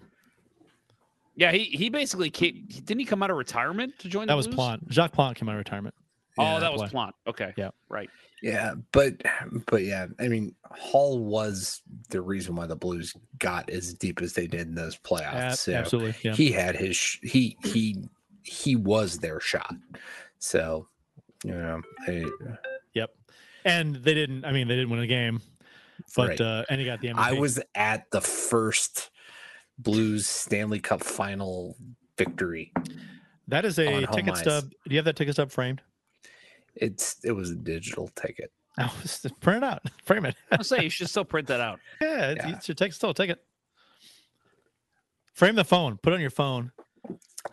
[1.37, 4.37] Yeah, he he basically came, didn't he come out of retirement to join That the
[4.37, 4.55] was Blues?
[4.57, 4.85] Plante.
[4.91, 5.95] Jacques Plante came out of retirement.
[6.39, 6.91] Oh, Yeah, that was play.
[6.91, 7.15] Plante.
[7.27, 7.53] Okay.
[7.57, 7.71] Yeah.
[7.89, 8.09] Right.
[8.43, 9.15] Yeah, but
[9.67, 11.81] but yeah, I mean, Hall was
[12.11, 15.35] the reason why the Blues got as deep as they did in those playoffs.
[15.35, 16.35] Ab- So absolutely, yeah.
[16.35, 18.05] he had his sh- he he
[18.45, 19.75] he was their shot.
[20.39, 20.87] So
[21.45, 22.25] you know, I,
[22.95, 23.11] Yep.
[23.65, 24.45] And they didn't.
[24.45, 25.41] I mean, they didn't win a game,
[26.17, 26.41] but Right.
[26.41, 27.19] uh, and he got the MVP.
[27.19, 29.11] I was at the first
[29.79, 31.77] Blues Stanley Cup final
[32.17, 32.73] victory.
[33.49, 34.41] That is a ticket ice.
[34.41, 34.71] stub.
[34.71, 35.83] Do you have that ticket stub framed?
[36.77, 38.51] It's it was a digital ticket.
[38.77, 40.35] Oh, just print it out, frame it.
[40.51, 41.79] I'll say you should still print that out.
[42.01, 42.49] Yeah, it's, Yeah.
[42.51, 43.39] you should take still take it.
[45.33, 45.97] Frame the phone.
[45.99, 46.73] Put it on your phone.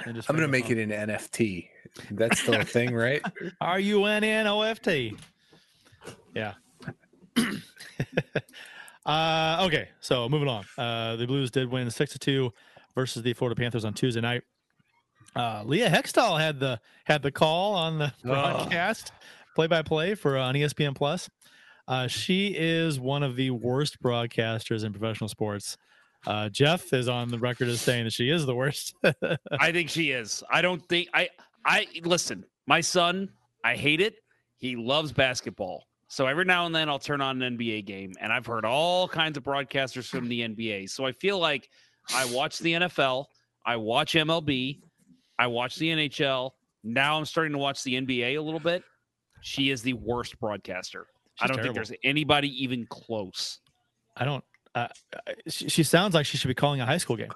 [0.05, 0.77] I'm gonna make phone.
[0.77, 1.68] it an NFT.
[2.11, 3.22] That's still a thing, right?
[3.61, 5.15] R U N N O F T.
[6.34, 6.53] Yeah.
[9.05, 10.65] uh, okay, so moving on.
[10.77, 12.53] Uh, the Blues did win six to two
[12.95, 14.43] versus the Florida Panthers on Tuesday night.
[15.35, 19.11] Uh, Leah Hextall had the had the call on the broadcast,
[19.55, 21.30] play by play for uh, on ESPN Plus.
[21.88, 25.77] Uh, she is one of the worst broadcasters in professional sports.
[26.26, 28.95] Uh, Jeff is on the record as saying that she is the worst.
[29.60, 30.43] I think she is.
[30.52, 31.30] I don't think I
[31.65, 33.30] I listen, my son,
[33.64, 34.15] I hate it.
[34.57, 35.85] He loves basketball.
[36.07, 39.07] So every now and then I'll turn on an NBA game and I've heard all
[39.07, 40.89] kinds of broadcasters from the NBA.
[40.89, 41.69] So I feel like
[42.14, 43.26] I watch the NFL,
[43.65, 44.81] I watch MLB,
[45.39, 46.52] I watch the NHL.
[46.84, 48.84] Now I'm starting to watch the NBA a little bit.
[49.41, 51.07] She is the worst broadcaster.
[51.39, 51.76] I don't terrible.
[51.76, 53.60] think there's anybody even close.
[54.18, 54.43] I don't.
[54.73, 57.31] Uh, uh, she, she sounds like she should be calling a high school game.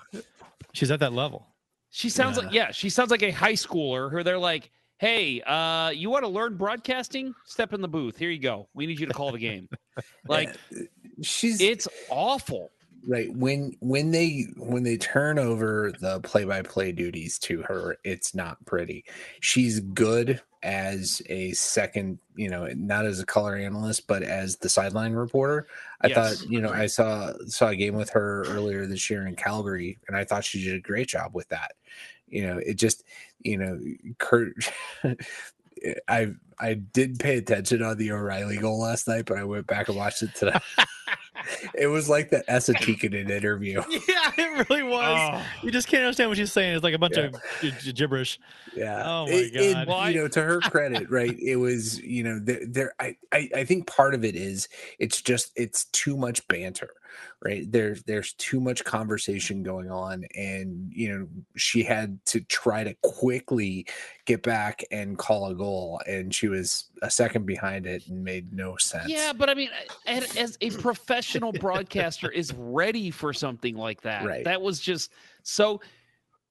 [0.73, 1.47] She's at that level.
[1.89, 5.89] She sounds like yeah, she sounds like a high schooler who they're like, "Hey, uh,
[5.89, 7.33] you want to learn broadcasting?
[7.45, 8.17] Step in the booth.
[8.17, 8.67] Here you go.
[8.73, 9.69] We need you to call the game."
[10.27, 10.53] like
[11.21, 12.69] she's it's awful.
[13.07, 18.63] Right when when they when they turn over the play-by-play duties to her it's not
[18.65, 19.05] pretty.
[19.41, 24.69] She's good as a second you know not as a color analyst but as the
[24.69, 25.67] sideline reporter.
[26.01, 26.15] I Yes.
[26.15, 29.99] thought you know i saw saw a game with her earlier this year in calgary
[30.07, 31.73] and i thought she did a great job with that.
[32.27, 33.03] You know it just
[33.41, 33.79] you know
[34.17, 34.53] kurt
[36.07, 36.27] i
[36.59, 39.97] i did pay attention on the o'reilly goal last night but i went back and
[39.97, 40.57] watched it today
[41.73, 43.81] it was like the Esatikin interview.
[44.07, 45.31] Yeah, it really was.
[45.33, 45.41] Oh.
[45.63, 46.75] You just can't understand what she's saying.
[46.75, 47.23] It's like a bunch Yeah.
[47.25, 48.39] of gi- gi- gibberish.
[48.75, 49.01] Yeah.
[49.05, 49.87] Oh my It- it- god.
[49.87, 51.37] Well, I- you know, to her credit, right?
[51.39, 54.67] It was, you know, there, there I, I, I think part of it is
[54.99, 56.89] it's just it's too much banter,
[57.43, 57.71] right?
[57.71, 62.95] There's there's too much conversation going on, and you know, she had to try to
[63.03, 63.85] quickly
[64.25, 68.53] get back and call a goal, and she was a second behind it and made
[68.53, 69.09] no sense.
[69.09, 69.69] Yeah, but I mean,
[70.07, 74.25] as, as a professional broadcaster is ready for something like that.
[74.25, 74.43] Right.
[74.43, 75.11] That was just
[75.43, 75.81] so.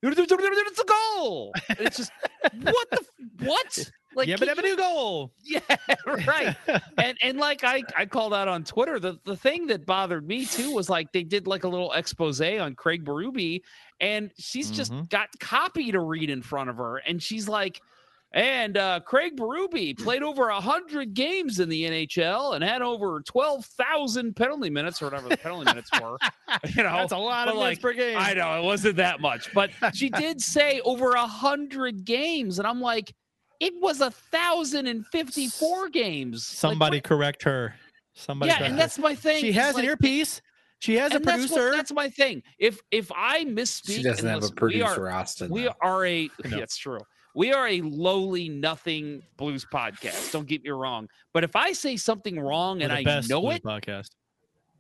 [0.07, 1.55] It's a goal.
[1.71, 2.13] It's just
[2.61, 3.05] what the
[3.39, 3.91] what?
[4.15, 5.33] Like yeah, but have a new goal.
[5.45, 5.61] Yeah,
[6.27, 6.57] right.
[6.99, 10.47] and and like I I called out on Twitter the the thing that bothered me
[10.47, 13.61] too was like they did like a little expose on Craig Berube
[14.01, 15.09] and she's just Mhm.
[15.11, 17.81] got copy to read in front of her and she's like
[18.33, 23.21] and uh, Craig Berube played over a hundred games in the NHL and had over
[23.21, 26.19] twelve thousand penalty minutes or whatever the penalty minutes were.
[26.75, 28.17] You know, That's a lot of but, minutes like, per game.
[28.19, 32.67] I know it wasn't that much, but she did say over a hundred games, and
[32.67, 33.15] I'm like,
[33.61, 36.47] it was a thousand and fifty-four games.
[36.47, 37.75] Somebody what- correct her.
[38.15, 38.51] Somebody.
[38.53, 38.79] yeah, and her.
[38.79, 39.41] that's my thing.
[39.41, 40.41] She has like- an earpiece.
[40.81, 41.71] She has a and that's what- producer.
[41.77, 42.43] That's, my thing.
[42.59, 45.51] If if I misspeak, she doesn't and have a listen, we are- producer, Austin.
[45.51, 45.73] we though.
[45.81, 46.59] are a No.
[46.59, 47.01] that's true.
[47.37, 50.31] We are a lowly nothing blues podcast.
[50.31, 51.09] Don't get me wrong.
[51.33, 54.11] But if I say something wrong We're and the I best know blues it, podcast.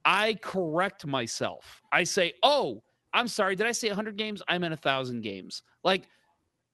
[0.04, 1.80] I correct myself.
[1.90, 2.82] I say, "Oh,
[3.12, 4.42] I'm sorry, did I say 100 games?
[4.46, 5.62] I meant a thousand games.
[5.82, 6.06] Like,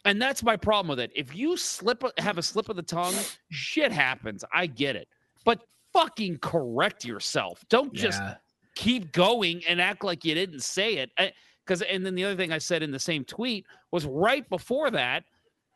[0.04, 1.10] and that's my problem with it.
[1.14, 3.14] If you slip, have a slip of the tongue,
[3.50, 4.44] shit happens.
[4.52, 5.08] I get it,
[5.44, 5.62] but
[5.92, 7.64] fucking correct yourself.
[7.68, 8.36] Don't just Yeah.
[8.76, 11.10] keep going and act like you didn't say it.
[11.66, 14.90] Because, and then the other thing I said in the same tweet was right before
[14.92, 15.24] that,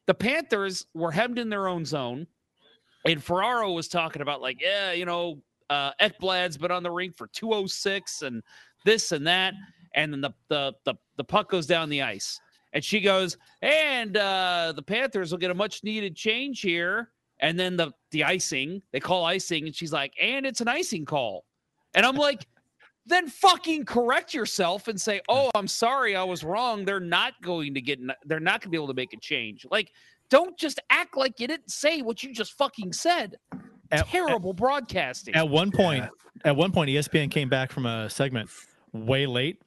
[0.06, 2.26] the Panthers were hemmed in their own zone,
[3.06, 7.16] and Ferraro was talking about like, yeah, you know, uh, Ekblad's been on the rink
[7.16, 8.42] for 206 and
[8.84, 9.54] this and that,
[9.94, 12.38] and then the the the, the puck goes down the ice,
[12.74, 17.10] and she goes, and uh, the Panthers will get a much needed change here,
[17.40, 21.06] and then the the icing they call icing, and she's like, and it's an icing
[21.06, 21.46] call,
[21.94, 22.46] and I'm like.
[23.06, 26.86] Then fucking correct yourself and say, "Oh, I'm sorry, I was wrong.
[26.86, 28.00] They're not going to get.
[28.24, 29.66] They're not going to be able to make a change.
[29.70, 29.92] Like,
[30.30, 33.36] don't just act like you didn't say what you just fucking said.
[34.06, 35.34] Terrible broadcasting.
[35.34, 36.06] At one point,
[36.46, 38.48] at one point, ESPN came back from a segment
[38.94, 39.60] way late,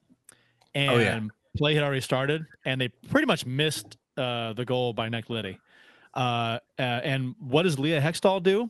[0.73, 1.19] and Oh, yeah.
[1.57, 5.59] Play had already started, and they pretty much missed uh, the goal by Nick Leddy.
[6.13, 8.69] Uh, uh, and what does Leah Hextall do?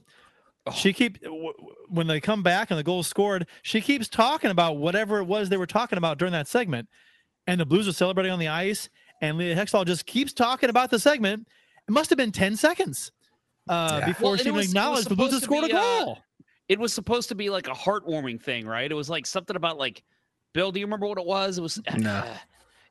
[0.65, 0.71] Oh.
[0.71, 3.47] She keep w- w- when they come back and the goal is scored.
[3.61, 6.89] She keeps talking about whatever it was they were talking about during that segment,
[7.45, 8.89] and the Blues are celebrating on the ice,
[9.21, 11.47] and Leah Hextall just keeps talking about the segment.
[11.87, 13.11] It must have been ten seconds
[13.69, 15.73] uh, before Well, she it was- acknowledged the Blues had supposed to scored a be,
[16.01, 16.17] uh, goal.
[16.67, 18.91] it was supposed to be like a heartwarming thing, right?
[18.91, 20.03] It was like something about like
[20.53, 20.73] Bill.
[20.73, 21.57] Do you remember what it was?
[21.57, 22.25] It was No.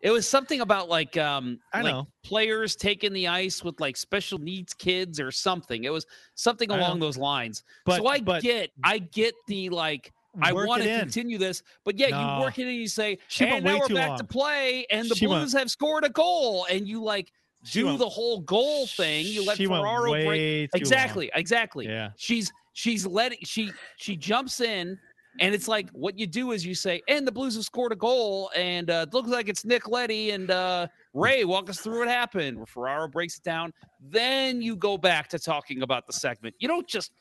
[0.03, 2.07] It was something about like um I like know.
[2.23, 5.85] players taking the ice with like special needs kids or something.
[5.85, 7.65] It was something along those lines.
[7.85, 10.13] But- so I but- get I get the like
[10.43, 12.35] I want to continue this, but yeah, No.
[12.37, 14.19] you work it in and you say, She and now we're back long.
[14.19, 17.33] to play, and the She Blues went- have scored a goal, and you like
[17.65, 19.25] She do went- the whole goal thing.
[19.27, 21.41] You let she Ferraro break exactly, long.
[21.41, 21.87] exactly.
[21.87, 22.11] Yeah.
[22.19, 24.99] She's she's letting she she jumps in
[25.41, 27.97] and it's like what you do is you say, and the Blues have scored a
[27.97, 31.45] goal, and uh, it looks like it's Nick Leddy and uh, Ray.
[31.45, 32.57] Walk us through what happened.
[32.57, 33.73] Where Ferraro breaks it down.
[34.01, 36.55] Then you go back to talking about the segment.
[36.59, 37.13] You don't just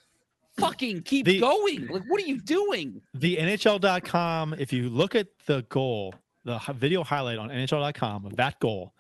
[0.58, 1.88] fucking keep The- going.
[1.88, 3.02] Like, what are you doing?
[3.14, 6.16] the NHL.com, if you look at the goal,
[6.46, 8.94] the video highlight on NHL.com of that goal,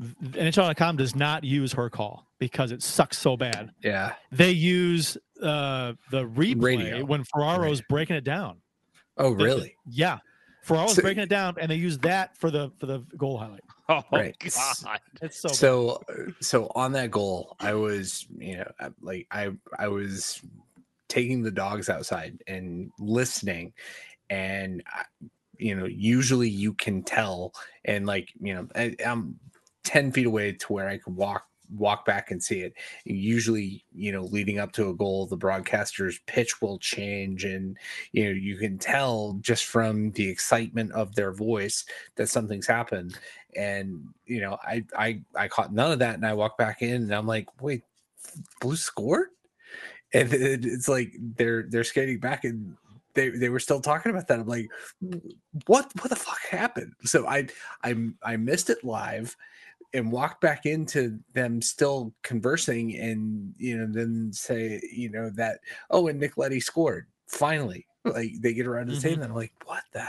[0.00, 3.70] NHL.com does not use her call because it sucks so bad.
[3.82, 4.14] Yeah.
[4.32, 7.04] They use uh, the replay Radio.
[7.04, 8.58] when Ferraro's breaking it down.
[9.16, 9.76] Oh, The- really?
[9.86, 10.18] yeah.
[10.62, 13.60] Ferraro's So- breaking it down, and they use that for the for the goal highlight.
[13.88, 14.36] Oh Right.
[14.38, 14.98] God.
[15.22, 18.68] It's so, so uh, so on that goal i was you know
[19.00, 20.42] like i i was
[21.08, 23.72] taking the dogs outside and listening
[24.28, 25.04] and I,
[25.58, 27.52] you know usually you can tell
[27.84, 29.38] and like you know I, i'm
[29.86, 32.74] 10 feet away to where i can walk walk back and see it.
[33.04, 37.76] Usually you know leading up to a goal the broadcaster's pitch will change and
[38.12, 41.84] you know you can tell just from the excitement of their voice
[42.16, 43.18] that something's happened.
[43.56, 47.02] And you know i i i caught none of that and i walked back in
[47.02, 47.82] and i'm like wait
[48.60, 49.28] blue scored?
[50.12, 52.76] And it's like they're they're skating back and
[53.14, 54.40] they, they were still talking about that.
[54.40, 54.68] I'm like
[55.66, 56.92] what what the fuck happened?
[57.04, 57.48] So i
[57.82, 59.36] i i missed it live
[59.94, 65.60] and walked back into them still conversing and you know then say you know that
[65.90, 69.52] oh and nick leddy scored finally like they get around to saying that i'm like
[69.64, 70.04] what the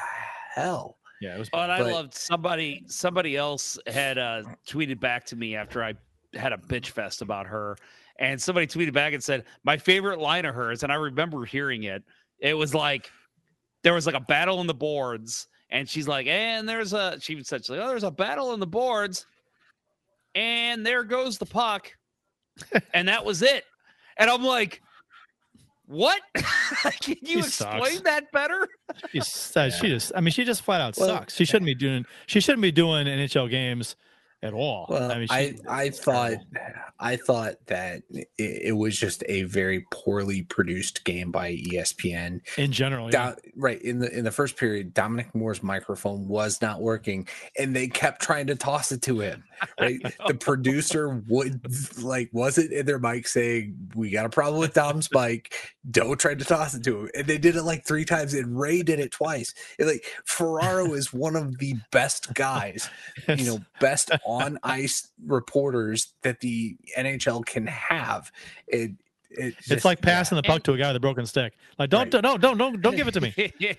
[0.53, 1.49] hell yeah, it was.
[1.53, 2.83] Oh, and I loved somebody.
[2.87, 5.93] Somebody else had uh, tweeted back to me after I
[6.33, 7.77] had a bitch fest about her,
[8.19, 11.83] and somebody tweeted back and said my favorite line of hers, and I remember hearing
[11.83, 12.03] it.
[12.39, 13.09] It was like
[13.83, 17.43] there was like a battle in the boards, and she's like, and there's a she
[17.43, 19.25] said, she's like, oh, there's a battle in the boards,
[20.37, 21.91] and there goes the puck,
[22.93, 23.63] and that was it.
[24.17, 24.81] And I'm like,
[25.87, 26.21] what?
[27.01, 28.01] Can you She explain sucks.
[28.01, 28.67] that better?
[29.11, 31.35] She, uh, she just, I mean, she just flat out Well, sucks.
[31.35, 32.05] She shouldn't be doing.
[32.27, 33.95] She shouldn't be doing NHL games
[34.43, 34.85] at all.
[34.89, 36.37] Well, I mean, I, I, thought
[36.99, 42.41] I thought that it, it was just a very poorly produced game by ESPN.
[42.57, 43.35] in general, yeah.
[43.55, 47.27] Right in the in the first period, Dominic Moore's microphone was not working,
[47.57, 49.43] and they kept trying to toss it to him.
[49.79, 51.65] Right, the producer would
[51.99, 55.51] like wasn't in their mic saying, "We got a problem with Dom's mic.
[55.89, 58.59] Don't try to toss it to him." And they did it like three times, and
[58.59, 59.55] Ray did it twice.
[59.79, 62.87] And, like Ferraro is one of the best guys
[63.27, 68.31] you know best on ice reporters that the NHL can have.
[68.67, 68.91] It,
[69.31, 71.53] it it's like passing the puck to a guy with a broken stick.
[71.79, 72.21] Like, don't, Right.
[72.21, 73.33] don't, don't, don't, don't give it to me.
[73.59, 73.73] yeah.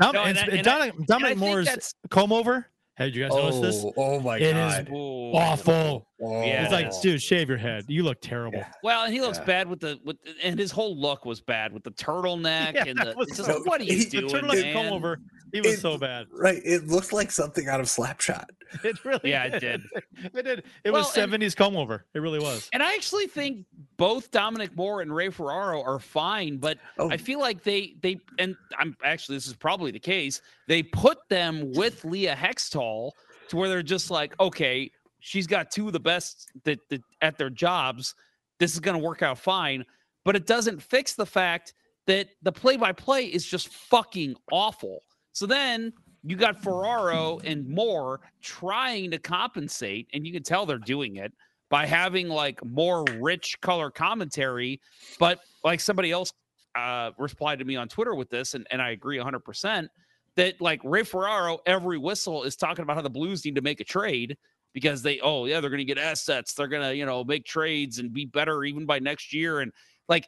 [0.00, 2.66] No, and, and I- and and I- Dominic, Dominic Moore's that's- comb over.
[2.96, 3.84] Hey, did you guys notice this?
[3.84, 4.88] Oh, oh my It is god!
[4.90, 5.32] Ooh.
[5.32, 6.08] awful.
[6.20, 6.64] Oh, Yeah.
[6.64, 7.84] It's like, dude, shave your head.
[7.88, 8.58] You look terrible.
[8.58, 8.72] Yeah.
[8.82, 9.44] Well, and he looks Yeah.
[9.44, 12.98] bad with the with, and his whole look was bad with the turtleneck Yeah, and
[12.98, 13.14] the.
[13.16, 14.72] was It's just so- like, what are you he- The doing, turtleneck man?
[14.74, 15.20] comb over
[15.52, 16.26] He was It- so bad.
[16.30, 16.60] Right.
[16.64, 18.44] It looked like something out of Slapshot.
[18.84, 19.80] It really Yeah, it did.
[20.34, 20.64] it did.
[20.84, 22.04] It Well, was 70s comb over.
[22.12, 22.68] It really was.
[22.74, 23.64] And I actually think
[23.96, 27.08] both Dominic Moore and Ray Ferraro are fine, but Oh.
[27.10, 30.42] I feel like they they and I'm actually this is probably the case.
[30.66, 33.12] They put them with Leah Hextall
[33.48, 34.90] to where they're just like, okay,
[35.20, 38.14] she's got two of the best that, that at their jobs.
[38.58, 39.84] This is going to work out fine,
[40.24, 41.74] but it doesn't fix the fact
[42.06, 45.02] that the play-by-play is just fucking awful.
[45.32, 45.92] So then
[46.24, 51.32] you got Ferraro and Moore trying to compensate, and you can tell they're doing it
[51.70, 54.80] by having like more rich color commentary.
[55.18, 56.32] But like somebody else
[56.74, 59.88] uh, replied to me on Twitter with this, and, and I agree 100%
[60.36, 63.80] that like Ray Ferraro, every whistle is talking about how the Blues need to make
[63.80, 64.36] a trade
[64.78, 66.54] because they, oh, yeah, they're going to get assets.
[66.54, 69.60] They're going to, you know, make trades and be better even by next year.
[69.60, 69.72] And
[70.08, 70.26] like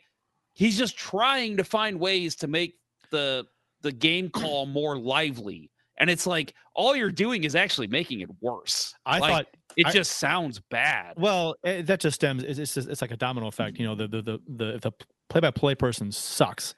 [0.54, 2.74] he's just trying to find ways to make
[3.10, 3.46] the
[3.82, 5.70] the game call more lively.
[5.98, 8.94] And it's like all you're doing is actually making it worse.
[9.04, 9.46] I Like, thought
[9.76, 11.14] it I- just sounds bad.
[11.16, 12.42] Well, eh, that just stems.
[12.42, 13.78] It's it's, just, it's like a domino effect.
[13.78, 14.92] You know, the the the the, the
[15.28, 16.74] play-by-play person sucks.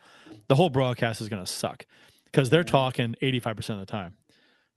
[0.48, 1.86] The whole broadcast is going to suck
[2.26, 4.16] because they're talking eighty-five percent of the time,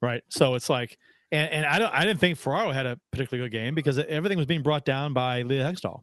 [0.01, 0.23] right?
[0.29, 0.97] So it's like,
[1.31, 4.37] and, and I don't, I didn't think Ferraro had a particularly good game because everything
[4.37, 6.01] was being brought down by Leah Hextall.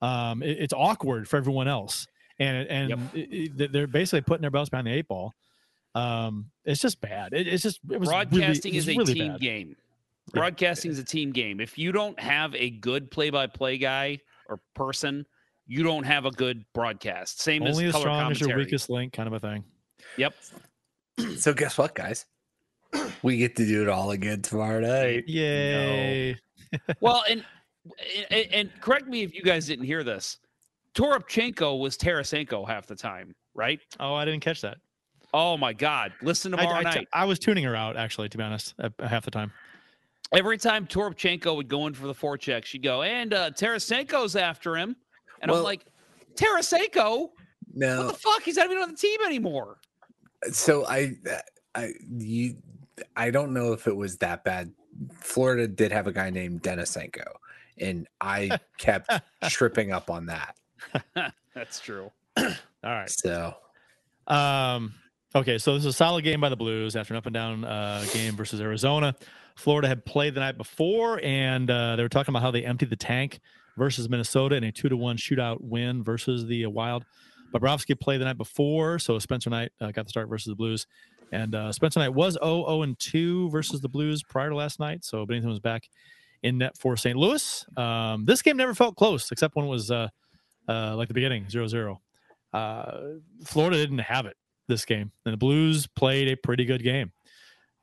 [0.00, 2.06] Um, it- it's awkward for everyone else,
[2.38, 5.32] and and it- it- they're basically putting their belts behind the eight ball.
[5.94, 7.32] Um, it's just bad.
[7.34, 9.40] It, it's just it was broadcasting it was is a really team bad.
[9.40, 9.76] game.
[10.32, 11.60] Broadcasting is a team game.
[11.60, 15.26] If you don't have a good play-by-play guy or person,
[15.66, 17.40] you don't have a good broadcast.
[17.40, 19.64] Same Only as as color strong as your weakest link, kind of a thing.
[20.16, 20.34] Yep.
[21.36, 22.24] So guess what, guys?
[23.22, 25.24] We get to do it all again tomorrow night.
[25.28, 26.36] Yay!
[27.00, 27.44] well, and,
[28.30, 30.38] and and correct me if you guys didn't hear this.
[30.94, 33.80] Toropchenko was Tarasenko half the time, right?
[34.00, 34.78] Oh, I didn't catch that.
[35.32, 36.12] Oh my God!
[36.20, 37.08] Listen I, tomorrow I- night.
[37.12, 39.52] I was tuning her out actually, to be honest, at, at half the time.
[40.32, 44.34] Every time Toropchenko would go in for the four forecheck, she'd go, and uh, Tarasenko's
[44.34, 44.96] after him,
[45.42, 45.84] and I'm like,
[46.36, 47.28] Tarasenko,
[47.74, 47.98] No.
[48.06, 48.42] what the fuck?
[48.42, 49.76] He's not even on the team anymore.
[50.50, 51.12] so I,
[51.74, 52.56] I, you,
[53.16, 54.72] I don't know if it was that bad.
[55.14, 57.24] Florida did have a guy named Denisenko,
[57.78, 59.10] and I kept
[59.48, 60.56] tripping up on that.
[61.54, 62.10] That's true.
[62.36, 62.46] All
[62.84, 63.10] right.
[63.10, 63.54] So
[64.26, 64.94] Um,
[65.34, 67.64] okay, so this is a solid game by the Blues after an up and down
[67.64, 69.14] uh, game versus Arizona.
[69.56, 72.90] Florida had played the night before, and uh, they were talking about how they emptied
[72.90, 73.40] the tank
[73.76, 77.04] versus Minnesota in a two to one shootout win versus the uh, Wild.
[77.54, 80.86] Bobrovsky played the night before, so Spencer Knight uh, got the start versus the Blues,
[81.32, 84.78] and uh, Spencer Knight was 0 0 and 2 versus the Blues prior to last
[84.78, 85.04] night.
[85.04, 85.88] So Binnington was back
[86.44, 87.16] in net for St.
[87.16, 87.66] Louis.
[87.76, 90.08] Um, this game never felt close, except when it was uh,
[90.68, 92.00] uh, like the beginning 0 0.
[92.52, 93.00] Uh,
[93.44, 94.36] Florida didn't have it
[94.68, 97.10] this game, and the Blues played a pretty good game.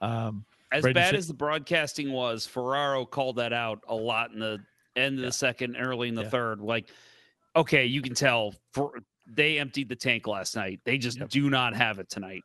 [0.01, 4.31] Um, As Braden bad Sha- as the broadcasting was, Ferraro called that out a lot
[4.31, 4.59] in the
[4.95, 6.30] end of the second, early in the Yeah.
[6.30, 6.61] third.
[6.61, 6.89] Like,
[7.55, 10.80] okay, you can tell for, they emptied the tank last night.
[10.85, 12.43] They just do not have it tonight.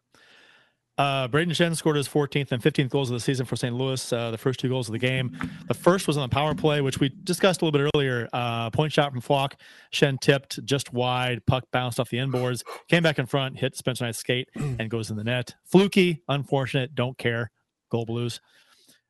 [0.97, 3.75] Uh, Brayden Schenn scored his 14th and 15th goals of the season for St.
[3.75, 4.13] Louis.
[4.13, 5.37] Uh, the first two goals of the game.
[5.67, 8.29] The first was on the power play, which we discussed a little bit earlier.
[8.33, 9.57] Uh, point shot from Faulk.
[9.93, 11.45] Schenn tipped just wide.
[11.47, 12.63] Puck bounced off the inboards.
[12.89, 15.55] Came back in front, hit Spencer Knight's skate, and goes in the net.
[15.65, 16.95] Fluky, unfortunate.
[16.95, 17.51] Don't care.
[17.91, 18.41] Goal Blues.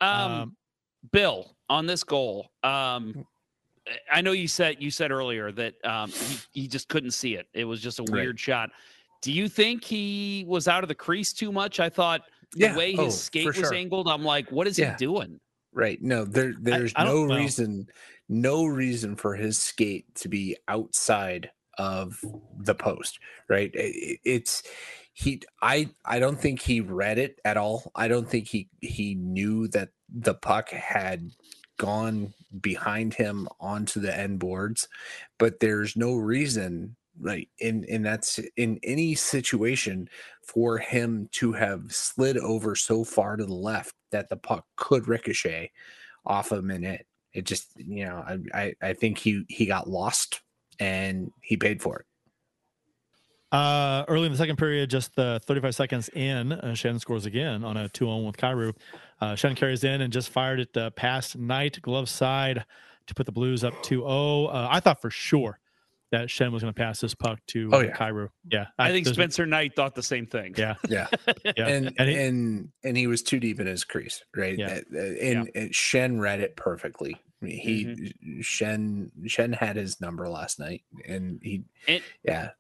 [0.00, 0.56] Um, Um,
[1.12, 3.26] Bill, on this goal, um,
[4.10, 7.46] I know you said you said earlier that um, he, he just couldn't see it.
[7.52, 8.12] It was just a Right.
[8.22, 8.70] weird shot.
[9.24, 11.80] Do you think he was out of the crease too much?
[11.80, 12.22] I thought
[12.54, 12.72] Yeah.
[12.72, 13.72] the way his Oh, skate was sure.
[13.74, 14.92] angled, I'm like, what is Yeah.
[14.92, 15.40] he doing?
[15.72, 16.00] Right.
[16.02, 17.88] No, there there's I no reason
[18.28, 22.18] no reason for his skate to be outside of
[22.56, 23.18] the post,
[23.48, 23.70] right?
[23.76, 24.62] I- I- It's
[25.14, 27.90] he I I don't think he read it at all.
[27.94, 31.30] I don't think he he knew that the puck had
[31.78, 34.86] gone behind him onto the end boards,
[35.38, 40.08] but there's no reason like in in that's in any situation
[40.42, 45.06] for him to have slid over so far to the left that the puck could
[45.06, 45.70] ricochet
[46.26, 49.88] off him and it it just you know I, I i think he he got
[49.88, 50.40] lost
[50.78, 52.06] and he paid for it
[53.52, 57.62] Uh, early in the second period, just uh, 35 seconds in, uh, Schenn scores again
[57.62, 58.74] on a two on one with Kyrou.
[59.20, 62.64] Uh, Schenn carries in and just fired it uh, past Knight, glove side
[63.06, 64.46] to put the Blues up 2 0.
[64.46, 65.60] Uh, I thought for sure
[66.18, 67.96] that Schenn was going to pass this puck to Oh, uh, yeah.
[67.96, 68.28] Kyrou.
[68.50, 68.66] Yeah.
[68.78, 70.54] I, think there's- Spencer Knight thought the same thing.
[70.56, 70.74] Yeah.
[70.88, 71.06] yeah
[71.44, 71.66] Yeah.
[71.68, 74.80] and And and, he- and he was too deep in his crease right Yeah.
[74.94, 78.40] Uh, uh, and, and Schenn read it perfectly I mean, he Mm-hmm.
[78.40, 82.50] Schenn Schenn had his number last night and he And yeah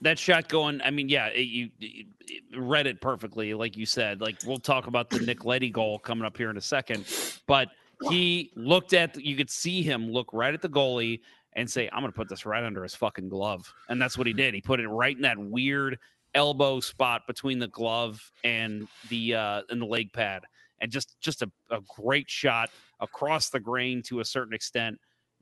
[0.00, 0.80] that shot going.
[0.82, 4.20] I mean, yeah, it, you it, it read it perfectly, like you said.
[4.20, 7.04] Like we'll talk about the Nick Leddy goal coming up here in a second,
[7.48, 7.66] but
[8.08, 9.16] he looked at.
[9.20, 11.18] You could see him look right at the goalie
[11.54, 14.26] and say, "I'm going to put this right under his fucking glove," and that's what
[14.26, 14.54] he did.
[14.54, 15.98] He put it right in that weird
[16.34, 20.42] elbow spot between the glove and the uh and the leg pad,
[20.80, 22.70] and just just a, a great shot
[23.00, 24.98] across the grain to a certain extent.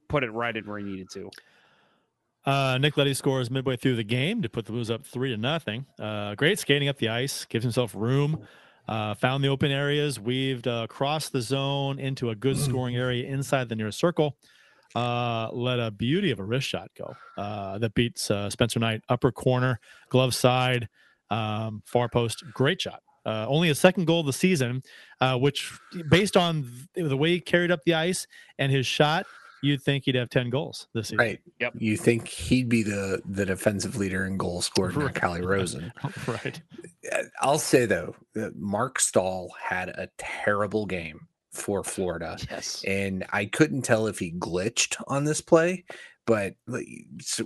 [0.08, 1.30] Put it right in where he needed to.
[2.44, 5.36] Uh, Nick Leddy scores midway through the game to put the Blues up three to
[5.36, 5.84] nothing.
[5.98, 8.46] Uh, great skating up the ice, gives himself room.
[8.88, 13.26] Uh, found the open areas, weaved uh, across the zone into a good scoring area
[13.26, 14.36] inside the near circle.
[14.94, 19.02] Uh, let a beauty of a wrist shot go uh, that beats uh, Spencer Knight
[19.08, 20.88] upper corner, glove side,
[21.30, 22.44] um, far post.
[22.54, 23.02] Great shot.
[23.26, 24.82] Uh, only a second goal of the season,
[25.20, 25.72] uh, which,
[26.08, 28.26] based on th- the way he carried up the ice
[28.56, 29.26] and his shot,
[29.62, 31.18] you'd think he'd have 10 goals this season.
[31.18, 31.40] Right.
[31.58, 31.74] Yep.
[31.78, 35.92] You think he'd be the the defensive leader in goals scored, not Calle Rosen.
[36.28, 36.62] right.
[37.12, 38.14] Uh, I'll say though,
[38.54, 41.26] Marc Staal had a terrible game
[41.56, 42.38] for Florida.
[42.50, 42.84] Yes.
[42.86, 45.84] And I couldn't tell if he glitched on this play,
[46.26, 46.54] but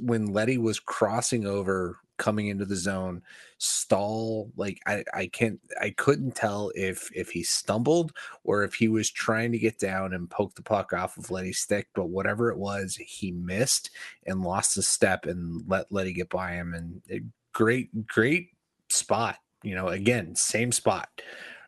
[0.00, 3.22] when Leddy was crossing over coming into the zone,
[3.58, 8.12] Staal, like I I can't I couldn't tell if if he stumbled
[8.44, 11.58] or if he was trying to get down and poke the puck off of Leddy's
[11.58, 13.90] stick, but whatever it was, he missed
[14.26, 17.20] and lost a step and let Leddy get by him and a
[17.52, 18.48] great great
[18.88, 19.36] spot.
[19.62, 21.08] You know, again, same spot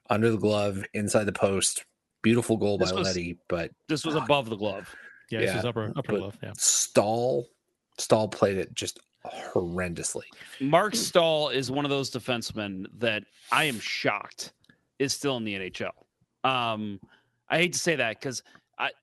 [0.09, 1.85] under the glove, inside the post.
[2.23, 4.95] Beautiful goal This by was- Leddy, but This was above the glove.
[5.31, 6.39] Yeah, this was upper upper glove.
[6.43, 6.53] Yeah.
[6.57, 7.47] Staal
[7.99, 10.25] Staal played it just horrendously.
[10.61, 14.53] Marc Staal is one of those defensemen that I am shocked
[14.99, 15.91] is still in the NHL.
[16.45, 17.01] Um,
[17.49, 18.43] I hate to say that because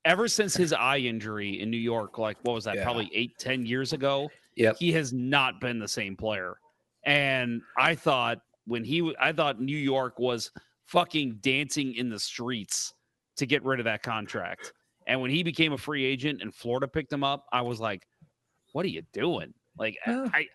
[0.05, 2.83] ever since his eye injury in New York, like what was that, Yeah.
[2.83, 4.77] probably eight, ten years ago, Yep.
[4.77, 6.57] he has not been the same player.
[7.03, 10.51] And I thought when he, I thought New York was
[10.85, 12.93] fucking dancing in the streets
[13.39, 14.73] to get rid of that contract.
[15.07, 18.05] And when he became a free agent and Florida picked him up, I was like,
[18.73, 20.27] "What are you doing?" Like Yeah.
[20.33, 20.45] I,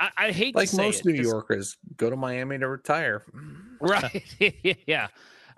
[0.00, 3.22] I, I hate Like to say most it, New Yorkers go to Miami to retire.
[3.80, 4.22] right?
[4.86, 5.08] yeah,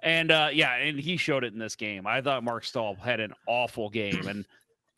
[0.03, 2.07] and uh, yeah, and he showed it in this game.
[2.07, 4.47] I thought Marc Staal had an awful game, and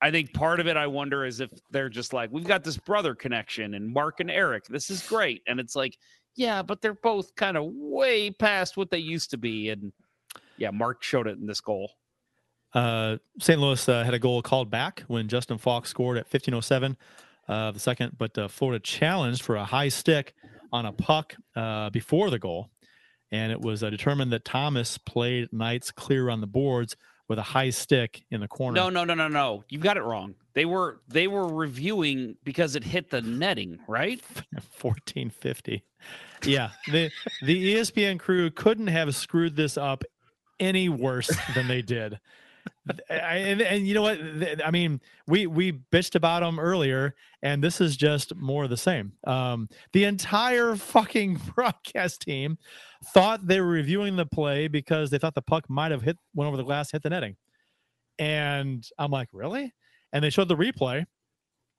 [0.03, 2.77] I think part of it, I wonder, is if they're just like, we've got this
[2.77, 5.97] brother connection, and Marc and Eric, this is great, and it's like,
[6.37, 9.93] yeah, but they're both kind of way past what they used to be, and
[10.57, 11.93] yeah, Marc showed it in this goal.
[12.73, 13.61] Uh, St.
[13.61, 16.97] Louis uh, had a goal called back when Justin Faulk scored at 15:07
[17.49, 20.35] uh, the second, but uh, Florida challenged for a high stick
[20.73, 22.71] on a puck uh, before the goal,
[23.31, 26.97] and it was uh, determined that Thomas played Knights clear on the boards
[27.29, 28.75] with a high stick in the corner.
[28.75, 29.65] No, no, no, no, no.
[29.69, 30.35] You've got it wrong.
[30.55, 34.21] They were they were reviewing because it hit the netting, right?
[34.81, 35.85] 1450.
[36.45, 37.11] Yeah, the
[37.43, 40.05] the ESPN crew couldn't have screwed this up
[40.61, 42.19] any worse than they did.
[43.11, 44.19] I- and, and you know what?
[44.65, 48.77] I mean, we we bitched about them earlier, and this is just more of the
[48.77, 49.13] same.
[49.27, 52.59] Um, the entire fucking broadcast team
[53.13, 56.49] thought they were reviewing the play because they thought the puck might have hit went
[56.49, 57.37] over the glass, hit the netting,
[58.19, 59.73] and I'm like, really?
[60.13, 61.05] And they showed the replay,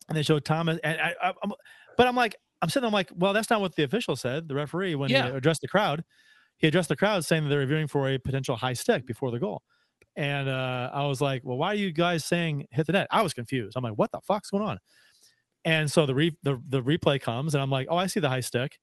[0.10, 1.52] and they showed Thomas, and I, I, I'm,
[1.98, 4.48] but I'm like, I'm sitting, I'm like, well, that's not what the official said.
[4.48, 5.30] The referee, when Yeah.
[5.32, 6.04] he addressed the crowd,
[6.58, 9.40] he addressed the crowd saying that they're reviewing for a potential high stick before the
[9.40, 9.62] goal.
[10.16, 13.08] And uh, I was like, well, why are you guys saying hit the net?
[13.12, 13.76] I was confused.
[13.76, 14.80] I'm like, what the fuck's going on?
[15.66, 18.30] And so the re- the, the replay comes, and I'm like, oh, I see the
[18.30, 18.78] high stick.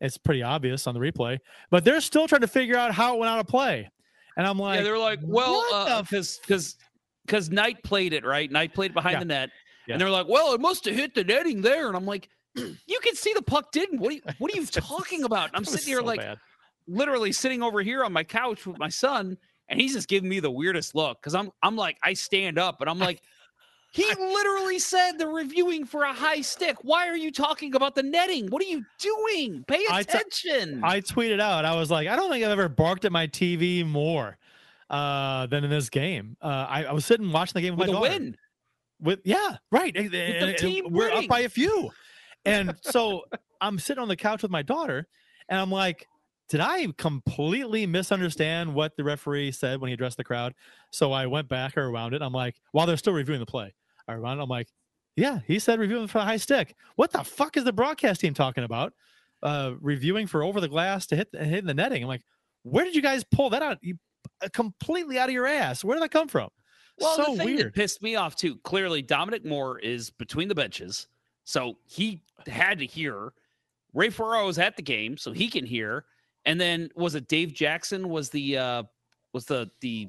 [0.00, 1.38] It's pretty obvious on the replay,
[1.70, 3.88] but they're still trying to figure out how it went out of play.
[4.36, 5.64] And I'm like, yeah, they're like, well,
[6.02, 6.76] because because
[7.24, 8.50] because Knight played it right.
[8.50, 9.18] Knight played it behind Yeah.
[9.20, 9.50] the net,
[9.86, 9.94] Yeah.
[9.94, 11.86] and they're like, well, it must have hit the netting there.
[11.86, 14.00] And I'm like, you can see the puck didn't.
[14.00, 15.48] What are you What are you talking about?
[15.50, 16.38] And I'm sitting here so like, bad.
[16.86, 19.36] Literally sitting over here on my couch with my son,
[19.68, 22.80] and he's just giving me the weirdest look because I'm I'm like, I stand up
[22.80, 23.22] and I'm like.
[23.96, 26.78] He literally said they're reviewing for a high stick.
[26.82, 28.48] Why are you talking about the netting?
[28.48, 29.62] What are you doing?
[29.68, 30.80] Pay attention.
[30.82, 33.86] I tweeted out, I was like, I don't think I've ever barked at my TV
[33.86, 34.36] more
[34.90, 36.36] uh, than in this game.
[36.42, 38.20] Uh, I, I was sitting watching the game with, with my a daughter.
[38.24, 38.36] win.
[39.00, 39.94] With yeah, right.
[39.96, 41.90] and- and- and team we're up by a few,
[42.44, 43.22] and so
[43.60, 45.06] I'm sitting on the couch with my daughter,
[45.48, 46.08] and I'm like,
[46.48, 50.54] did I completely misunderstand what the referee said when he addressed the crowd?
[50.90, 52.22] So I went back or around it.
[52.22, 53.72] I'm like, while they're still reviewing the play,
[54.06, 54.42] I rewound it.
[54.42, 54.68] I'm like,
[55.16, 56.74] yeah, he said reviewing for a high stick.
[56.96, 58.92] What the fuck is the broadcast team talking about?
[59.42, 62.02] Uh, reviewing for over the glass to hit hit the netting.
[62.02, 62.22] I'm like,
[62.62, 63.78] where did you guys pull that out?
[63.82, 63.96] You
[64.42, 65.84] uh, completely out of your ass.
[65.84, 66.48] Where did that come from?
[66.98, 67.66] Well, so the thing weird.
[67.66, 68.56] that pissed me off too.
[68.64, 71.08] Clearly, Dominic Moore is between the benches,
[71.44, 73.32] so he had to hear.
[73.92, 76.04] Ray Ferraro was at the game, so he can hear.
[76.46, 78.82] And then was it Dave Jackson was the uh
[79.32, 80.08] was the the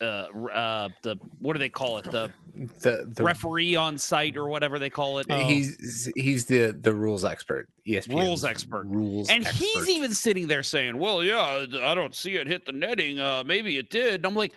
[0.00, 2.04] uh uh the what do they call it?
[2.10, 2.32] The
[2.80, 5.30] the, the referee on site or whatever they call it?
[5.30, 8.86] He's he's the the rules expert ESPN rules expert.
[8.86, 9.64] Rules and expert.
[9.64, 13.42] he's even sitting there saying well yeah i don't see it hit the netting uh
[13.44, 14.14] maybe it did.
[14.16, 14.52] And i'm like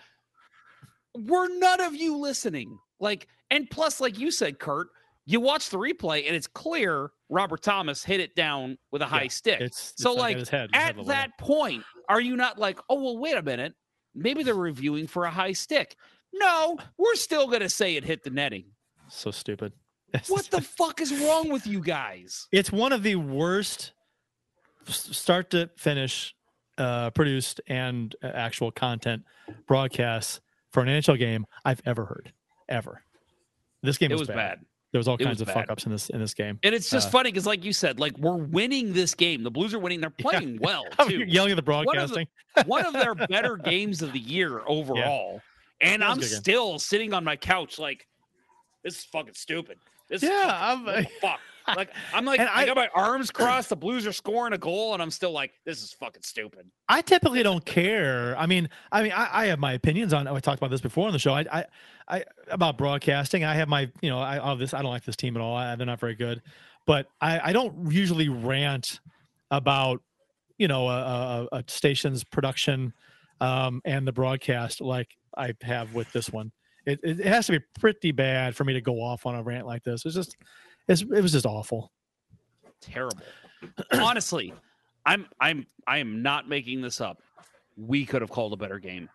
[1.15, 2.77] were none of you listening.
[2.99, 4.87] Like and plus like you said kurt
[5.29, 9.23] you watch the replay and it's clear robert thomas hit it down with a high
[9.23, 12.57] Yeah, stick it's- it's so like at like head, at that point are you not
[12.57, 13.73] like oh well wait a minute
[14.15, 15.95] maybe they're reviewing for a high stick
[16.33, 18.65] no we're still gonna say it hit the netting
[19.09, 19.73] So stupid.
[20.27, 23.91] what the fuck is wrong with you guys It's one of the worst
[24.85, 26.33] start to finish
[26.77, 29.23] uh, produced and uh, actual content
[29.67, 30.39] broadcasts
[30.71, 32.31] for an NHL game I've ever heard.
[32.69, 33.01] Ever.
[33.81, 34.59] This game It was, was bad.
[34.93, 36.59] There was all It kinds was of fuck ups in this in this game.
[36.63, 39.43] And it's just Uh, funny because, like you said, like we're winning this game.
[39.43, 39.99] The Blues are winning.
[39.99, 41.25] They're playing well Oh, too.
[41.27, 42.27] yelling at the One of the- broadcasting.
[42.65, 45.41] One of their better games of the year overall.
[45.81, 46.29] And I'm game.
[46.29, 48.07] still sitting on my couch like,
[48.83, 49.77] this is fucking stupid.
[50.09, 50.47] This is Yeah,
[50.85, 51.39] fucking- I'm- fuck.
[51.75, 53.69] Like I'm like I, I- got my arms crossed.
[53.69, 56.69] The Blues are scoring a goal, and I'm still like, this is fucking stupid.
[56.87, 58.35] I typically don't care.
[58.37, 60.27] I mean, I mean, I, I have my opinions on.
[60.27, 61.33] I talked about this before on the show.
[61.33, 61.65] I, I,
[62.07, 63.43] I about broadcasting.
[63.43, 64.73] I have my, you know, I oh, this.
[64.73, 65.55] I don't like this team at all.
[65.55, 66.41] I, they're not very good.
[66.85, 69.01] But I, I don't usually rant
[69.51, 70.01] about,
[70.57, 72.93] you know, a, a, a station's production,
[73.41, 76.51] um, and the broadcast like I have with this one.
[76.85, 79.67] It, it has to be pretty bad for me to go off on a rant
[79.67, 80.05] like this.
[80.05, 80.37] It's just,
[80.87, 81.91] it's, it was just awful.
[82.81, 83.17] Terrible.
[83.91, 84.53] Honestly,
[85.05, 87.21] I'm I'm I am not making this up.
[87.75, 89.09] We could have called a better game.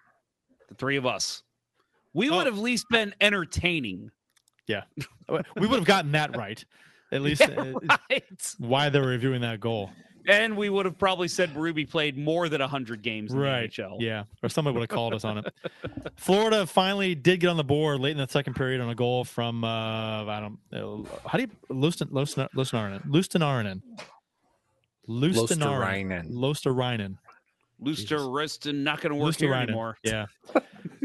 [0.68, 1.42] The three of us.
[2.14, 2.36] We Oh.
[2.36, 4.10] would have at least been entertaining.
[4.66, 4.82] Yeah,
[5.28, 6.64] we would have gotten that right.
[7.10, 8.54] At least Yeah, uh, right.
[8.58, 9.90] why they were reviewing that goal.
[10.28, 13.74] And we would have probably said Ruby played more than 100 games in right.
[13.74, 13.96] the NHL.
[14.00, 15.52] Yeah, or somebody would have called us on it.
[16.16, 19.24] Florida finally did get on the board late in the second period on a goal
[19.24, 23.82] from uh, I don't know how do you Lustin Lustin Lustinarinen Lustinarinen
[25.08, 26.30] Losterainen.
[26.30, 27.18] Losterainen
[27.82, 29.62] Luster Riston not going to work here Lusterainen.
[29.62, 29.98] anymore.
[30.02, 30.26] Yeah.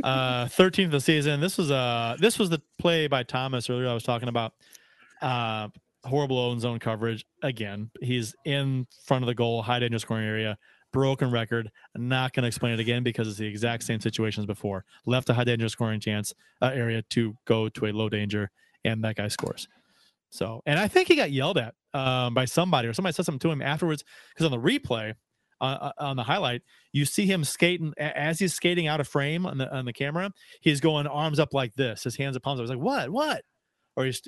[0.04, 1.40] Uh, 13th of the season.
[1.40, 4.54] This was uh this was the play by Thomas earlier I was talking about.
[5.22, 5.70] Uh,
[6.04, 7.92] horrible own zone coverage again.
[8.02, 10.58] He's in front of the goal, high danger scoring area,
[10.94, 11.70] broken record.
[11.96, 14.86] I'm not going to explain it again because it's the exact same situation as before.
[15.06, 18.52] Left a high danger scoring chance uh, area to go to a low danger,
[18.84, 19.68] and that guy scores.
[20.30, 23.40] So, and I think he got yelled at um, by somebody, or somebody said something
[23.40, 24.04] to him afterwards
[24.34, 25.14] because on the replay,
[25.60, 26.62] uh, on the highlight,
[26.92, 30.32] you see him skating as he's skating out of frame on the on the camera.
[30.62, 32.60] He's going arms up like this, his hands up palms.
[32.60, 33.10] I was like, "What?
[33.10, 33.42] What?"
[33.96, 34.22] Or he's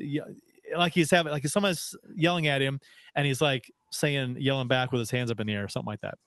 [0.77, 2.79] like he's having like someone's yelling at him,
[3.15, 5.87] and he's like saying yelling back with his hands up in the air, or something
[5.89, 6.17] like that.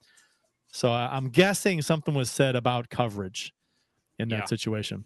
[0.73, 3.52] So I- I'm guessing something was said about coverage
[4.19, 4.44] in that Yeah.
[4.47, 5.05] situation.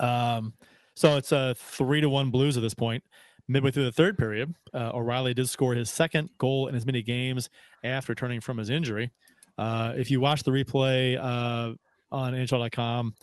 [0.00, 0.54] Um,
[0.94, 3.04] so it's a three to one Blues at this point.
[3.48, 7.02] Midway through the third period, uh, O'Reilly did score his second goal in as many
[7.02, 7.48] games
[7.82, 9.10] after returning from his injury.
[9.56, 11.74] Uh, if you watch the replay uh,
[12.12, 13.14] on NHL.com,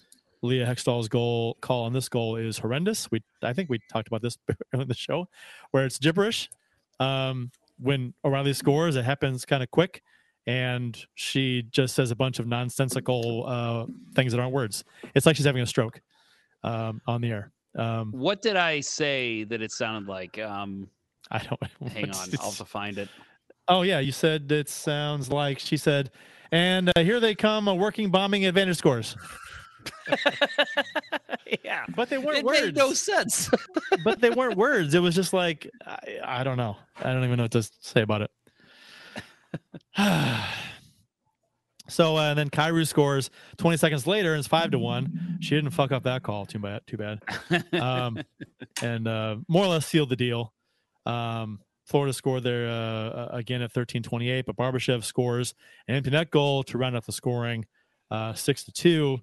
[0.46, 3.10] Leah Hextall's goal call on this goal is horrendous.
[3.12, 4.38] We I think we talked about this
[4.74, 5.28] earlier in the show,
[5.72, 6.50] where it's gibberish.
[7.00, 10.02] Um, when O'Reilly scores, it happens kind of quick,
[10.48, 13.86] and she just says a bunch of nonsensical uh,
[14.16, 14.84] things that aren't words.
[15.14, 16.02] It's like she's having a stroke
[16.64, 17.52] um, on the air.
[17.78, 20.40] Um, What did I say that it sounded like?
[20.40, 20.90] Um,
[21.32, 21.62] I don't.
[21.92, 23.10] hang on, I'll have to find it.
[23.68, 26.12] Oh yeah, you said it sounds like she said,
[26.52, 29.18] and uh, here they come, a working bombing advantage scores.
[31.64, 32.62] yeah, but they weren't it words.
[32.62, 33.50] made no sense.
[34.04, 34.94] but they weren't words.
[34.94, 36.78] It was just like I, I don't know.
[36.98, 38.32] I don't even know what to say about it.
[41.88, 45.38] so uh, and then Kyrou scores 20 seconds later, and it's five to one.
[45.42, 46.46] She didn't fuck up that call.
[46.46, 46.82] Too bad.
[46.88, 47.22] Too bad.
[47.74, 48.20] Um,
[48.82, 50.54] and uh, more or less sealed the deal.
[51.06, 55.54] Um, Florida scored there uh, again at 13-28, but Barbashev scores
[55.88, 57.66] an empty net goal to round out the scoring,
[58.10, 59.20] uh, six to two.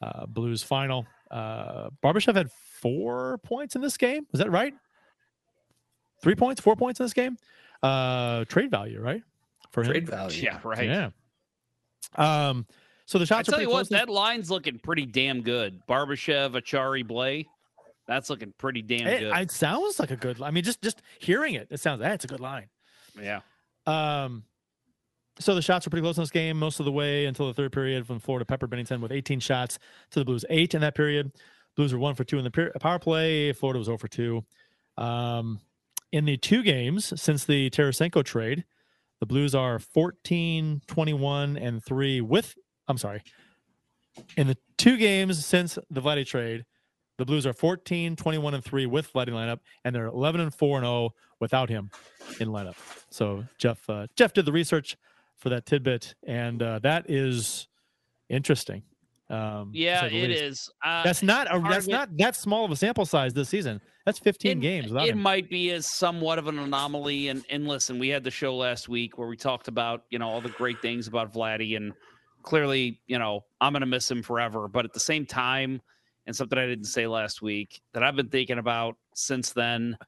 [0.00, 1.06] Uh, Blues final.
[1.30, 4.26] Uh, Barbashev had four points in this game.
[4.32, 4.74] Was that right?
[6.22, 7.36] Three points, four points in this game.
[7.82, 9.22] Uh, trade value, right?
[9.70, 9.90] For him?
[9.90, 10.42] Trade value.
[10.42, 10.86] Yeah, right.
[10.86, 11.10] Yeah.
[12.16, 12.66] Um.
[13.06, 13.88] So the I shots are tell pretty you what, close.
[13.88, 15.80] that line's looking pretty damn good.
[15.88, 17.46] Barbashev, Acciari, Blais.
[18.06, 19.36] That's looking pretty damn it, good.
[19.36, 20.40] it sounds like a good.
[20.42, 22.68] I mean, just just hearing it, it sounds that's a good line.
[23.20, 23.40] yeah.
[23.86, 24.44] Um,
[25.38, 27.54] so the shots were pretty close in this game most of the way until the
[27.54, 29.78] third period when Florida peppered Binnington with 18 shots
[30.10, 31.32] to the Blues eight in that period.
[31.76, 33.52] Blues were one for two in the power play.
[33.52, 34.44] Florida was 0 for two.
[34.96, 35.60] Um,
[36.10, 38.64] in the two games since the Tarasenko trade,
[39.20, 42.56] the Blues are 14, 21, and 3 with,
[42.88, 43.22] I'm sorry,
[44.36, 46.64] in the two games since the Vladdy trade,
[47.18, 50.78] the Blues are 14, 21, and 3 with Vladdy lineup, and they're 11 and 4
[50.78, 51.10] and 0
[51.40, 51.90] without him
[52.40, 52.76] in lineup.
[53.10, 54.96] So Jeff uh, Jeff did the research
[55.38, 57.68] for that tidbit, and uh, that is
[58.28, 58.82] interesting.
[59.30, 60.70] Um, Yeah, it is.
[60.84, 63.80] Uh, That's not a, that's it- not that small of a sample size this season.
[64.06, 65.20] That's 15 games without it him.
[65.20, 67.28] might be as somewhat of an anomaly.
[67.28, 70.28] And and listen, we had the show last week where we talked about you know
[70.28, 71.92] all the great things about Vladdy, and
[72.42, 74.66] clearly you know I'm gonna miss him forever.
[74.66, 75.82] But at the same time,
[76.26, 79.98] and something I didn't say last week that I've been thinking about since then,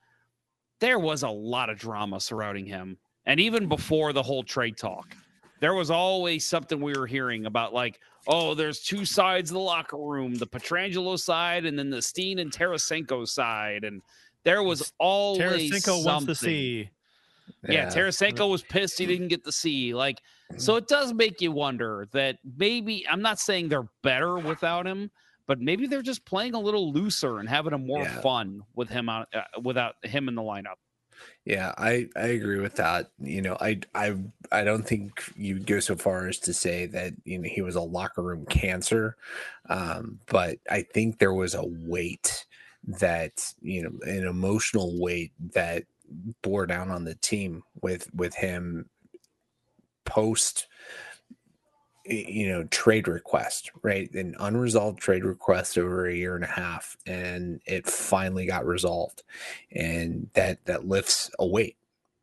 [0.79, 2.97] there was a lot of drama surrounding him,
[3.31, 5.17] and even before the whole trade talk,
[5.61, 8.01] there was always something we were hearing about like.
[8.27, 12.39] Oh, there's two sides of the locker room: the Pietrangelo side, and then the Steen
[12.39, 13.83] and Tarasenko side.
[13.85, 14.03] And
[14.45, 16.35] there was always Tarasenko wants to something.
[16.37, 16.91] see.
[17.65, 17.87] Yeah, Yeah.
[17.89, 19.95] Tarasenko was pissed he didn't get the C.
[19.95, 20.21] Like,
[20.59, 25.11] so it does make you wonder that maybe I'm not saying they're better without him,
[25.47, 28.21] but maybe they're just playing a little looser and having a more Yeah.
[28.21, 30.77] fun with him out uh, without him in the lineup.
[31.45, 33.11] Yeah, I I agree with that.
[33.19, 34.15] You know, I I
[34.53, 37.77] I don't think you'd go so far as to say that you know he was
[37.77, 39.17] a locker room cancer,
[39.69, 42.47] um, but I think there was a weight
[42.87, 45.85] that you know an emotional weight that
[46.43, 48.89] bore down on the team with with him
[50.05, 50.67] post
[52.11, 56.97] you know trade request right an unresolved trade request over a year and a half
[57.07, 59.23] and it finally got resolved
[59.73, 61.77] and that that lifts a weight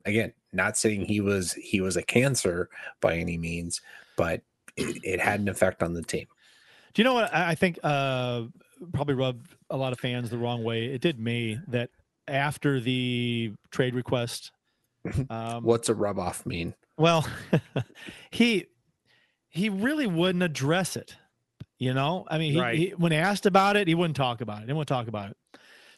[0.05, 2.69] again not saying he was he was a cancer
[2.99, 3.81] by any means
[4.17, 4.41] but
[4.75, 6.27] it, it had an effect on the team
[6.93, 8.43] Do you know what I think uh,
[8.91, 10.85] probably rubbed a lot of fans the wrong way?
[10.85, 11.89] It did me that
[12.27, 14.51] after the trade request.
[15.29, 17.25] Um, what's a rub off mean Well,
[18.31, 18.65] he
[19.57, 21.15] he really wouldn't address it.
[21.79, 22.77] You know, I mean, he, Right.
[22.77, 24.67] he, when asked about it, he wouldn't talk about it.
[24.67, 25.37] He wouldn't talk about it.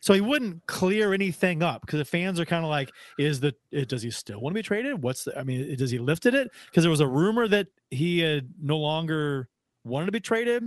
[0.01, 3.53] So he wouldn't clear anything up because the fans are kind of like, "Is the
[3.85, 5.03] does he still want to be traded?
[5.03, 6.49] What's the, I mean, does he lifted it?
[6.65, 9.49] Because there was a rumor that he had no longer
[9.83, 10.63] wanted to be traded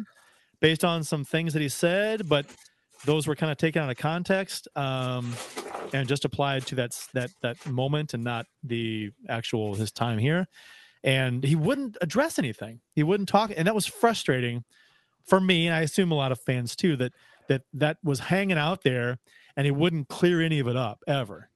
[0.61, 2.45] based on some things that he said, but
[3.07, 5.35] those were kind of taken out of context um,
[5.93, 10.47] and just applied to that that that moment and not the actual his time here.
[11.05, 12.81] And he wouldn't address anything.
[12.95, 14.65] He wouldn't talk, and that was frustrating
[15.25, 16.97] for me, and I assume a lot of fans too.
[16.97, 17.13] That
[17.49, 19.19] that that was hanging out there,
[19.57, 21.49] and he wouldn't clear any of it up ever.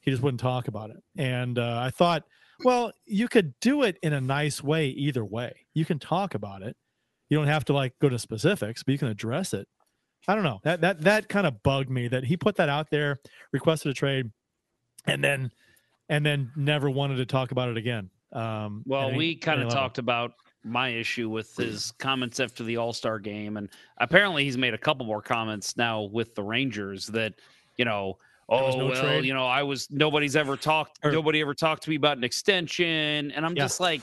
[0.00, 1.02] He just wouldn't talk about it.
[1.16, 2.24] And uh, I thought,
[2.64, 5.66] well, you could do it in a nice way either way.
[5.72, 6.76] You can talk about it.
[7.28, 9.66] You don't have to like go to specifics, but you can address it.
[10.28, 10.60] I don't know.
[10.62, 13.18] That that that kind of bugged me that he put that out there,
[13.52, 14.30] requested a trade,
[15.06, 15.50] and then
[16.08, 18.10] and then never wanted to talk about it again.
[18.34, 20.32] Um, Well, we kind of talked about
[20.64, 24.78] my issue with his comments after the All Star game, and apparently he's made a
[24.78, 27.34] couple more comments now with the Rangers that
[27.76, 28.18] you know.
[28.50, 29.24] Oh no well, trade?
[29.24, 30.98] you know, I was nobody's ever talked.
[31.02, 33.64] Or- nobody ever talked to me about an extension, and I'm Yeah.
[33.64, 34.02] just like,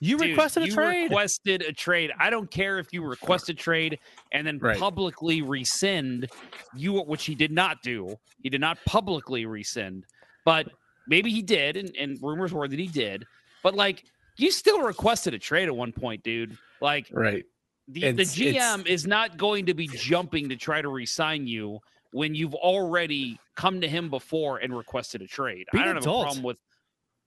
[0.00, 1.04] You dude, requested a you trade.
[1.04, 2.10] Requested a trade.
[2.18, 4.00] I don't care if you request a trade
[4.32, 4.76] and then Right.
[4.76, 6.28] publicly rescind
[6.74, 8.16] you, which he did not do.
[8.42, 10.04] He did not publicly rescind,
[10.44, 10.68] but
[11.06, 13.24] maybe he did, and, and rumors were that he did.
[13.66, 14.04] But like,
[14.36, 16.56] you still requested a trade at one point, dude.
[16.80, 17.44] Like right
[17.88, 21.80] the, the it's- GM is not going to be jumping to try to resign you
[22.12, 25.66] when you've already come to him before and requested a trade.
[25.72, 26.20] I don't have adult.
[26.20, 26.58] a problem with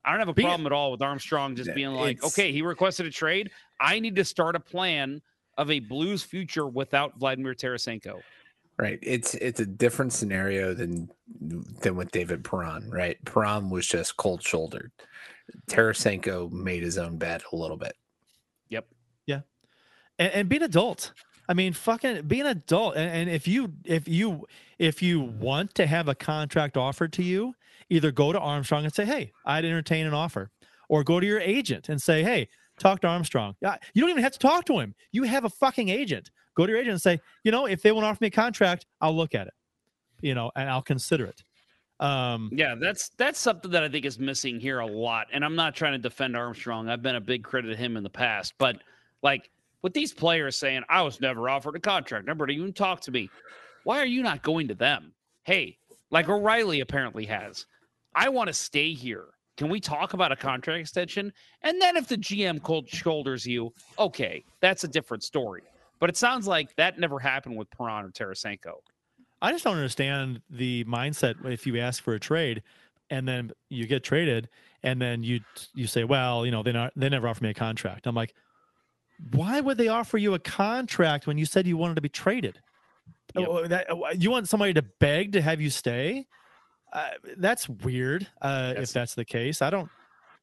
[0.05, 3.05] I don't have a problem at all with Armstrong just being like, okay, he requested
[3.05, 3.51] a trade.
[3.81, 5.21] I need to start a plan
[5.57, 8.21] of a Blues future without Vladimir Tarasenko.
[8.77, 8.97] Right.
[9.01, 11.11] It's it's a different scenario than
[11.41, 13.17] than with David Perron, right?
[13.25, 14.93] Perron was just cold shouldered.
[15.69, 17.93] Tarasenko made his own bed a little bit.
[18.69, 18.87] Yep.
[19.25, 19.41] Yeah.
[20.17, 21.13] And, and be an adult.
[21.47, 22.95] I mean, fucking be an adult.
[22.95, 24.45] And, and if you if you
[24.77, 27.55] if you want to have a contract offered to you,
[27.89, 30.51] either go to Armstrong and say, "Hey, I'd entertain an offer,"
[30.89, 34.21] or go to your agent and say, "Hey, talk to Armstrong." Yeah, You don't even
[34.23, 34.93] have to talk to him.
[35.11, 36.29] You have a fucking agent.
[36.55, 38.31] Go to your agent and say, "You know, if they want to offer me a
[38.31, 39.53] contract, I'll look at it.
[40.21, 41.43] You know, and I'll consider it."
[41.99, 45.27] Um, Yeah, that's that's something that I think is missing here a lot.
[45.33, 46.89] And I'm not trying to defend Armstrong.
[46.89, 48.77] I've been a big credit to him in the past, but
[49.21, 49.49] like
[49.81, 53.29] with these players saying, I was never offered a contract, nobody even talked to me.
[53.83, 55.13] Why are you not going to them?
[55.43, 55.77] Hey,
[56.11, 57.65] like O'Reilly apparently has.
[58.15, 59.25] I want to stay here.
[59.57, 61.33] Can we talk about a contract extension?
[61.63, 65.63] And then if the GM cold shoulders you, okay, that's a different story.
[65.99, 68.75] But it sounds like that never happened with Perron or Tarasenko.
[69.41, 72.61] I just don't understand the mindset if you ask for a trade.
[73.09, 74.49] and then you get traded,
[74.83, 75.41] and then you
[75.73, 78.07] you say, well, you know, they not they never offer me a contract.
[78.07, 78.33] I'm like,
[79.31, 82.59] why would they offer you a contract when you said you wanted to be traded?
[83.35, 83.87] Oh, that,
[84.17, 86.27] you want somebody to beg to have you stay?
[86.91, 88.27] Uh, that's weird.
[88.41, 89.89] Uh, if that's the case, I don't.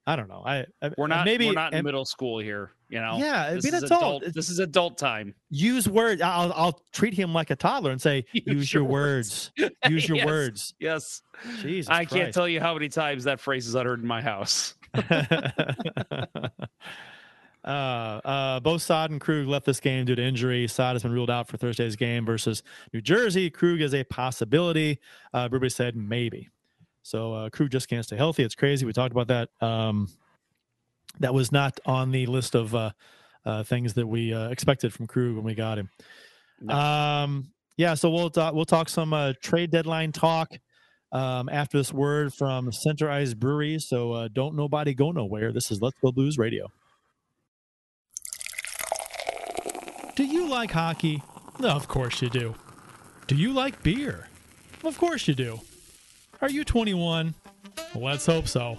[0.08, 0.42] I don't know.
[0.46, 2.72] I, I We're not maybe we're not in and middle school here.
[2.88, 3.16] You know.
[3.18, 4.22] Yeah, this be an adult.
[4.22, 4.34] adult.
[4.34, 5.34] This is adult time.
[5.50, 6.22] use words.
[6.22, 9.50] I'll I'll treat him like a toddler and say, use, your, words.
[9.88, 10.74] Use your Yes, words.
[10.78, 11.22] Yes.
[11.60, 14.74] Jesus I can't tell you how many times that phrase is uttered in my house.
[14.94, 16.48] uh,
[17.64, 20.68] uh, both Saad and Krug left this game due to injury.
[20.68, 22.62] Saad has been ruled out for Thursday's game versus
[22.92, 23.50] New Jersey.
[23.50, 25.00] Krug is a possibility.
[25.34, 26.48] Uh, everybody said maybe.
[27.06, 28.42] So uh, Krug just can't stay healthy.
[28.42, 28.84] It's crazy.
[28.84, 29.48] We talked about that.
[29.64, 30.08] Um,
[31.20, 32.90] that was not on the list of uh,
[33.44, 35.88] uh, things that we uh, expected from Krug when we got him.
[36.68, 40.50] Um, yeah, so we'll talk, we'll talk some uh, trade deadline talk
[41.12, 43.78] um, after this word from Center Ice Brewery.
[43.78, 45.52] So uh, don't nobody go nowhere.
[45.52, 46.66] This is Let's Go Blues Radio.
[50.16, 51.22] Do you like hockey?
[51.60, 52.56] No, of course you do.
[53.28, 54.28] Do you like beer?
[54.82, 55.60] Of course you do.
[56.42, 57.34] Are you 21?
[57.94, 58.78] Let's hope so.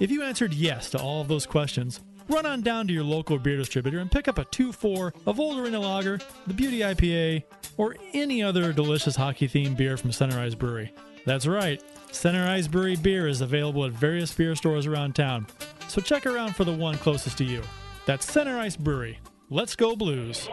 [0.00, 3.38] If you answered yes to all of those questions, run on down to your local
[3.38, 6.18] beer distributor and pick up a 2 4 of Old Lager,
[6.48, 7.44] the Beauty IPA,
[7.76, 10.92] or any other delicious hockey themed beer from Center Ice Brewery.
[11.26, 11.80] That's right,
[12.10, 15.46] Center Ice Brewery beer is available at various beer stores around town,
[15.86, 17.62] so check around for the one closest to you.
[18.04, 19.20] That's Center Ice Brewery.
[19.48, 20.48] Let's go, Blues.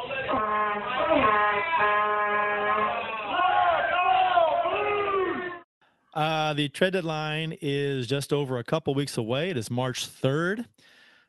[6.18, 9.52] Uh, the trade deadline is just over a couple weeks away.
[9.52, 10.65] It is March 3rd.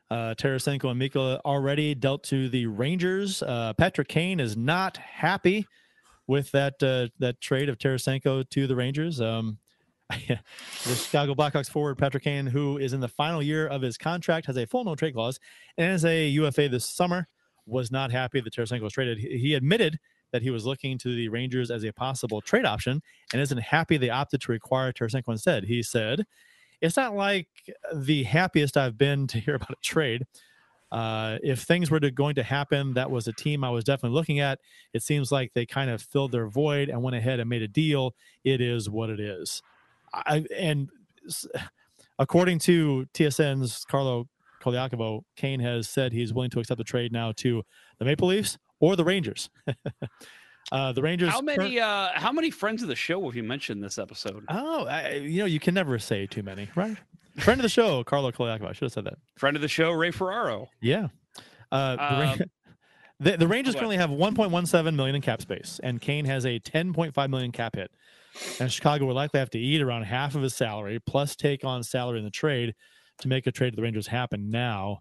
[0.09, 3.43] Uh, Tarasenko and Mika already dealt to the Rangers.
[3.43, 5.67] Uh, Patrick Kane is not happy
[6.25, 9.21] with that uh, that trade of Tarasenko to the Rangers.
[9.21, 9.59] Um,
[10.09, 10.39] the
[10.95, 14.57] Chicago Blackhawks forward Patrick Kane, who is in the final year of his contract, has
[14.57, 15.39] a full no trade clause,
[15.77, 17.27] and as a UFA this summer,
[17.67, 19.19] was not happy that Tarasenko was traded.
[19.19, 19.99] He admitted
[20.31, 23.01] that he was looking to the Rangers as a possible trade option
[23.33, 25.63] and isn't happy they opted to require Tarasenko instead.
[25.63, 26.25] He said,
[26.81, 27.47] It's not like
[27.93, 30.25] the happiest I've been to hear about a trade.
[30.91, 34.15] Uh, if things were to, going to happen, that was a team I was definitely
[34.15, 34.59] looking at.
[34.93, 37.67] It seems like they kind of filled their void and went ahead and made a
[37.67, 38.15] deal.
[38.43, 39.61] It is what it is.
[40.13, 40.89] I, and
[42.17, 44.27] according to TSN's Carlo
[44.63, 47.63] Colaiacovo, Kane has said he's willing to accept the trade now to
[47.99, 49.49] the Maple Leafs or the Rangers.
[50.71, 51.29] uh, the Rangers.
[51.29, 54.45] How many uh how many friends of the show have you mentioned this episode?
[54.49, 56.97] Oh, I, you know, you can never say too many, right?
[57.37, 58.67] Friend of the show, Carlo Colaiacovo.
[58.67, 59.17] I should have said that.
[59.37, 60.69] Friend of the show, Ray Ferraro.
[60.81, 61.07] Yeah.
[61.71, 62.39] Uh, the, Um,
[63.19, 67.29] the, the Rangers currently have 1.17 million in cap space, and Kane has a 10.5
[67.29, 67.91] million cap hit.
[68.59, 71.83] And Chicago would likely have to eat around half of his salary, plus take on
[71.83, 72.75] salary in the trade
[73.19, 74.99] to make a trade to the Rangers happen now.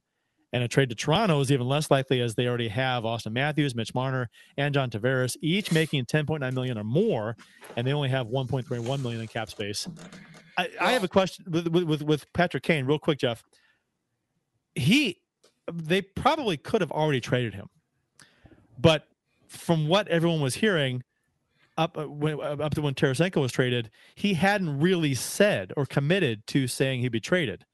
[0.52, 3.74] And a trade to Toronto is even less likely as they already have Auston Matthews,
[3.74, 7.36] Mitch Marner, and John Tavares, each making 10.9 million or more,
[7.76, 9.86] and they only have 1.31 million in cap space.
[10.56, 13.44] I, I have a question with, with with Patrick Kane, real quick, Jeff.
[14.74, 15.20] He,
[15.72, 17.68] they probably could have already traded him,
[18.78, 19.06] but
[19.46, 21.02] from what everyone was hearing,
[21.76, 25.86] up uh, when, uh, up to when Tarasenko was traded, he hadn't really said or
[25.86, 27.64] committed to saying he'd be traded,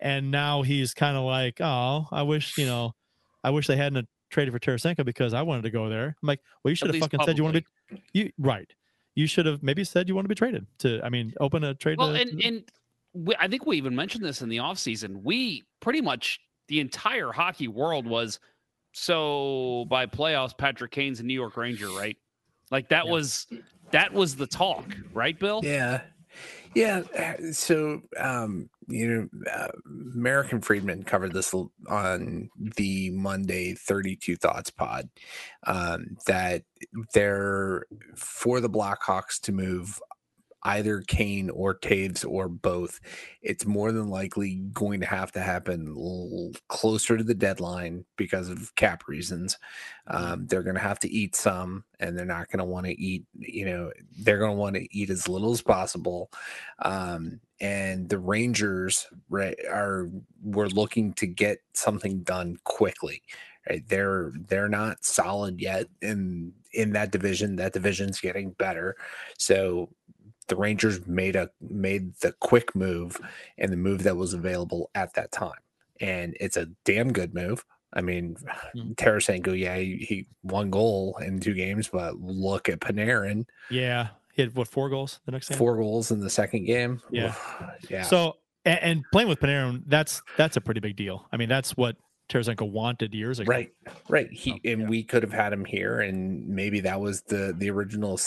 [0.00, 2.94] and now he's kind of like, oh, I wish you know,
[3.42, 6.16] I wish they hadn't traded for Tarasenko because I wanted to go there.
[6.22, 8.70] I'm like, well, you should have least fucking said you want to be, you right.
[9.14, 11.00] You should have maybe said you want to be traded to.
[11.02, 11.98] I mean, open a trade.
[11.98, 12.64] Well, to, and and
[13.14, 15.22] we, I think we even mentioned this in the offseason.
[15.22, 18.40] We pretty much the entire hockey world was
[18.92, 20.56] so by playoffs.
[20.56, 22.16] Patrick Kane's a New York Ranger, right?
[22.70, 23.46] Like that was
[23.90, 25.60] that was the talk, right, Bill?
[25.64, 26.02] Yeah.
[26.74, 27.02] Yeah.
[27.52, 29.68] So, um, you know, uh,
[30.14, 31.52] American Friedman covered this
[31.88, 35.08] on the Monday 32 Thoughts pod
[35.66, 36.62] um, that
[37.12, 40.00] they're for the Blackhawks to move
[40.66, 42.98] either Kane or Toews or both.
[43.40, 48.48] It's more than likely going to have to happen l- closer to the deadline because
[48.48, 49.58] of cap reasons.
[50.08, 53.00] Um, they're going to have to eat some, and they're not going to want to
[53.00, 53.24] eat.
[53.38, 56.30] You know, they're going to want to eat as little as possible.
[56.82, 60.10] Um, and the Rangers right, are
[60.42, 63.22] we're looking to get something done quickly.
[63.68, 63.86] Right?
[63.88, 67.56] They're they're not solid yet in in that division.
[67.56, 68.96] That division's getting better.
[69.38, 69.90] So
[70.48, 73.18] the Rangers made a made the quick move
[73.58, 75.58] and the move that was available at that time.
[76.00, 77.64] And it's a damn good move.
[77.92, 78.36] I mean,
[78.74, 78.92] hmm.
[78.92, 83.46] Tarasenko, yeah, he, he one goal in two games, but look at Panarin.
[83.70, 85.56] Yeah, He had what four goals the next game?
[85.56, 87.00] Four goals in the second game.
[87.10, 87.34] Yeah.
[87.88, 88.02] Yeah.
[88.02, 88.36] So
[88.66, 91.26] and, and playing with Panarin, that's that's a pretty big deal.
[91.32, 91.96] I mean, that's what
[92.28, 93.48] Tarasenko wanted years ago.
[93.48, 93.70] Right,
[94.10, 94.30] right.
[94.30, 97.70] He Oh, and we could have had him here, and maybe that was the the
[97.70, 98.20] original,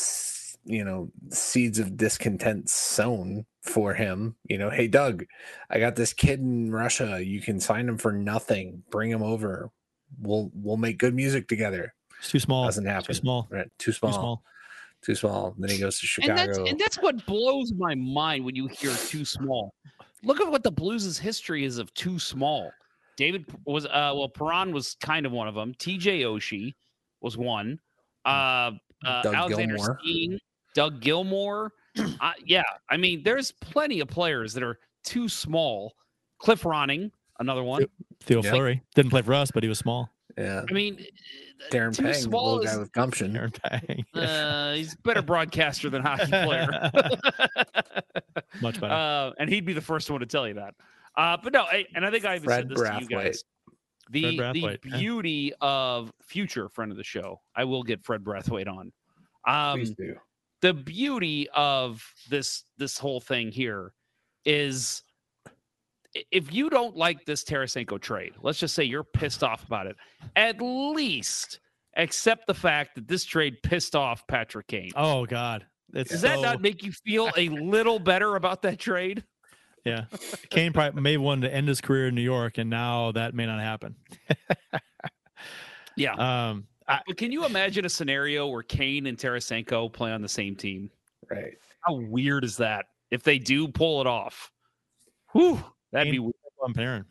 [0.66, 4.36] you know, seeds of discontent sown for him.
[4.46, 5.26] You know, hey Doug,
[5.70, 7.24] I got this kid in Russia.
[7.24, 8.82] You can sign him for nothing.
[8.90, 9.70] Bring him over.
[10.20, 11.94] We'll we'll make good music together.
[12.18, 12.66] It's too small.
[12.66, 13.06] Doesn't happen.
[13.06, 13.48] Too small.
[13.52, 13.68] Right.
[13.78, 14.12] Too small.
[14.12, 14.44] Too small.
[15.04, 15.54] Too small.
[15.56, 16.32] And Then he goes to Chicago.
[16.32, 19.74] And that's and that's what blows my mind when you hear too small.
[20.24, 22.72] Look at what the Blues' history is of too small.
[23.16, 25.74] David was uh well, Perron was kind of one of them.
[25.76, 26.74] TJ Oshie
[27.22, 27.80] was one.
[28.26, 28.72] Uh,
[29.06, 29.98] uh Doug Alexander Gilmour.
[30.02, 30.40] Steen,
[30.76, 31.70] Doug Gilmour.
[32.22, 35.94] uh, yeah, I mean, there's plenty of players that are too small.
[36.40, 37.86] Cliff Ronning, another one.
[38.22, 38.52] Theo Yeah.
[38.52, 40.10] Fleury didn't play for us, but he was small.
[40.40, 40.64] Yeah.
[40.70, 41.06] I mean,
[41.72, 43.36] Darren too Pang, the small little is- guy with gumption.
[43.36, 44.06] Aaron Pang.
[44.16, 46.68] uh, he's a better broadcaster than hockey player.
[48.62, 48.94] Much better.
[48.94, 50.74] Uh, and he'd be the first one to tell you that.
[51.16, 53.44] Uh, but no, I, and I think I even Fred said this to you guys.
[54.12, 54.98] The the Brathwaite, yeah.
[54.98, 57.42] beauty of future friend of the show.
[57.56, 58.92] I will get Fred Brathwaite on.
[59.48, 60.16] Um, Please do.
[60.62, 63.94] the beauty of this this whole thing here
[64.46, 65.09] is i-
[66.32, 69.96] if you don't like this Tarasenko trade, let's just say you're pissed off about it,
[70.36, 71.60] at least
[71.96, 74.92] accept the fact that this trade pissed off Patrick Kane.
[74.96, 75.66] oh God.
[75.92, 79.24] It's Does that not make you feel a little better about that trade?
[79.84, 80.06] Yeah.
[80.52, 83.48] Kane probably may wanted to end his career in New York, and now that may
[83.48, 83.96] not happen.
[86.00, 86.14] Yeah.
[86.14, 90.30] Um, I, But can you imagine a scenario where Kane and Tarasenko play on the
[90.30, 90.90] same team?
[91.30, 91.54] Right.
[91.82, 92.86] How weird is that?
[93.12, 94.52] If they do pull it off,
[95.34, 96.34] whew, that'd be Kane- weird.
[96.62, 97.06] on Panarin.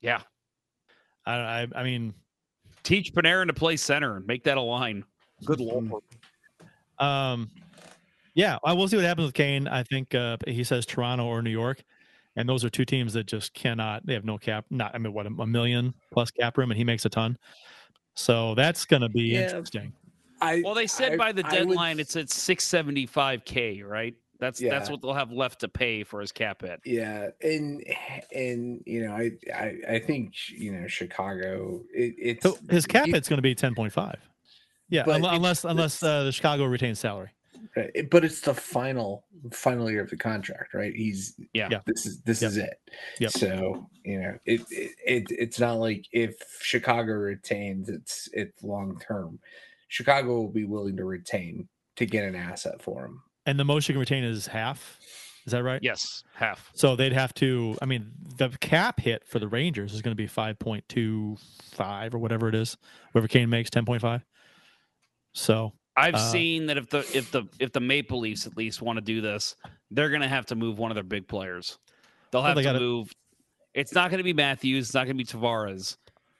[0.00, 0.20] Yeah.
[1.24, 2.14] I, I, I mean,
[2.82, 5.04] Teach Panarin to play center and make that a line.
[5.44, 5.90] Good lord.
[6.98, 7.50] Um,
[8.34, 9.66] yeah, I will see what happens with Kane.
[9.66, 11.82] I think uh, he says Toronto or New York,
[12.36, 14.06] and those are two teams that just cannot.
[14.06, 14.66] They have no cap.
[14.70, 17.36] Not I mean, what a million plus cap room, and he makes a ton.
[18.14, 19.42] So that's going to be Yeah.
[19.50, 19.92] interesting.
[20.40, 24.14] I Well, they said I- by the I would- deadline it's at 675k, right?
[24.38, 26.80] That's that's what they'll have left to pay for his cap hit.
[26.84, 27.82] Yeah, and
[28.32, 31.82] and you know, I I, I think you know Chicago.
[31.94, 34.18] It, it's So his cap it- hit's going to be ten point five.
[34.88, 37.30] Yeah, But unless unless uh, the Chicago retains salary.
[37.76, 40.94] Right, but it's the final final year of the contract, right?
[40.94, 41.68] He's Yeah.
[41.70, 41.80] Yeah.
[41.86, 42.50] This is this Yep.
[42.50, 42.80] is it.
[43.20, 43.30] Yep.
[43.32, 49.00] So you know, it, it it it's not like if Chicago retains, it's it's long
[49.06, 49.40] term.
[49.88, 53.22] Chicago will be willing to retain to get an asset for him.
[53.46, 54.98] And the most you can retain is half.
[55.46, 55.80] Is that right?
[55.82, 56.70] Yes, half.
[56.74, 57.76] So they'd have to.
[57.80, 61.36] I mean, the cap hit for the Rangers is going to be five point two
[61.72, 62.76] five or whatever it is.
[63.12, 64.24] Whoever Kane makes ten point five.
[65.32, 68.82] So I've Uh, seen that if the if the if the Maple Leafs at least
[68.82, 69.54] want to do this,
[69.90, 71.78] they're going to have to move one of their big players.
[72.32, 73.12] They'll Well, have they to gotta- move.
[73.74, 74.86] It's not going to be Matthews.
[74.86, 75.96] It's not going to be Tavares.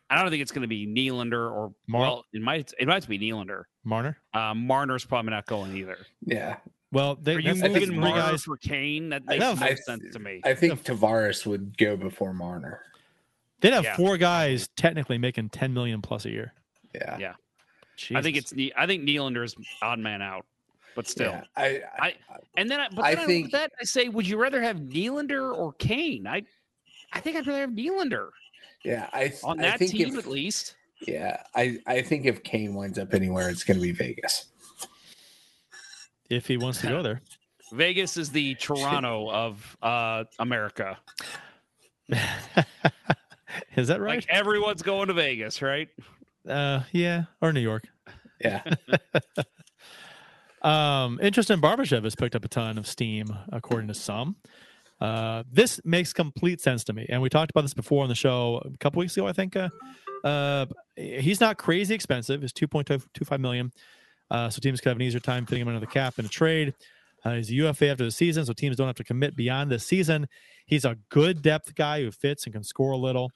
[0.09, 3.07] I don't think it's going to be Nylander or Mar- well, it might it might
[3.07, 3.65] be Nylander.
[3.85, 4.17] Marner.
[4.33, 5.99] Uh, Marner's probably not going either.
[6.25, 6.57] Yeah,
[6.93, 8.45] Well, they Are you that's- think moving Marner guys.
[8.45, 9.09] for Kane?
[9.09, 9.55] That makes know.
[9.55, 10.41] no I- sense to me.
[10.45, 12.83] I think Tavares would go before Marner.
[13.61, 13.97] They'd have Yeah.
[13.97, 16.53] four guys technically making ten million plus a year.
[16.95, 17.35] Yeah, Yeah.
[18.15, 20.45] I think it's Ne- I think Nylander's odd man out,
[20.95, 21.33] but still.
[21.33, 22.15] Yeah, I, I,
[22.57, 23.73] And then, I, but then I, look think- that.
[23.81, 26.27] I say, would you rather have Nylander or Kane?
[26.27, 26.43] I,
[27.13, 28.31] I think I'd rather have Nylander
[28.85, 30.77] yeah, I th- on I that think team if- at least.
[31.07, 34.47] Yeah, I I think if Kane winds up anywhere, it's going to be Vegas.
[36.31, 37.21] If he wants to go there.
[37.73, 40.97] Vegas is the Toronto of uh, America.
[43.75, 44.17] Is that right?
[44.17, 45.89] Like everyone's going to Vegas, right?
[46.49, 47.85] uh, yeah, or New York.
[48.41, 48.63] Yeah,
[50.63, 54.35] Um, interest in Barbashev has picked up a ton of steam, according to some.
[55.01, 58.15] Uh, this makes complete sense to me, and we talked about this before on the
[58.17, 59.29] show a couple weeks ago.
[59.29, 59.69] I think uh,
[60.25, 60.67] uh,
[60.97, 62.43] he's not crazy expensive.
[62.43, 63.71] It's two point two five million,
[64.31, 66.29] uh, so teams could have an easier time fitting him under the cap in a
[66.29, 66.75] trade.
[67.25, 69.87] Uh, he's a UFA after the season, so teams don't have to commit beyond this
[69.87, 70.29] season.
[70.67, 73.31] He's a good depth guy who fits and can score a little.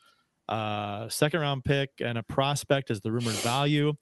[0.48, 3.94] Uh, second round pick and a prospect is the rumored value.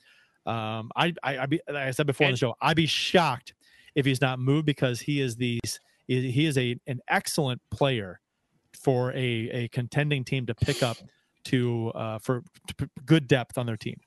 [0.46, 3.54] Um, I, I, I be, like I said before on the show, I'd be shocked
[3.94, 8.20] if he's not moved because he is these he is a an excellent player
[8.72, 10.96] for a a contending team to pick up
[11.44, 14.00] to uh for to good depth on their team.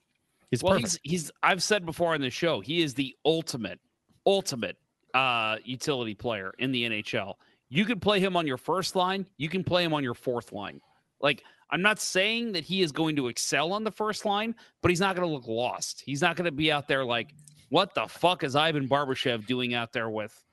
[0.52, 1.00] He's well, perfect.
[1.04, 1.32] he's he's.
[1.42, 3.80] I've said before on the show, he is the ultimate,
[4.26, 4.78] ultimate
[5.14, 7.34] uh, utility player in the NHL.
[7.70, 9.26] You can play him on your first line.
[9.38, 10.82] You can play him on your fourth line.
[11.22, 14.90] Like I'm not saying that he is going to excel on the first line, but
[14.90, 16.04] he's not going to look lost.
[16.06, 17.34] He's not going to be out there like
[17.70, 20.44] what the fuck is Ivan Barbashev doing out there with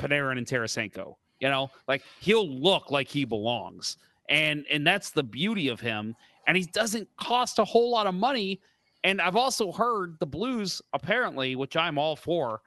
[0.00, 1.14] Panarin and Tarasenko?
[1.38, 3.96] You know, like he'll look like he belongs.
[4.28, 6.16] And and that's the beauty of him.
[6.46, 8.60] And he doesn't cost a whole lot of money.
[9.04, 12.60] And I've also heard the Blues, apparently, which I'm all for,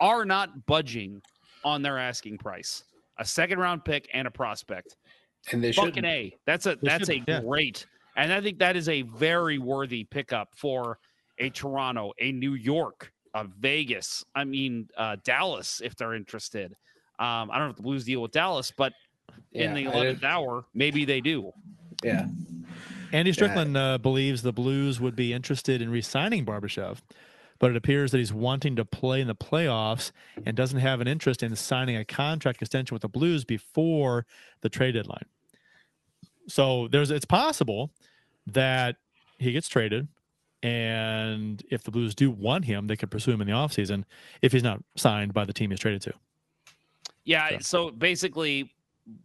[0.00, 1.20] are not budging
[1.64, 2.84] on their asking price.
[3.18, 4.96] A second round pick and a prospect.
[5.52, 6.04] And they should.
[6.04, 6.34] A.
[6.46, 7.40] That's a They that's a yeah.
[7.40, 7.86] great.
[8.16, 10.98] And I think that is a very worthy pickup for
[11.38, 14.24] a Toronto, a New York, a Vegas.
[14.34, 16.72] I mean, uh, Dallas, if they're interested.
[17.18, 18.92] Um, I don't know if the Blues deal with Dallas, but
[19.52, 21.50] in the eleventh hour, maybe they do.
[22.02, 22.26] Yeah.
[23.12, 26.98] Andy Strickland uh, believes the Blues would be interested in re-signing Barbashev,
[27.58, 30.12] but it appears that he's wanting to play in the playoffs
[30.46, 34.26] and doesn't have an interest in signing a contract extension with the Blues before
[34.60, 35.26] the trade deadline.
[36.48, 37.90] So there's it's possible
[38.46, 38.96] that
[39.38, 40.08] he gets traded
[40.62, 44.04] and if the Blues do want him, they could pursue him in the offseason
[44.42, 46.12] if he's not signed by the team he's traded to.
[47.24, 47.58] Yeah.
[47.60, 48.72] So basically,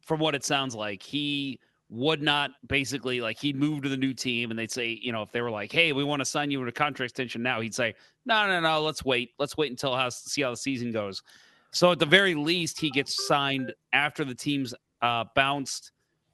[0.01, 1.59] from what it sounds like, he
[1.95, 5.21] would not basically like he'd move to the new team and they'd say, you know,
[5.21, 7.61] if they were like, hey, we want to sign you in a contract extension now,
[7.61, 7.95] he'd say,
[8.25, 9.31] no, no, no, let's wait.
[9.39, 11.21] Let's wait until how see how the season goes.
[11.71, 15.91] So at the very least, he gets signed after the team's uh, bounced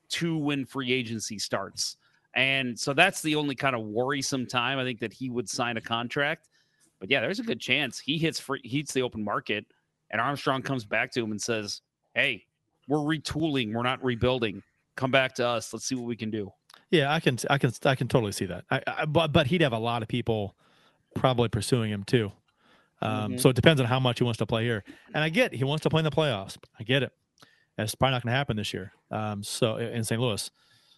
[0.10, 1.98] to when free agency starts.
[2.34, 5.78] And so that's the only kind of worrisome time I think that he would sign
[5.78, 6.50] a contract.
[7.00, 9.66] But yeah, there's a good chance he hits free, he hits the open market,
[10.12, 11.82] and Armstrong comes back to him and says,
[12.14, 12.46] "Hey,
[12.88, 13.74] we're retooling.
[13.74, 14.62] We're not rebuilding.
[15.02, 15.74] Come back to us.
[15.74, 16.52] Let's see what we can do."
[16.92, 18.66] Yeah, I can, I can, I can totally see that.
[18.70, 20.56] I, I, but but he'd have a lot of people
[21.16, 22.32] probably pursuing him too.
[23.02, 23.40] Um, Mhm.
[23.40, 24.84] So it depends on how much he wants to play here.
[25.16, 26.58] And I get he wants to play in the playoffs.
[26.80, 27.12] I get it.
[27.80, 28.94] It's probably not going to happen this year.
[29.10, 30.22] Um, so in St.
[30.22, 30.52] Louis.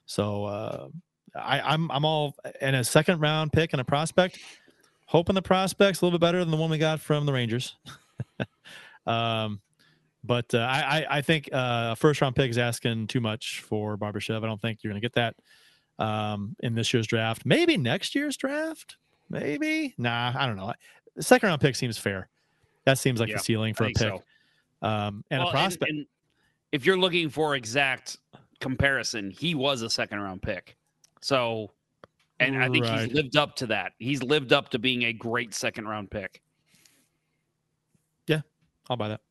[0.05, 0.87] So uh,
[1.33, 4.37] I, I'm I'm all in a second round pick and a prospect.
[5.05, 7.75] Hoping the prospect's a little bit better than the one we got from the Rangers.
[9.05, 9.61] um,
[10.23, 13.61] but uh, I, I I think uh, a first round pick is asking too much
[13.61, 14.43] for Barbashev.
[14.43, 15.35] I don't think you're going to get that
[16.03, 17.45] um, in this year's draft.
[17.45, 18.97] Maybe next year's draft.
[19.29, 20.33] Maybe nah.
[20.35, 20.73] I don't know.
[21.15, 22.29] The second round pick seems fair.
[22.85, 23.97] That seems like Yeah, the ceiling for a pick.
[23.97, 24.23] so.
[24.81, 25.89] Um, and Well, a prospect.
[25.91, 26.05] and
[26.71, 28.17] if you're looking for exact
[28.59, 30.75] comparison, he was a second round pick.
[31.21, 31.71] So,
[32.39, 33.05] and I think Right.
[33.05, 33.93] he's lived up to that.
[33.99, 36.41] He's lived up to being a great second round pick.
[38.27, 38.41] Yeah,
[38.89, 39.21] I'll buy that.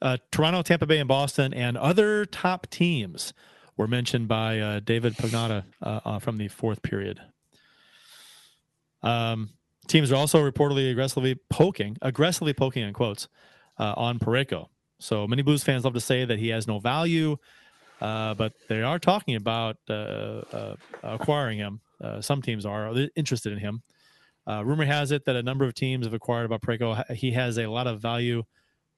[0.00, 3.32] Uh, Toronto, Tampa Bay, and Boston, and other top teams
[3.76, 7.20] were mentioned by uh, David Pagnotta uh, uh, from the fourth period.
[9.02, 9.50] Um,
[9.86, 13.28] teams are also reportedly aggressively poking, aggressively poking in quotes,
[13.78, 14.66] uh, on Parayko.
[14.98, 17.36] So many Blues fans love to say that he has no value,
[18.00, 19.76] uh, but they are talking about
[21.02, 21.80] acquiring him.
[22.20, 23.82] Some teams are interested in him.
[24.48, 27.08] Rumor has it that a number of teams have acquired about Parayko.
[27.12, 28.42] He has a lot of value.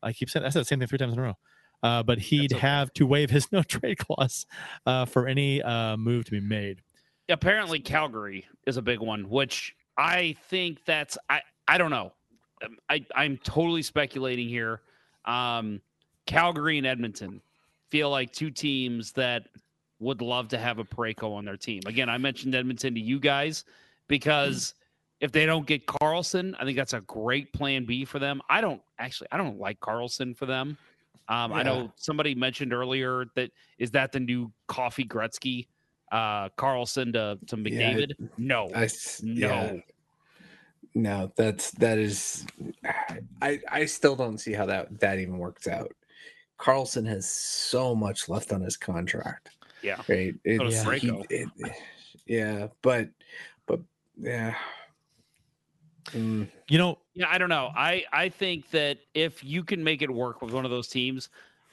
[0.02, 1.35] I keep saying I said the same thing three times in a row.
[1.82, 4.47] Uh, but he'd have to waive his no trade clause
[4.86, 6.82] uh, for any uh, move to be made.
[7.28, 12.12] apparently Calgary is a big one, which I think that's I I don't know.
[12.64, 14.82] Um, I I'm totally speculating here.
[15.24, 15.81] Um,
[16.27, 17.40] Calgary and Edmonton
[17.90, 19.48] feel like two teams that
[19.98, 21.82] would love to have a Parayko on their team.
[21.86, 23.64] Again, I mentioned Edmonton to you guys
[24.09, 24.74] because
[25.20, 28.40] if they don't get Carlson, I think that's a great plan B for them.
[28.48, 30.76] I don't actually I don't like Carlson for them.
[31.28, 35.68] Um, I know somebody mentioned earlier that is that the new Coffey Gretzky,
[36.10, 38.12] uh, Carlson to to Yeah, McDavid?
[38.38, 38.88] no, I
[39.22, 39.47] no.
[39.48, 39.76] yeah.
[40.92, 42.47] No, that's that is.
[43.40, 45.92] I I still don't see how that that even works out.
[46.59, 49.51] Carlson has so much left on his contract.
[49.82, 50.02] Yeah.
[50.09, 50.34] Right.
[50.44, 51.24] It's, Parayko.
[51.30, 51.48] he- it-
[52.26, 53.09] yeah, but
[53.66, 53.80] but
[54.18, 54.55] yeah.
[56.12, 57.70] Mm, You know, Yeah, I don't know.
[57.77, 61.28] I I think that if you can make it work with one of those teams,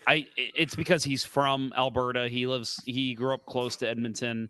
[0.08, 2.30] I it's because he's from Alberta.
[2.30, 4.50] He lives he grew up close to Edmonton.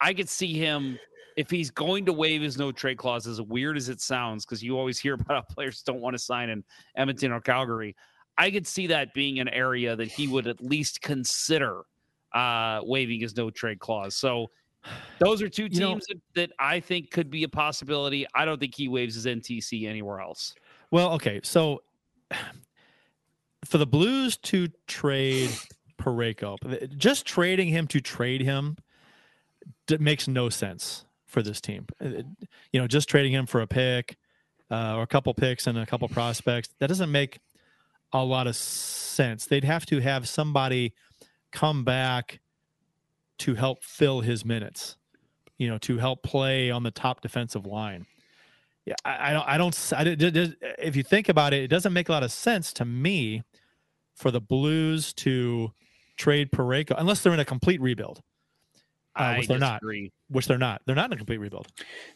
[0.00, 0.98] I could see him
[1.36, 4.62] if he's going to waive his no trade clause, as weird as it sounds, because
[4.62, 6.64] you always hear about how players don't want to sign in
[6.96, 7.94] Edmonton or Calgary.
[8.38, 11.82] I could see that being an area that he would at least consider
[12.32, 14.14] uh waiving his no trade clause.
[14.16, 14.50] So
[15.18, 18.26] those are two You know- teams that, that I think could be a possibility.
[18.34, 20.54] I don't think he waves his NTC anywhere else.
[20.90, 21.82] Well, okay, so
[23.64, 25.50] for the Blues to trade
[25.98, 28.76] Parayko, just trading him to trade him
[29.98, 31.86] makes no sense for this team.
[32.00, 32.22] Uh,
[32.72, 34.16] You know, just trading him for a pick
[34.70, 37.38] uh, or a couple picks and a couple prospects that doesn't make
[38.12, 39.46] a lot of sense.
[39.46, 40.94] They'd have to have somebody
[41.52, 42.40] come back
[43.38, 44.96] to help fill his minutes.
[45.58, 48.06] You know, to help play on the top defensive line.
[48.84, 49.48] Yeah, I, I don't.
[49.48, 49.74] I don't.
[49.74, 52.30] s- I, did- did- if you think about it, it doesn't make a lot of
[52.30, 53.42] sense to me
[54.14, 55.72] for the Blues to
[56.16, 58.20] trade Parayko unless they're in a complete rebuild.
[59.18, 59.80] Uh, I which they're not.
[59.80, 60.12] disagree.
[60.28, 60.82] Which they're not.
[60.84, 61.68] They're not in a complete rebuild.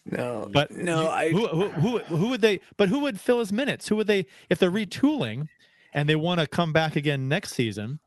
[0.04, 2.60] No, But no, you- I who, who who who would they?
[2.76, 3.88] But who would fill his minutes?
[3.88, 4.26] Who would they?
[4.50, 5.48] If they're retooling
[5.94, 8.00] and they want to come back again next season,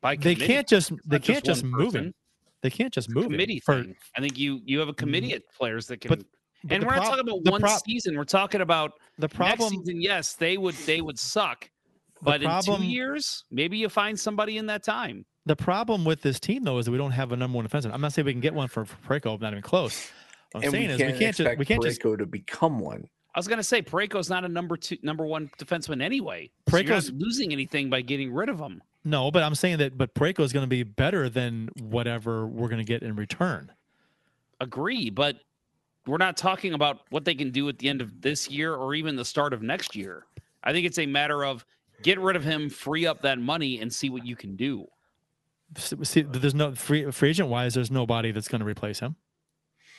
[0.00, 2.00] By they can't just they can't just just one move him.
[2.00, 2.14] person.
[2.62, 3.84] They can't just move him committee for-
[4.16, 4.98] I think you you have a mm-hmm.
[4.98, 6.10] committee of players that can.
[6.10, 6.24] But-
[6.62, 8.18] but and we're not talking about one prob- season.
[8.18, 9.72] We're talking about the problem.
[9.72, 10.02] next season.
[10.02, 11.70] Yes, they would they would suck.
[12.20, 15.24] But problem- in two years, maybe you find somebody in that time.
[15.46, 17.94] The problem with this team though is that we don't have a number one defenseman.
[17.94, 20.10] I'm not saying we can get one for, for Parayko, not even close.
[20.52, 22.26] What I'm and saying we is can't we can't just we can't just go to
[22.26, 23.08] become one.
[23.34, 26.50] I was gonna say Parayko's not a number two, number one defenseman anyway.
[26.68, 28.82] So you're not Parayko's- losing anything by getting rid of him.
[29.04, 32.68] No, but I'm saying that but Parayko is going to be better than whatever we're
[32.68, 33.72] going to get in return.
[34.60, 35.36] Agree, but
[36.06, 38.94] we're not talking about what they can do at the end of this year or
[38.94, 40.26] even the start of next year.
[40.62, 41.64] I think it's a matter of
[42.02, 44.86] get rid of him, free up that money, and see what you can do.
[45.76, 47.74] See, there's no free free agent wise.
[47.74, 49.16] There's nobody that's going to replace him.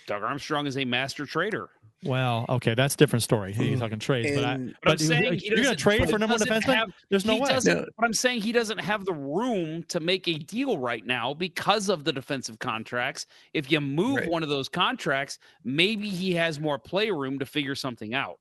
[0.05, 1.69] Doug Armstrong is a master trader.
[2.03, 3.53] Well, okay, that's a different story.
[3.53, 3.79] You're mm-hmm.
[3.79, 6.09] talking trades, but I, And- But I'm you- saying he you're going to trade but
[6.09, 6.75] for number one defenseman?
[6.75, 7.49] have- There's no way.
[7.49, 7.85] doesn't- No.
[7.97, 11.89] But I'm saying he doesn't have the room to make a deal right now because
[11.89, 13.27] of the defensive contracts.
[13.53, 14.29] If you move Right.
[14.29, 18.39] one of those contracts, maybe he has more play room to figure something out.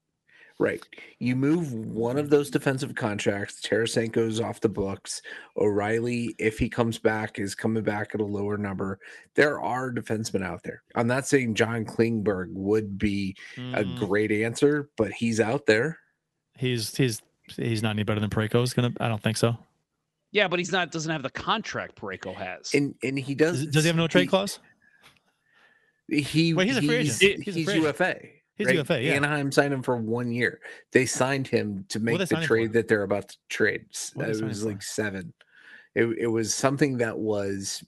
[0.60, 0.86] Right.
[1.20, 5.22] You move one of those defensive contracts, Tarasenko's off the books.
[5.56, 8.98] O'Reilly, if he comes back, is coming back at a lower number.
[9.34, 10.82] There are defensemen out there.
[10.94, 15.98] I'm not saying John Klingberg would be a Mm, great answer, but he's out there.
[16.58, 17.22] he's he's
[17.56, 18.62] he's not any better than Parayko.
[18.62, 19.02] Is going to.
[19.02, 19.56] I don't think so.
[20.30, 22.74] Yeah, but he's not doesn't have the contract Parayko has.
[22.74, 24.58] And and he does Does, does he have no trade he- clause?
[26.08, 27.18] He Wait, he's a free agent.
[27.20, 27.84] He's, He's a he's free agent.
[27.98, 28.16] UFA.
[28.60, 28.76] He's right?
[28.76, 29.12] UFA, yeah.
[29.14, 30.60] Anaheim signed him for one year.
[30.92, 32.42] They signed him to make the for?
[32.42, 33.86] trade that they're about to trade.
[34.14, 34.68] What It was for?
[34.68, 35.32] like seven.
[35.94, 37.82] It, it was something that was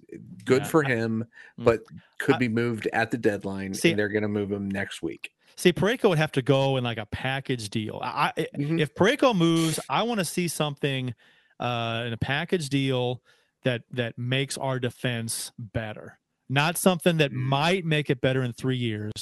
[0.44, 1.27] good Yeah, for him,
[1.61, 1.65] Mm.
[1.65, 1.81] but
[2.19, 5.03] could I- be moved at the deadline, See- and they're going to move him next
[5.03, 5.31] week.
[5.57, 8.01] See, Parayko would have to go in like a package deal.
[8.03, 8.81] I, I Mhm.
[8.81, 11.15] if Parayko moves, I want to see something
[11.61, 13.23] uh, in a package deal
[13.62, 16.19] that that makes our defense better.
[16.49, 19.12] Not something that might make it better in three years,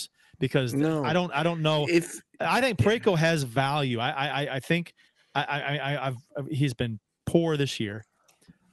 [0.41, 1.05] because No.
[1.05, 1.87] I don't I don't know.
[1.89, 4.01] If I think Parayko has value.
[4.01, 4.93] I I I- I think
[5.37, 6.17] I I, I I've
[6.51, 8.05] he's been poor this year,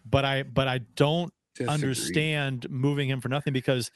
[0.10, 1.74] but I but I don't Disagree.
[1.74, 3.92] understand moving him for nothing because,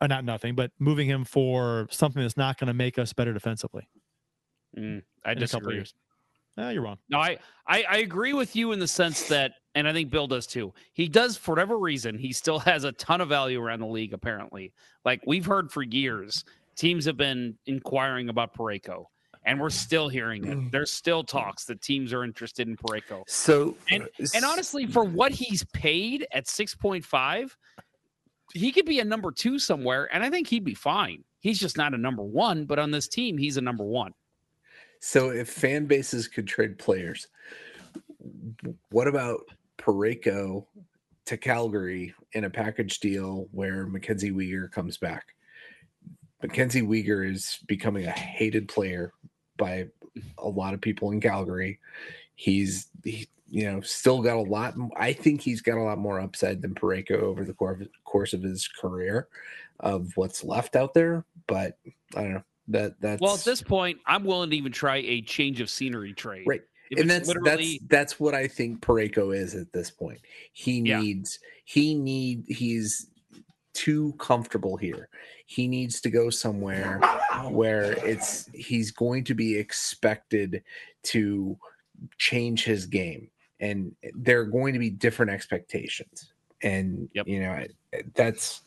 [0.00, 3.32] uh, not nothing, but moving him for something that's not going to make us better
[3.32, 3.88] defensively
[4.76, 5.74] Mm, I in a couple of disagree.
[5.76, 5.94] years.
[6.58, 6.98] Eh, you're wrong.
[7.08, 10.26] No, I, I I agree with you in the sense that, and I think Bill
[10.26, 10.72] does too.
[10.92, 12.16] He does for whatever reason.
[12.18, 14.12] He still has a ton of value around the league.
[14.12, 14.72] Apparently,
[15.04, 16.44] like we've heard for years,
[16.76, 19.04] teams have been inquiring about Parayko,
[19.44, 20.58] and we're still hearing it.
[20.58, 20.70] Mm.
[20.70, 23.22] There's still talks that teams are interested in Parayko.
[23.26, 27.56] so, And and uh, honestly, for what he's paid at six point five,
[28.52, 31.24] he could be a number two somewhere, and I think he'd be fine.
[31.40, 34.12] He's just not a number one, but on this team, he's a number one.
[35.00, 37.28] so if fan bases could trade players,
[38.90, 39.40] what about
[39.78, 40.66] Parayko
[41.24, 45.34] to Calgary in a package deal where Mackenzie Weegar comes back?
[46.42, 49.12] Mackenzie Weegar is becoming a hated player
[49.56, 49.86] by
[50.38, 51.78] a lot of people in Calgary.
[52.34, 54.74] He's he, you know still got a lot.
[54.96, 57.54] I think he's got a lot more upside than Parayko over the
[58.04, 59.28] course of his career
[59.80, 61.24] of what's left out there.
[61.46, 61.78] But
[62.16, 65.22] I don't know that that's Well, at this point, I'm willing to even try a
[65.22, 66.44] change of scenery trade.
[66.46, 66.62] right.
[66.90, 70.18] If and that's literally- that's that's what I think Parayko is at this point.
[70.52, 71.00] He Yeah.
[71.00, 73.09] needs he need he's
[73.72, 75.08] too comfortable here.
[75.46, 77.00] He needs to go somewhere
[77.48, 80.62] where it's he's going to be expected
[81.04, 81.56] to
[82.18, 83.28] change his game
[83.60, 86.32] and there are going to be different expectations.
[86.62, 87.28] And Yep.
[87.28, 87.64] you know,
[88.14, 88.62] that's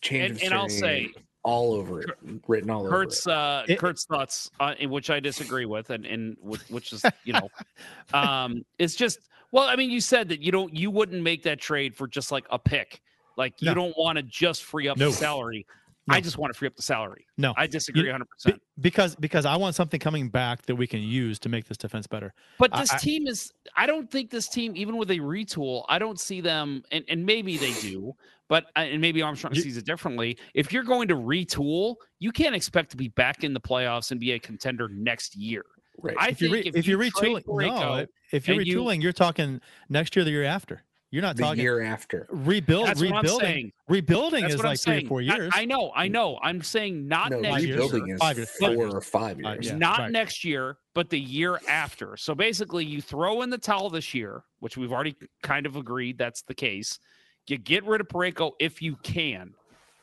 [0.00, 1.12] change And, of and I'll say,
[1.42, 2.10] all over it,
[2.48, 2.90] written all over it.
[2.90, 7.04] Kurt's uh, It- Kurt's thoughts, uh, in which I disagree with, and and which is
[7.24, 7.48] you know,
[8.14, 9.20] um, it's just
[9.52, 12.30] well, I mean, you said that you don't, you wouldn't make that trade for just
[12.32, 13.00] like a pick,
[13.36, 13.74] like you No.
[13.74, 15.08] don't want to just free up No.
[15.10, 15.66] the salary.
[16.08, 17.26] I just want to free up the salary.
[17.36, 18.26] No, I disagree 100.
[18.30, 21.76] percent because because I want something coming back that we can use to make this
[21.76, 22.32] defense better.
[22.60, 25.98] But this I- team is, I don't think this team, even with a retool, I
[25.98, 28.14] don't see them, and, and maybe they do,
[28.46, 30.38] but, uh, and maybe Armstrong You- sees it differently.
[30.54, 34.20] If you're going to retool, you can't expect to be back in the playoffs and
[34.20, 35.64] be a contender next year.
[35.98, 36.16] Right.
[36.18, 38.78] I if you're re- if, if you're you trade retooling, no, if you're and you-
[38.82, 40.82] retooling, you, are talking next year, the year after.
[41.12, 42.26] You're not the talking year after.
[42.30, 42.88] rebuild.
[42.88, 43.46] That's what I'm rebuilding.
[43.46, 43.72] saying.
[43.88, 45.06] Rebuilding That's is what I'm like three saying.
[45.06, 45.52] or four years.
[45.54, 46.38] I, know, I know.
[46.42, 47.74] I'm saying not No, next year.
[47.80, 48.50] rebuilding is Five years.
[48.50, 48.94] four Five years.
[48.94, 49.66] or five Uh, years.
[49.68, 49.76] yeah.
[49.76, 50.10] not right.
[50.10, 52.16] next year, but the year after.
[52.16, 55.14] So basically, you throw in the towel this year, which we've already
[55.44, 56.98] kind of agreed that's the case.
[57.46, 59.54] You get rid of Parayko if you can.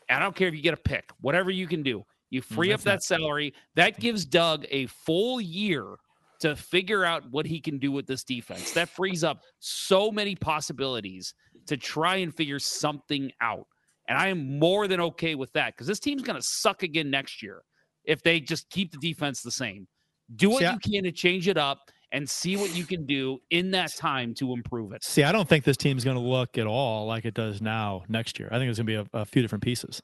[0.10, 2.06] I don't care if you get a pick, whatever you can do.
[2.34, 3.54] You free up Mm, that's that salary.
[3.76, 5.86] That gives Doug a full year
[6.40, 8.72] to figure out what he can do with this defense.
[8.72, 11.36] That frees up so many possibilities
[11.68, 13.68] to try and figure something out.
[14.10, 17.12] And I am more than okay with that because this team's going to suck again
[17.12, 17.62] next year
[18.04, 19.88] if they just keep the defense the same.
[20.36, 21.78] Do what I- you can to change it up
[22.12, 25.04] and see what you can do in that time to improve it.
[25.04, 28.04] See, I don't think this team's going to look at all like it does now
[28.10, 28.50] next year.
[28.52, 30.02] I think it's going to be a, a few different pieces.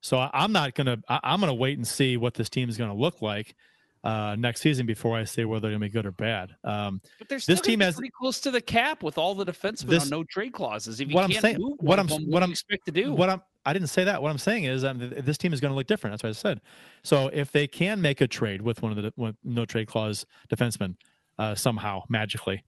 [0.00, 0.98] So I, I'm not going to.
[1.08, 3.54] I'm going to wait and see what this team is going to look like
[4.02, 6.54] uh, next season before I say whether they're going to be good or bad.
[6.64, 10.04] Um, But this team has pretty close to the cap with all the defensemen This-
[10.04, 11.00] on no trade clauses.
[11.00, 13.12] If you what I'm can't saying- move what I'm- them, what I'm- expect to do.
[13.12, 14.22] What I'm I didn't say that.
[14.22, 16.12] What I'm saying is um, this team is going to look different.
[16.14, 16.62] That's what I said.
[17.02, 20.94] So if they can make a trade with one of the no trade clause defensemen
[21.38, 22.62] uh, somehow magically,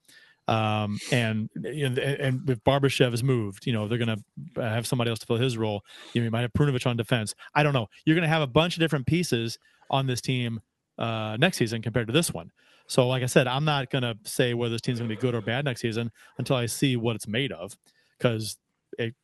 [0.53, 4.23] um, and and if Barbashev is moved, you know they're going
[4.55, 5.83] to have somebody else to fill his role.
[6.13, 7.35] You, know, you might have Perunovich on defense.
[7.55, 7.87] I don't know.
[8.05, 9.59] You're going to have a bunch of different pieces
[9.91, 10.61] on this team
[10.99, 12.51] uh, next season compared to this one.
[12.87, 15.21] So, like I said, I'm not going to say whether this team's going to be
[15.21, 17.77] good or bad next season until I see what it's made of,
[18.19, 18.59] because
[18.99, 19.15] it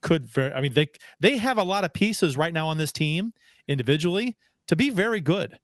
[0.00, 0.54] could very.
[0.54, 0.86] I mean, they
[1.20, 3.34] they have a lot of pieces right now on this team
[3.66, 4.38] individually
[4.68, 5.58] to be very good,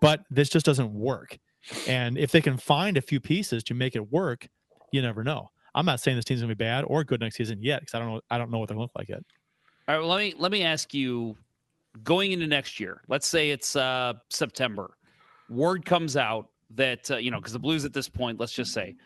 [0.00, 1.38] but this just doesn't work.
[1.88, 4.48] And if they can find a few pieces to make it work,
[4.92, 5.50] you never know.
[5.74, 7.98] I'm not saying this team's gonna be bad or good next season yet because I
[8.00, 8.20] don't know.
[8.30, 9.22] I don't know what they look like yet.
[9.88, 11.36] All right, well, let me let me ask you
[12.02, 13.02] going into next year.
[13.08, 14.96] Let's say it's uh September.
[15.48, 18.72] Word comes out that uh, you know because the Blues at this point, let's just
[18.72, 18.96] say,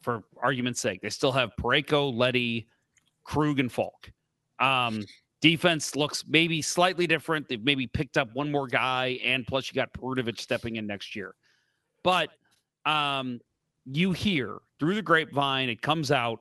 [0.00, 2.68] for argument's sake, they still have Parayko, Leddy,
[3.24, 4.10] Krug, and Faulk.
[4.58, 5.04] Um,
[5.40, 7.48] defense looks maybe slightly different.
[7.48, 11.14] They've maybe picked up one more guy, and plus you got Perunovich stepping in next
[11.14, 11.34] year.
[12.02, 12.30] But
[12.84, 13.40] um,
[13.84, 16.40] you hear through the grapevine, it comes out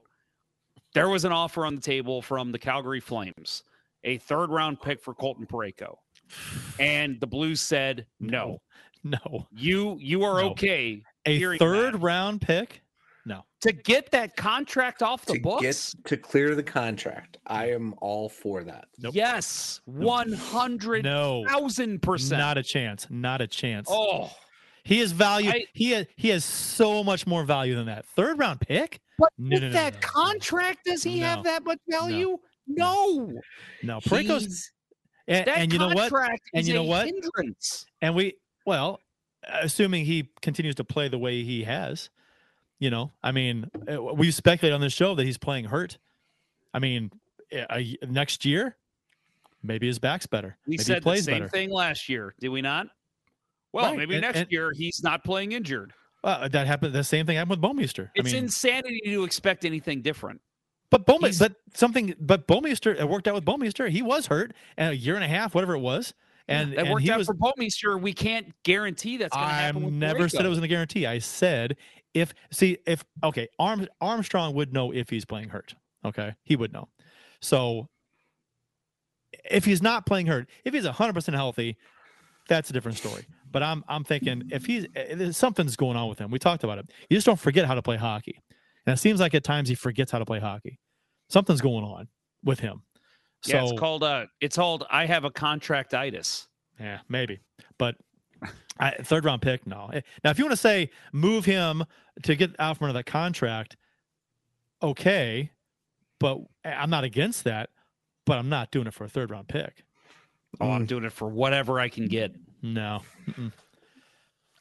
[0.93, 3.63] there was an offer on the table from the Calgary Flames,
[4.03, 5.95] a third round pick for Colton Parayko.
[6.79, 8.59] And the Blues said, no,
[9.03, 10.49] No, you you are No.
[10.51, 11.99] okay a third that.
[11.99, 12.81] round pick.
[13.25, 15.93] No, to get that contract off the to books.
[15.93, 17.37] get to clear the contract.
[17.47, 18.85] I am all for that.
[18.99, 19.13] Nope.
[19.15, 22.39] Yes, one hundred no, thousand percent.
[22.39, 23.05] not a chance.
[23.09, 23.87] Not a chance.
[23.91, 24.31] Oh,
[24.87, 25.49] He is value.
[25.49, 28.05] I- he has he has so much more value than that.
[28.05, 29.01] Third round pick?
[29.19, 30.29] but No, with no, no, that no, no, no.
[30.31, 31.25] contract, does he No.
[31.25, 32.37] have that much value?
[32.67, 33.33] No,
[33.83, 33.99] No.
[33.99, 34.71] Parayko's He's-
[35.27, 36.09] and, that and you know what?
[36.09, 37.05] contract And is you know a what?
[37.07, 37.85] Hindrance.
[38.01, 38.35] And we
[38.65, 39.01] well,
[39.47, 42.09] assuming he continues to play the way he has,
[42.79, 45.97] you know, I mean, uh, we speculate on this show that he's playing hurt.
[46.73, 47.11] I mean,
[47.53, 48.77] uh, a- next year,
[49.63, 50.57] maybe his back's better.
[50.67, 51.49] We maybe said he the same better.
[51.49, 52.87] thing last year, did we not?
[53.77, 55.93] Well, Right, maybe and- next and- year he's not playing injured.
[56.23, 56.95] Uh, that happened.
[56.95, 58.07] The same thing happened with Bouwmeester.
[58.07, 60.41] I It's mean, insanity to expect anything different.
[60.89, 63.87] But He's- but something, but Bouwmeester, it worked out with Bouwmeester.
[63.89, 66.15] He was hurt, and a year and a half, whatever it was,
[66.47, 67.27] and that and worked out was.
[67.27, 68.01] for Bouwmeester.
[68.01, 69.83] We can't guarantee that's going to happen.
[69.83, 71.05] with never said it was in the guarantee.
[71.05, 71.77] I said
[72.15, 75.75] if see if okay, Arm, Armstrong would know if he's playing hurt.
[76.03, 76.89] Okay, he would know.
[77.41, 77.89] So
[79.49, 81.77] if he's not playing hurt, if he's hundred percent healthy,
[82.47, 83.25] that's a different story.
[83.57, 86.29] But I'm I'm thinking if he's eh, there's something's going on with him.
[86.29, 86.91] We talked about it.
[87.09, 88.39] You just don't forget how to play hockey,
[88.85, 90.77] and it seems like at times he forgets how to play hockey.
[91.31, 92.07] Something's going on
[92.43, 92.83] with him.
[93.41, 96.45] So Yeah, it's called uh it's called I have a contractitis.
[96.79, 97.39] yeah, maybe.
[97.79, 97.95] But
[98.79, 99.89] I, third round pick, no.
[99.91, 101.83] Eh, Now, if you want to say move him
[102.21, 103.75] to get out from under that contract,
[104.83, 105.49] okay.
[106.19, 107.71] But eh, I'm not against that.
[108.27, 109.83] But I'm not doing it for a third round pick.
[110.61, 110.87] Oh, I'm Mm.
[110.89, 112.35] doing it for whatever I can get.
[112.61, 113.01] No.
[113.29, 113.51] Mm-mm.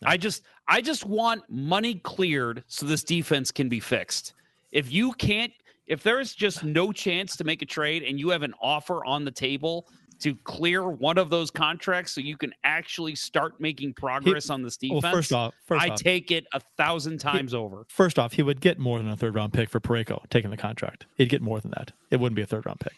[0.05, 4.35] I just I just want money cleared so this defense can be fixed.
[4.73, 5.52] If you can't
[5.86, 9.24] if there's just no chance to make a trade and you have an offer on
[9.24, 9.86] the table
[10.18, 14.77] to clear one of those contracts so you can actually start making progress on this
[14.77, 15.02] defense.
[15.02, 17.85] Well, first off, first I off, take it a thousand times over.
[17.89, 20.56] first off, he would get more than a third round pick for Parayko taking the
[20.56, 21.06] contract.
[21.16, 21.93] He'd get more than that.
[22.10, 22.94] It wouldn't be a third round pick.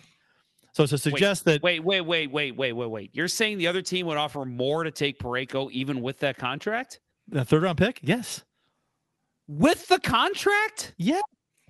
[0.78, 3.10] So to suggest that Wait, wait, wait, wait, wait, wait, wait.
[3.12, 7.00] You're saying the other team would offer more to take Parayko even with that contract?
[7.26, 8.44] the third round pick, yes.
[9.48, 10.94] With the contract?
[10.96, 11.20] Yeah.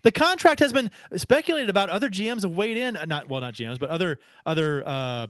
[0.03, 1.89] The contract has been speculated about.
[1.89, 5.29] Other GMs have weighed in, not well, not GMs, but other other uh,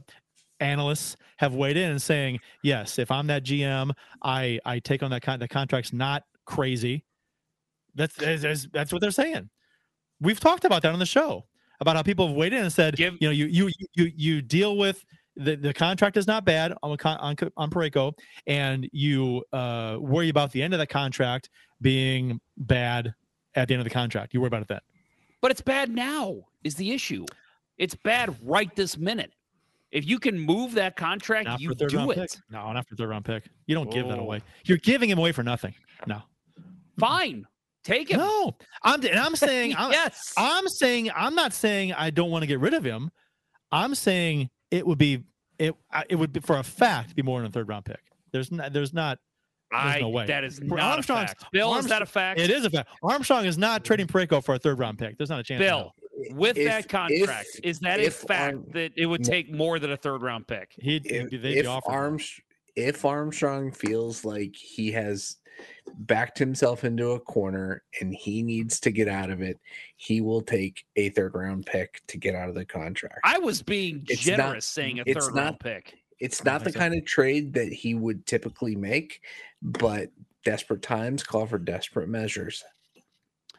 [0.58, 3.92] analysts have weighed in and saying, yes, if I'm that GM,
[4.24, 7.04] I I take on that con- the contract's not crazy.
[7.94, 9.50] That's that's, that's what they're saying.
[10.20, 11.44] We've talked about that on the show
[11.80, 14.76] about how people have waited and said, Give- you know, you you you you deal
[14.76, 15.04] with
[15.36, 18.12] the, the contract is not bad on on on Parayko,
[18.46, 21.50] and you uh, worry about the end of the contract
[21.80, 23.14] being bad
[23.54, 24.34] at the end of the contract.
[24.34, 24.80] You worry about it then.
[25.40, 27.24] But it's bad now, is the issue.
[27.76, 29.32] It's bad right this minute.
[29.92, 32.16] If you can move that contract, Not you do it.
[32.16, 32.30] pick.
[32.50, 33.44] No, not for third round pick.
[33.66, 34.22] You don't give that Oh.
[34.22, 34.42] away.
[34.64, 35.74] You're giving him away for nothing.
[36.06, 36.22] No.
[36.98, 37.46] Fine.
[37.88, 38.18] Take him.
[38.18, 38.54] No.
[38.82, 40.32] I'm and I'm saying I'm, yes.
[40.36, 43.10] I'm saying I'm not saying I don't want to get rid of him.
[43.72, 45.24] I'm saying it would be
[45.58, 45.74] it
[46.08, 48.00] it would be for a fact be more than a third round pick.
[48.32, 49.18] There's not there's not
[49.70, 50.26] there's I, no way.
[50.26, 51.44] That is For not Armstrong's- a fact.
[51.52, 52.40] Bill, is that a fact?
[52.40, 52.88] It is a fact.
[53.02, 55.18] Armstrong is not trading Parayko for a third round pick.
[55.18, 55.58] There's not a chance.
[55.60, 55.92] Bill,
[56.30, 59.52] with If- that contract, if- is that if a fact Arm- that it would take
[59.52, 60.72] more than a third round pick?
[60.78, 61.96] He'd, if, he'd be, they'd be if offering.
[61.98, 62.40] Arms
[62.78, 65.36] if Armstrong feels like he has
[66.00, 69.58] backed himself into a corner and he needs to get out of it,
[69.96, 73.18] he will take a third round pick to get out of the contract.
[73.24, 75.94] I was being It's not- generous saying a it's third not- round pick.
[76.20, 79.20] It's not the kind of trade that he would typically make,
[79.62, 80.10] but
[80.44, 82.64] desperate times call for desperate measures.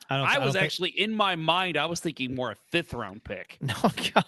[0.10, 2.56] I, don't, I don't was think- actually in my mind, I was thinking more a
[2.72, 3.58] fifth round pick.
[3.62, 3.76] no.
[3.84, 4.26] God.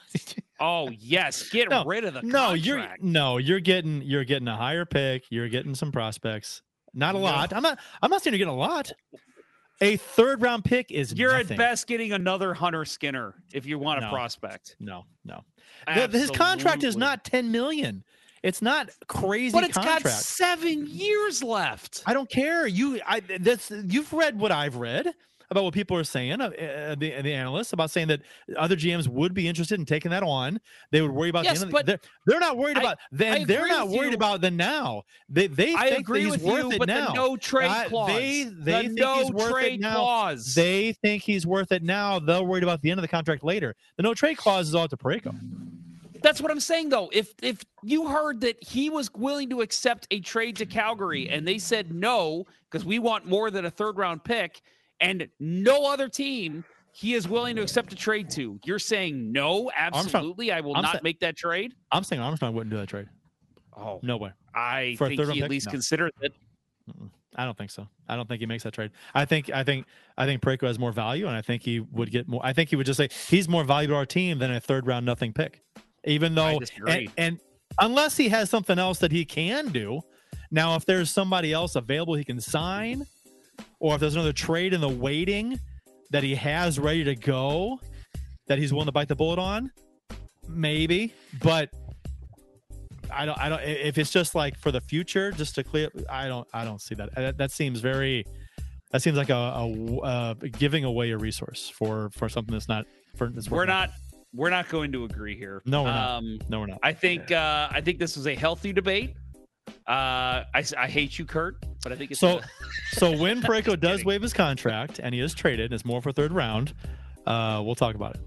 [0.62, 4.56] Oh yes, get No, rid of the no, you're no, you're getting you're getting a
[4.56, 5.24] higher pick.
[5.30, 6.62] You're getting some prospects.
[6.94, 7.24] Not a No.
[7.24, 7.54] lot.
[7.54, 7.80] I'm not.
[8.02, 8.92] I'm not saying you're getting a lot.
[9.84, 11.54] A third round pick is You're nothing.
[11.54, 14.76] at best getting another Hunter Skinner if you want a prospect.
[14.80, 15.44] No, no.
[15.88, 18.04] His contract is not 10 million.
[18.44, 20.04] It's not crazy But it's contract.
[20.04, 22.04] got seven years left.
[22.06, 22.68] I don't care.
[22.68, 25.14] You, I that's you've read what I've read
[25.52, 28.22] about what people are saying, uh, uh, the the analysts about saying that
[28.58, 30.60] other GMs would be interested in taking that on.
[30.92, 32.98] They would worry about Yes, the but they're, they're not worried I- about.
[33.12, 34.16] Then they're not worried you.
[34.16, 35.04] about the now.
[35.30, 37.08] They they I think agree he's with worth you, it but now.
[37.08, 38.08] the no trade Uh, clause.
[38.08, 39.96] They the they think no he's worth trade it now.
[39.96, 40.56] clause.
[40.56, 42.18] They think he's worth it now.
[42.18, 43.76] They're worried about the end of the contract later.
[43.98, 45.36] The no trade clause is all to Parayko.
[46.24, 47.10] That's what I'm saying though.
[47.12, 51.46] If if you heard that he was willing to accept a trade to Calgary and
[51.46, 54.62] they said no because we want more than a third round pick
[55.02, 56.64] and no other team
[56.94, 60.82] he is willing to accept a trade to, you're saying no, absolutely, I will I'm
[60.84, 61.74] not sa- make that trade.
[61.92, 63.08] I'm saying Armstrong wouldn't do that trade.
[63.76, 64.32] Oh, No way.
[64.54, 65.72] I For think he at least No.
[65.72, 66.34] considered it.
[67.38, 67.88] I don't think so.
[68.10, 68.92] I don't think he makes that trade.
[69.16, 69.86] I think I think
[70.18, 72.42] I think Parayko has more value, and I think he would get more.
[72.44, 74.86] I think he would just say he's more valuable to our team than a third
[74.86, 75.62] round nothing pick,
[76.04, 77.40] even though and, and
[77.80, 80.02] unless he has something else that he can do.
[80.54, 83.08] Now, if there's somebody else available he can sign,
[83.80, 85.60] or if there's another trade in the waiting
[86.12, 87.80] that he has ready to go,
[88.48, 89.72] that he's willing to bite the bullet on,
[90.48, 91.14] maybe.
[91.42, 91.70] But
[93.12, 93.38] I don't.
[93.38, 93.62] I don't.
[93.64, 96.48] If it's just like for the future, just to clear, I don't.
[96.54, 97.14] I don't see that.
[97.16, 98.26] That, that seems very.
[98.92, 102.86] That seems like a, a, uh giving away a resource for for something that's not.
[103.16, 103.92] For that's We're not
[104.34, 105.62] we're not going to agree here.
[105.66, 106.10] No, we're not.
[106.10, 106.80] Um, No, we're not.
[106.84, 109.16] I think uh, I think this is a healthy debate.
[109.68, 112.44] Uh, I, I hate you, Kurt, but I think it's So, a-
[112.96, 114.08] so when Parayko does kidding.
[114.08, 116.74] waive his contract and he is traded, and it's more for third round.
[117.26, 118.22] Uh, we'll talk about it.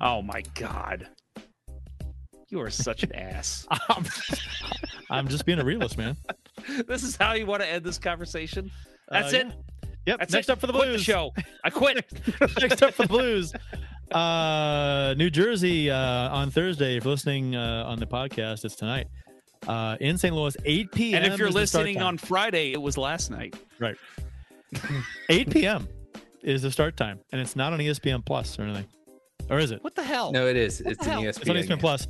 [0.00, 1.08] oh my god,
[2.48, 3.66] you are such an ass.
[3.88, 4.04] I'm,
[5.10, 6.16] I'm just being a realist, man.
[6.86, 8.70] this is how you want to end this conversation.
[9.10, 9.46] That's Uh, it.
[9.46, 9.52] yeah.
[10.06, 10.18] Yep.
[10.20, 10.52] That's Next it.
[10.52, 11.02] up for the Blues.
[11.02, 11.32] show.
[11.64, 12.04] I quit.
[12.60, 13.52] Next up for the Blues.
[14.12, 15.96] Uh, New Jersey uh,
[16.30, 16.96] on Thursday.
[16.96, 19.08] If you're listening uh, on the podcast, it's tonight.
[19.66, 20.34] Uh, in St.
[20.34, 21.22] Louis, 8 p.m.
[21.24, 23.56] and if you're is the start listening on Friday, it was last night.
[23.80, 23.96] right,
[25.28, 25.88] 8 p.m.
[26.42, 28.86] is the start time, and it's not on ESPN Plus or anything,
[29.50, 29.82] or is it?
[29.82, 30.32] What the hell?
[30.32, 30.80] No, it is.
[30.80, 31.18] It's an?
[31.22, 31.28] ESPN.
[31.28, 31.78] It's on ESPN game.
[31.78, 32.08] Plus.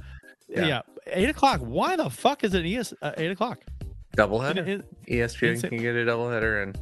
[0.49, 0.67] Yeah.
[0.67, 0.81] Yeah.
[1.09, 1.61] eight o'clock.
[1.61, 3.61] Why the fuck is it ES uh, eight o'clock?
[4.17, 4.59] Doubleheader.
[4.59, 4.69] It-
[5.07, 6.79] it- ESPN it's a- can get a doubleheader and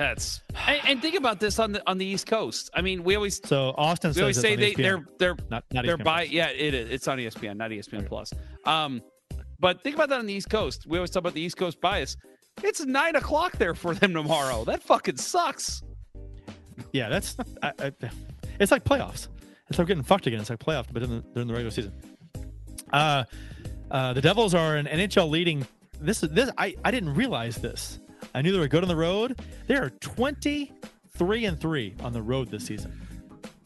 [0.00, 2.70] That's and, and think about this on the on the East Coast.
[2.74, 4.76] I mean, we always So Austin we always say they ESPN.
[4.82, 6.32] they're they're not not they're ESPN by Plus.
[6.32, 8.32] yeah it is it's on espn not espn plus
[8.64, 9.02] um
[9.58, 11.80] but think about that on the east coast we always talk about the east coast
[11.82, 12.16] bias
[12.62, 15.82] it's nine o'clock there for them tomorrow that fucking sucks
[16.92, 17.92] Yeah, that's I, I,
[18.58, 19.28] it's like playoffs.
[19.68, 20.40] It's like getting fucked again.
[20.40, 21.92] It's like playoffs, but in the, during the regular season.
[22.92, 23.24] Uh,
[23.90, 25.66] uh, the Devils are an NHL leading.
[26.00, 26.50] This is this.
[26.58, 28.00] I I didn't realize this.
[28.34, 29.40] I knew they were good on the road.
[29.66, 30.72] They are twenty
[31.10, 33.00] three and three on the road this season.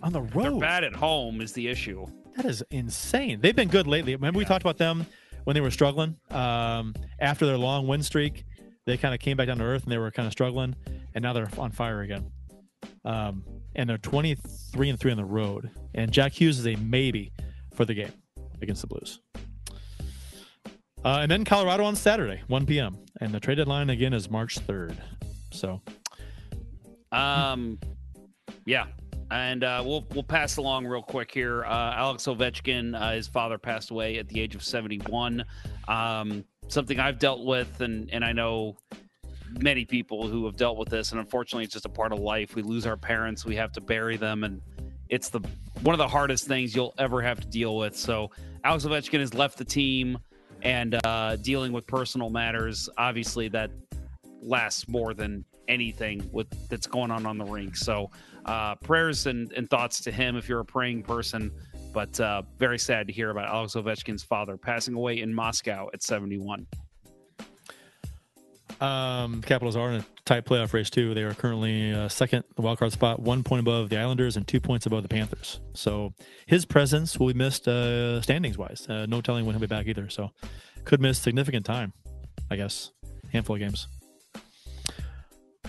[0.03, 3.41] On the they're road, bad at home is the issue that is insane.
[3.41, 4.15] They've been good lately.
[4.15, 5.07] Remember we talked about them
[5.45, 8.45] when they were struggling um, after their long win streak.
[8.87, 10.75] They kind of came back down to earth and they were kind of struggling,
[11.15, 12.31] and now they're on fire again.
[13.05, 15.71] Um, and they're 23 and 3 on the road.
[15.95, 17.33] And Jack Hughes is a maybe
[17.75, 18.13] for the game
[18.61, 19.21] against the Blues.
[21.05, 22.97] Uh, and then Colorado on Saturday, 1 p.m.
[23.21, 24.97] And the trade deadline again is March 3rd.
[25.53, 25.81] So
[27.13, 27.79] um
[28.67, 28.87] Yeah,
[29.31, 31.65] and uh, we'll we'll pass along real quick here.
[31.65, 35.45] Uh, Alex Ovechkin, uh, his father passed away at the age of seventy one.
[35.89, 38.77] Um, something I've dealt with, and and I know
[39.61, 42.55] many people who have dealt with this, and unfortunately, it's just a part of life.
[42.55, 44.61] We lose our parents, we have to bury them, and
[45.09, 45.41] it's the
[45.83, 47.97] one of the hardest things you'll ever have to deal with.
[47.97, 48.31] So
[48.65, 50.19] Alex Ovechkin has left the team,
[50.65, 52.89] and uh, dealing with personal matters.
[52.97, 53.71] Obviously, that
[54.43, 57.77] lasts more than anything with that's going on on the rink.
[57.77, 58.11] So
[58.45, 61.51] uh, prayers and, and thoughts to him if you're a praying person.
[61.93, 66.03] But uh, very sad to hear about Alex Ovechkin's father passing away in Moscow at
[66.03, 66.67] 71.
[68.81, 71.15] Um, Capitals are in a tight playoff race too.
[71.15, 74.47] They are currently uh, second, the wild card spot, one point above the Islanders and
[74.47, 75.61] two points above the Panthers.
[75.75, 76.13] So
[76.47, 78.89] his presence will be missed uh, standings wise.
[78.89, 80.09] Uh, no telling when he'll be back either.
[80.09, 80.31] So
[80.85, 81.93] could miss significant time,
[82.51, 82.91] I guess.
[83.33, 83.89] Handful of games.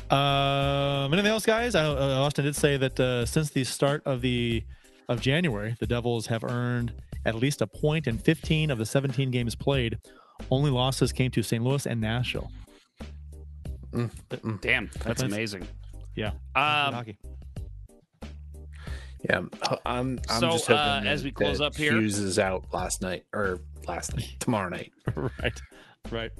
[0.09, 1.73] Um, anything else, guys?
[1.73, 4.63] I uh, Austin did say that uh, since the start of the
[5.09, 6.93] of January, the Devils have earned
[7.25, 9.97] at least a point in 15 of the 17 games played.
[10.51, 11.63] Only losses came to St.
[11.63, 12.51] Louis and Nashville.
[13.95, 15.67] Mm, Damn, that's amazing.
[16.15, 16.31] Yeah.
[16.55, 17.05] Um.
[19.27, 19.41] Yeah,
[19.85, 20.19] I'm.
[20.29, 23.01] I'm So, just hoping uh, that, as we close up here- Hughes is out last
[23.01, 24.91] night or last night, tomorrow night.
[25.15, 25.61] right,
[26.11, 26.31] right.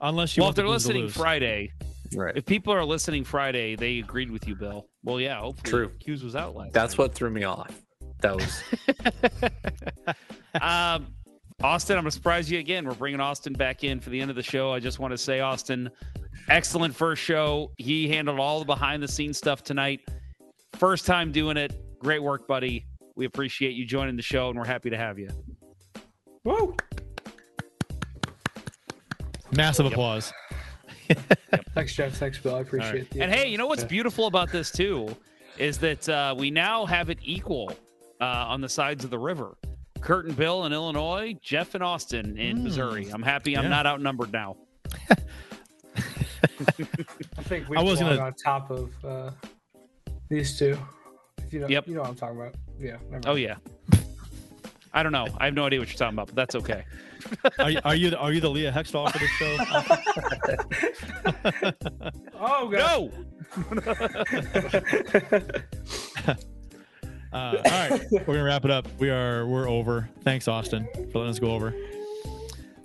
[0.00, 1.08] Unless you well, want if they're the listening.
[1.08, 1.72] Friday,
[2.14, 2.34] Right.
[2.36, 4.88] if people are listening Friday, they agreed with you, Bill.
[5.04, 5.92] Well, yeah, hopefully True.
[6.00, 7.70] Hughes was out last That's what threw me off.
[8.20, 8.62] That was
[10.62, 11.08] um,
[11.62, 12.86] Austin, I'm going to surprise you again.
[12.86, 14.72] We're bringing Austin back in for the end of the show.
[14.72, 15.90] I just want to say, Austin,
[16.50, 17.72] excellent first show.
[17.78, 20.00] He handled all the behind the scenes stuff tonight.
[20.74, 21.72] First time doing it.
[21.98, 22.84] Great work, buddy.
[23.14, 25.30] We appreciate you joining the show, and we're happy to have you.
[26.44, 26.76] Woo!
[29.52, 30.34] Massive applause.
[31.74, 32.14] Thanks, Jeff.
[32.14, 32.56] Thanks, Bill.
[32.56, 33.16] I appreciate it.
[33.18, 35.08] And hey, you know what's beautiful about this too
[35.56, 37.72] is that uh, we now have it equal
[38.20, 39.56] uh, on the sides of the river.
[40.06, 43.08] Kurt and Bill in Illinois, Jeff and Austin in Missouri.
[43.12, 43.70] I'm happy I'm Yeah.
[43.70, 44.56] not outnumbered now.
[45.10, 45.14] I
[47.42, 49.32] think we I was belong gonna- on top of uh,
[50.28, 50.78] these two.
[51.38, 51.88] If you know, Yep.
[51.88, 52.54] you know what I'm talking about.
[52.78, 52.98] Yeah.
[53.10, 53.56] never Oh yeah.
[54.94, 55.26] I don't know.
[55.38, 56.84] I have no idea what you're talking about, but that's okay.
[57.58, 59.56] Are you, are you the, are you the Leah Hextall for this show?
[62.38, 63.10] Oh god.
[66.24, 66.34] No.
[67.36, 68.88] Uh, all right, we're gonna wrap it up.
[68.98, 70.08] We are we're over.
[70.22, 71.74] Thanks, Austin, for letting us go over.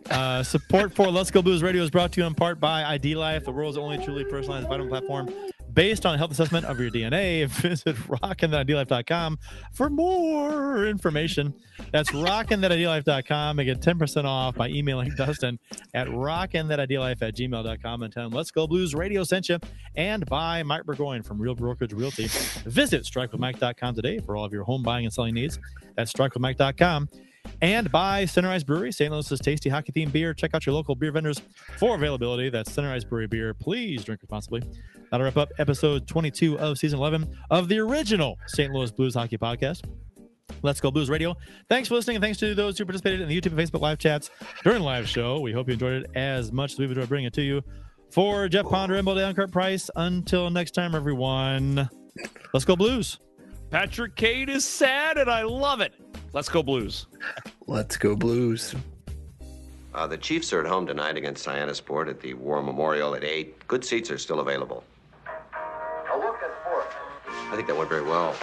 [0.09, 3.15] Uh, support for Let's Go Blues Radio is brought to you in part by ID
[3.15, 5.33] Life, the world's only truly personalized vitamin platform
[5.73, 7.47] based on a health assessment of your DNA.
[7.61, 9.39] Visit rockinthatidlife.com
[9.73, 11.53] for more information.
[11.91, 15.59] That's rockinthatidlife.com and get 10% off by emailing Dustin
[15.93, 19.59] at rockinthatidlife at gmail.com and tell him Let's Go Blues Radio sent you
[19.95, 22.27] and by Mike Burgoyne from Real Brokerage Realty.
[22.65, 25.59] Visit strikewithmike.com today for all of your home buying and selling needs.
[25.95, 27.09] That's strikewithmike.com
[27.61, 29.11] and by Center Ice Brewery, St.
[29.11, 30.33] Louis's tasty hockey themed beer.
[30.33, 31.41] Check out your local beer vendors
[31.77, 32.49] for availability.
[32.49, 33.53] That's Center Ice Brewery beer.
[33.53, 34.63] Please drink responsibly.
[35.11, 38.71] That'll wrap up episode 22 of season 11 of the original St.
[38.71, 39.83] Louis Blues Hockey Podcast.
[40.61, 41.35] Let's Go Blues Radio.
[41.67, 43.97] Thanks for listening, and thanks to those who participated in the YouTube and Facebook live
[43.97, 44.29] chats
[44.63, 45.41] during the live show.
[45.41, 47.61] We hope you enjoyed it as much as we've enjoyed bringing it to you.
[48.09, 51.89] For Jeff Ponder and Bill Down Kurt Price, until next time, everyone,
[52.53, 53.19] let's go Blues.
[53.69, 55.93] Patrick Kane is sad, and I love it.
[56.31, 57.07] Let's go Blues.
[57.67, 58.75] Let's go Blues.
[59.93, 63.67] Uh, the Chiefs are at home tonight against Sport at the War Memorial at 8.
[63.67, 64.85] Good seats are still available.
[67.51, 68.33] I think that went very well.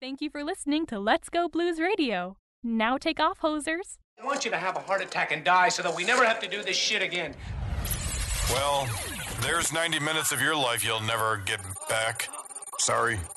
[0.00, 2.36] Thank you for listening to Let's Go Blues Radio.
[2.64, 3.98] Now take off, hosers.
[4.20, 6.40] I want you to have a heart attack and die so that we never have
[6.40, 7.36] to do this shit again.
[8.50, 8.88] Well,
[9.42, 12.28] there's 90 minutes of your life you'll never get back.
[12.80, 13.20] Sorry.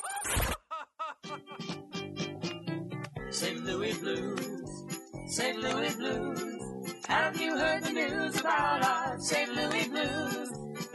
[3.30, 3.64] St.
[3.64, 4.83] Louis Blues,
[5.27, 5.59] St.
[5.59, 6.93] Louis Blues.
[7.08, 9.53] Have you heard the news about our St.
[9.53, 10.50] Louis Blues?